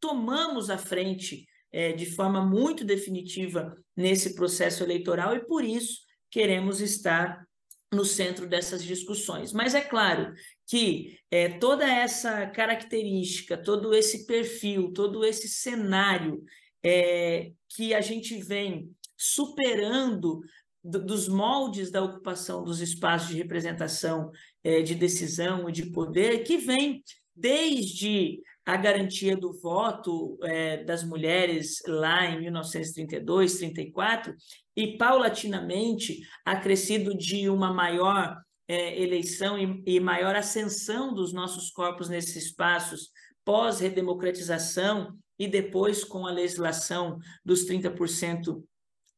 tomamos 0.00 0.70
a 0.70 0.78
frente 0.78 1.46
é, 1.74 1.92
de 1.92 2.06
forma 2.06 2.40
muito 2.40 2.84
definitiva 2.84 3.76
nesse 3.96 4.36
processo 4.36 4.84
eleitoral 4.84 5.34
e 5.34 5.44
por 5.44 5.64
isso 5.64 6.02
queremos 6.30 6.80
estar 6.80 7.44
no 7.92 8.04
centro 8.04 8.46
dessas 8.46 8.84
discussões. 8.84 9.52
Mas 9.52 9.74
é 9.74 9.80
claro 9.80 10.32
que 10.68 11.18
é, 11.32 11.48
toda 11.48 11.84
essa 11.84 12.46
característica, 12.46 13.58
todo 13.58 13.92
esse 13.92 14.24
perfil, 14.24 14.92
todo 14.92 15.24
esse 15.24 15.48
cenário 15.48 16.44
é, 16.80 17.50
que 17.68 17.92
a 17.92 18.00
gente 18.00 18.40
vem 18.40 18.88
superando 19.16 20.42
dos 20.84 21.26
moldes 21.26 21.90
da 21.90 22.04
ocupação 22.04 22.62
dos 22.62 22.80
espaços 22.80 23.30
de 23.30 23.36
representação, 23.36 24.30
é, 24.62 24.80
de 24.80 24.94
decisão 24.94 25.68
e 25.68 25.72
de 25.72 25.86
poder, 25.86 26.44
que 26.44 26.56
vem 26.56 27.02
desde 27.34 28.40
a 28.66 28.76
garantia 28.76 29.36
do 29.36 29.52
voto 29.52 30.38
é, 30.42 30.82
das 30.84 31.04
mulheres 31.04 31.82
lá 31.86 32.26
em 32.26 32.40
1932, 32.40 33.58
34, 33.58 34.34
e 34.76 34.96
paulatinamente 34.96 36.20
acrescido 36.44 37.16
de 37.16 37.48
uma 37.48 37.72
maior 37.72 38.36
é, 38.66 39.00
eleição 39.00 39.58
e, 39.58 39.82
e 39.86 40.00
maior 40.00 40.34
ascensão 40.34 41.12
dos 41.12 41.32
nossos 41.32 41.70
corpos 41.70 42.08
nesses 42.08 42.36
espaços 42.46 43.10
pós-redemocratização 43.44 45.14
e 45.38 45.46
depois 45.46 46.02
com 46.02 46.26
a 46.26 46.32
legislação 46.32 47.18
dos 47.44 47.66
30% 47.66 48.62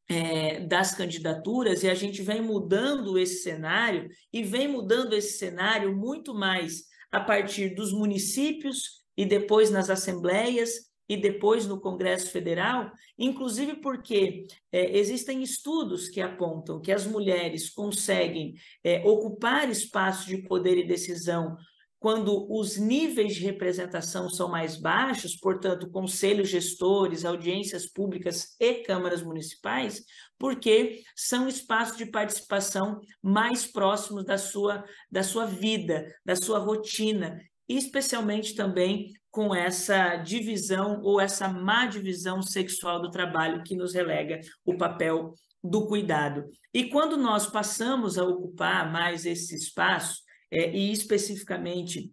é, 0.09 0.61
das 0.61 0.95
candidaturas, 0.95 1.83
e 1.83 1.89
a 1.89 1.95
gente 1.95 2.21
vem 2.21 2.41
mudando 2.41 3.17
esse 3.17 3.43
cenário, 3.43 4.09
e 4.31 4.41
vem 4.41 4.67
mudando 4.67 5.13
esse 5.13 5.37
cenário 5.37 5.95
muito 5.95 6.33
mais 6.33 6.83
a 7.11 7.19
partir 7.19 7.75
dos 7.75 7.91
municípios 7.91 9.05
e 9.17 9.25
depois 9.25 9.71
nas 9.71 9.89
assembleias 9.89 10.87
e 11.09 11.17
depois 11.17 11.65
no 11.65 11.79
Congresso 11.79 12.31
Federal, 12.31 12.91
inclusive 13.17 13.77
porque 13.77 14.45
é, 14.71 14.97
existem 14.97 15.41
estudos 15.41 16.09
que 16.09 16.21
apontam 16.21 16.81
que 16.81 16.91
as 16.91 17.05
mulheres 17.05 17.69
conseguem 17.69 18.55
é, 18.83 19.01
ocupar 19.05 19.69
espaços 19.69 20.25
de 20.25 20.37
poder 20.39 20.77
e 20.77 20.87
decisão 20.87 21.55
quando 21.99 22.47
os 22.53 22.77
níveis 22.77 23.35
de 23.35 23.41
representação 23.41 24.29
são 24.29 24.49
mais 24.49 24.77
baixos, 24.77 25.35
portanto, 25.35 25.89
conselhos 25.89 26.47
gestores, 26.47 27.25
audiências 27.25 27.87
públicas 27.87 28.55
e 28.59 28.75
câmaras 28.83 29.23
municipais, 29.23 30.03
porque 30.37 31.01
são 31.15 31.47
espaços 31.47 31.97
de 31.97 32.05
participação 32.05 33.01
mais 33.21 33.65
próximos 33.65 34.23
da 34.23 34.37
sua, 34.37 34.83
da 35.09 35.23
sua 35.23 35.45
vida, 35.45 36.05
da 36.23 36.35
sua 36.35 36.59
rotina, 36.59 37.39
especialmente 37.67 38.55
também 38.55 39.11
com 39.29 39.53
essa 39.53 40.15
divisão 40.17 41.01
ou 41.01 41.19
essa 41.19 41.47
má 41.47 41.85
divisão 41.85 42.41
sexual 42.41 43.01
do 43.01 43.11
trabalho 43.11 43.63
que 43.63 43.75
nos 43.75 43.93
relega 43.93 44.39
o 44.65 44.75
papel 44.77 45.33
do 45.63 45.87
cuidado. 45.87 46.45
E 46.73 46.85
quando 46.85 47.17
nós 47.17 47.47
passamos 47.47 48.17
a 48.17 48.23
ocupar 48.23 48.91
mais 48.91 49.25
esse 49.25 49.55
espaço, 49.55 50.21
é, 50.49 50.71
e 50.71 50.91
especificamente 50.91 52.11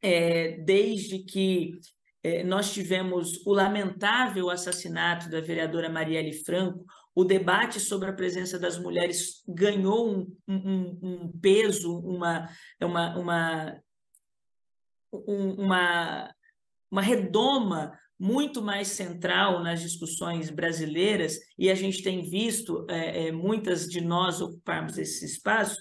é, 0.00 0.58
desde 0.58 1.18
que 1.20 1.72
é, 2.22 2.44
nós 2.44 2.72
tivemos 2.72 3.44
o 3.44 3.52
lamentável 3.52 4.48
assassinato 4.48 5.28
da 5.28 5.40
vereadora 5.40 5.88
Marielle 5.88 6.32
Franco, 6.32 6.84
o 7.14 7.24
debate 7.24 7.78
sobre 7.78 8.08
a 8.08 8.12
presença 8.12 8.58
das 8.58 8.78
mulheres 8.78 9.42
ganhou 9.46 10.10
um, 10.10 10.36
um, 10.48 10.98
um 11.02 11.32
peso, 11.40 11.98
uma, 11.98 12.48
uma, 12.80 13.18
uma, 13.18 13.82
uma, 15.12 16.34
uma 16.90 17.02
redoma 17.02 17.98
muito 18.18 18.62
mais 18.62 18.88
central 18.88 19.62
nas 19.62 19.80
discussões 19.80 20.48
brasileiras, 20.48 21.38
e 21.58 21.70
a 21.70 21.74
gente 21.74 22.02
tem 22.02 22.22
visto 22.22 22.86
é, 22.88 23.26
é, 23.26 23.32
muitas 23.32 23.88
de 23.88 24.00
nós 24.00 24.40
ocuparmos 24.40 24.96
esse 24.96 25.24
espaço, 25.24 25.76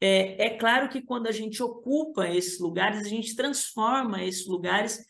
é, 0.00 0.46
é 0.46 0.50
claro 0.50 0.88
que 0.88 1.00
quando 1.00 1.28
a 1.28 1.32
gente 1.32 1.62
ocupa 1.62 2.28
esses 2.28 2.58
lugares, 2.58 3.06
a 3.06 3.08
gente 3.08 3.36
transforma 3.36 4.22
esses 4.22 4.46
lugares, 4.46 5.04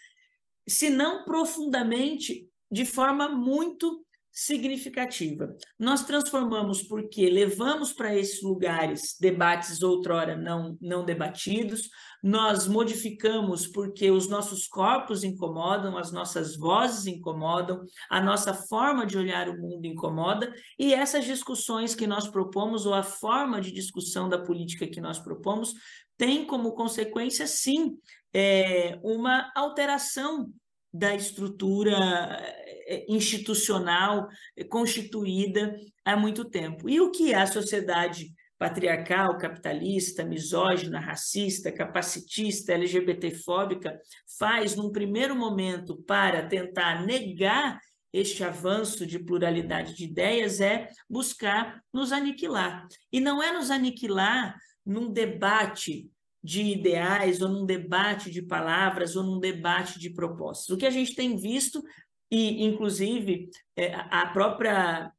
se 0.69 0.91
não 0.91 1.25
profundamente, 1.25 2.47
de 2.71 2.85
forma 2.85 3.29
muito 3.29 4.04
significativa. 4.35 5.57
Nós 5.79 6.05
transformamos 6.05 6.83
porque 6.83 7.31
levamos 7.31 7.93
para 7.93 8.17
esses 8.17 8.43
lugares 8.43 9.17
debates 9.21 9.81
outrora 9.81 10.37
não, 10.37 10.77
não 10.81 11.05
debatidos, 11.05 11.89
nós 12.21 12.67
modificamos 12.67 13.69
porque 13.69 14.11
os 14.11 14.29
nossos 14.29 14.67
corpos 14.67 15.23
incomodam, 15.23 15.97
as 15.97 16.11
nossas 16.11 16.57
vozes 16.57 17.07
incomodam, 17.07 17.85
a 18.11 18.21
nossa 18.21 18.53
forma 18.53 19.07
de 19.07 19.17
olhar 19.17 19.49
o 19.49 19.57
mundo 19.57 19.87
incomoda, 19.87 20.53
e 20.77 20.93
essas 20.93 21.25
discussões 21.25 21.95
que 21.95 22.07
nós 22.07 22.27
propomos, 22.27 22.87
ou 22.87 22.95
a 22.95 23.05
forma 23.05 23.61
de 23.61 23.71
discussão 23.71 24.29
da 24.29 24.39
política 24.39 24.89
que 24.89 25.01
nós 25.01 25.21
propomos, 25.21 25.75
tem 26.17 26.45
como 26.45 26.73
consequência, 26.73 27.47
sim, 27.47 27.97
é, 28.33 28.99
uma 29.03 29.53
alteração 29.55 30.53
da 30.95 31.13
estrutura 31.13 32.41
eh, 32.87 33.05
institucional 33.09 34.29
constituída 34.69 35.75
há 36.05 36.17
muito 36.17 36.45
tempo. 36.45 36.89
E 36.89 37.01
o 37.01 37.11
que 37.11 37.33
é 37.33 37.37
a 37.37 37.49
sociedade 37.49 38.33
patriarcal, 38.57 39.37
capitalista, 39.37 40.25
misógina, 40.25 41.01
racista, 41.01 41.73
capacitista, 41.73 42.73
LGBTfóbica 42.73 43.99
faz 44.39 44.77
num 44.77 44.93
primeiro 44.93 45.35
momento 45.35 45.97
para 46.07 46.47
tentar 46.47 47.05
negar 47.05 47.81
este 48.13 48.45
avanço 48.45 49.05
de 49.05 49.19
pluralidade 49.19 49.97
de 49.97 50.05
ideias 50.05 50.61
é 50.61 50.89
buscar 51.11 51.83
nos 51.93 52.13
aniquilar. 52.13 52.87
E 53.13 53.19
não 53.19 53.43
é 53.43 53.53
nos 53.53 53.73
aniquilar 53.73 54.57
num 54.87 55.13
debate 55.13 56.09
de 56.45 56.63
ideais, 56.63 57.41
ou 57.41 57.49
num 57.49 57.65
debate 57.65 58.31
de 58.31 58.43
palavras, 58.43 59.17
ou 59.17 59.23
num 59.23 59.41
debate 59.41 59.99
de 59.99 60.11
propostas. 60.11 60.69
O 60.69 60.77
que 60.77 60.85
a 60.85 60.91
gente 60.91 61.15
tem 61.15 61.37
visto, 61.39 61.83
e 62.31 62.63
inclusive 62.65 63.49
é, 63.75 63.95
a 63.95 64.27
própria 64.27 65.11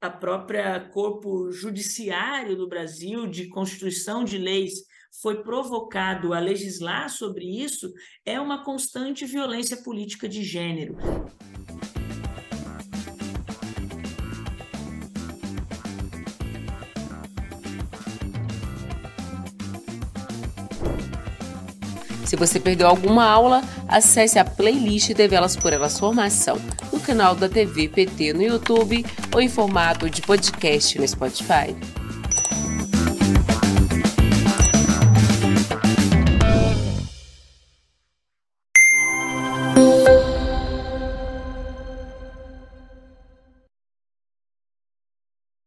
a 0.00 0.10
própria 0.10 0.80
corpo 0.80 1.52
judiciário 1.52 2.56
do 2.56 2.68
Brasil, 2.68 3.28
de 3.28 3.46
constituição 3.46 4.24
de 4.24 4.36
leis, 4.36 4.84
foi 5.20 5.44
provocado 5.44 6.34
a 6.34 6.40
legislar 6.40 7.08
sobre 7.08 7.44
isso, 7.44 7.92
é 8.24 8.40
uma 8.40 8.64
constante 8.64 9.24
violência 9.24 9.76
política 9.76 10.28
de 10.28 10.42
gênero. 10.42 10.96
Se 22.32 22.36
você 22.36 22.58
perdeu 22.58 22.88
alguma 22.88 23.26
aula, 23.26 23.62
acesse 23.86 24.38
a 24.38 24.44
playlist 24.46 25.12
TV 25.12 25.36
Elas 25.36 25.54
por 25.54 25.70
Elas 25.70 25.98
Formação 25.98 26.58
no 26.90 26.98
canal 26.98 27.34
da 27.34 27.46
TV 27.46 27.88
PT 27.88 28.32
no 28.32 28.42
YouTube 28.42 29.04
ou 29.34 29.38
em 29.38 29.50
formato 29.50 30.08
de 30.08 30.22
podcast 30.22 30.98
no 30.98 31.06
Spotify. 31.06 31.76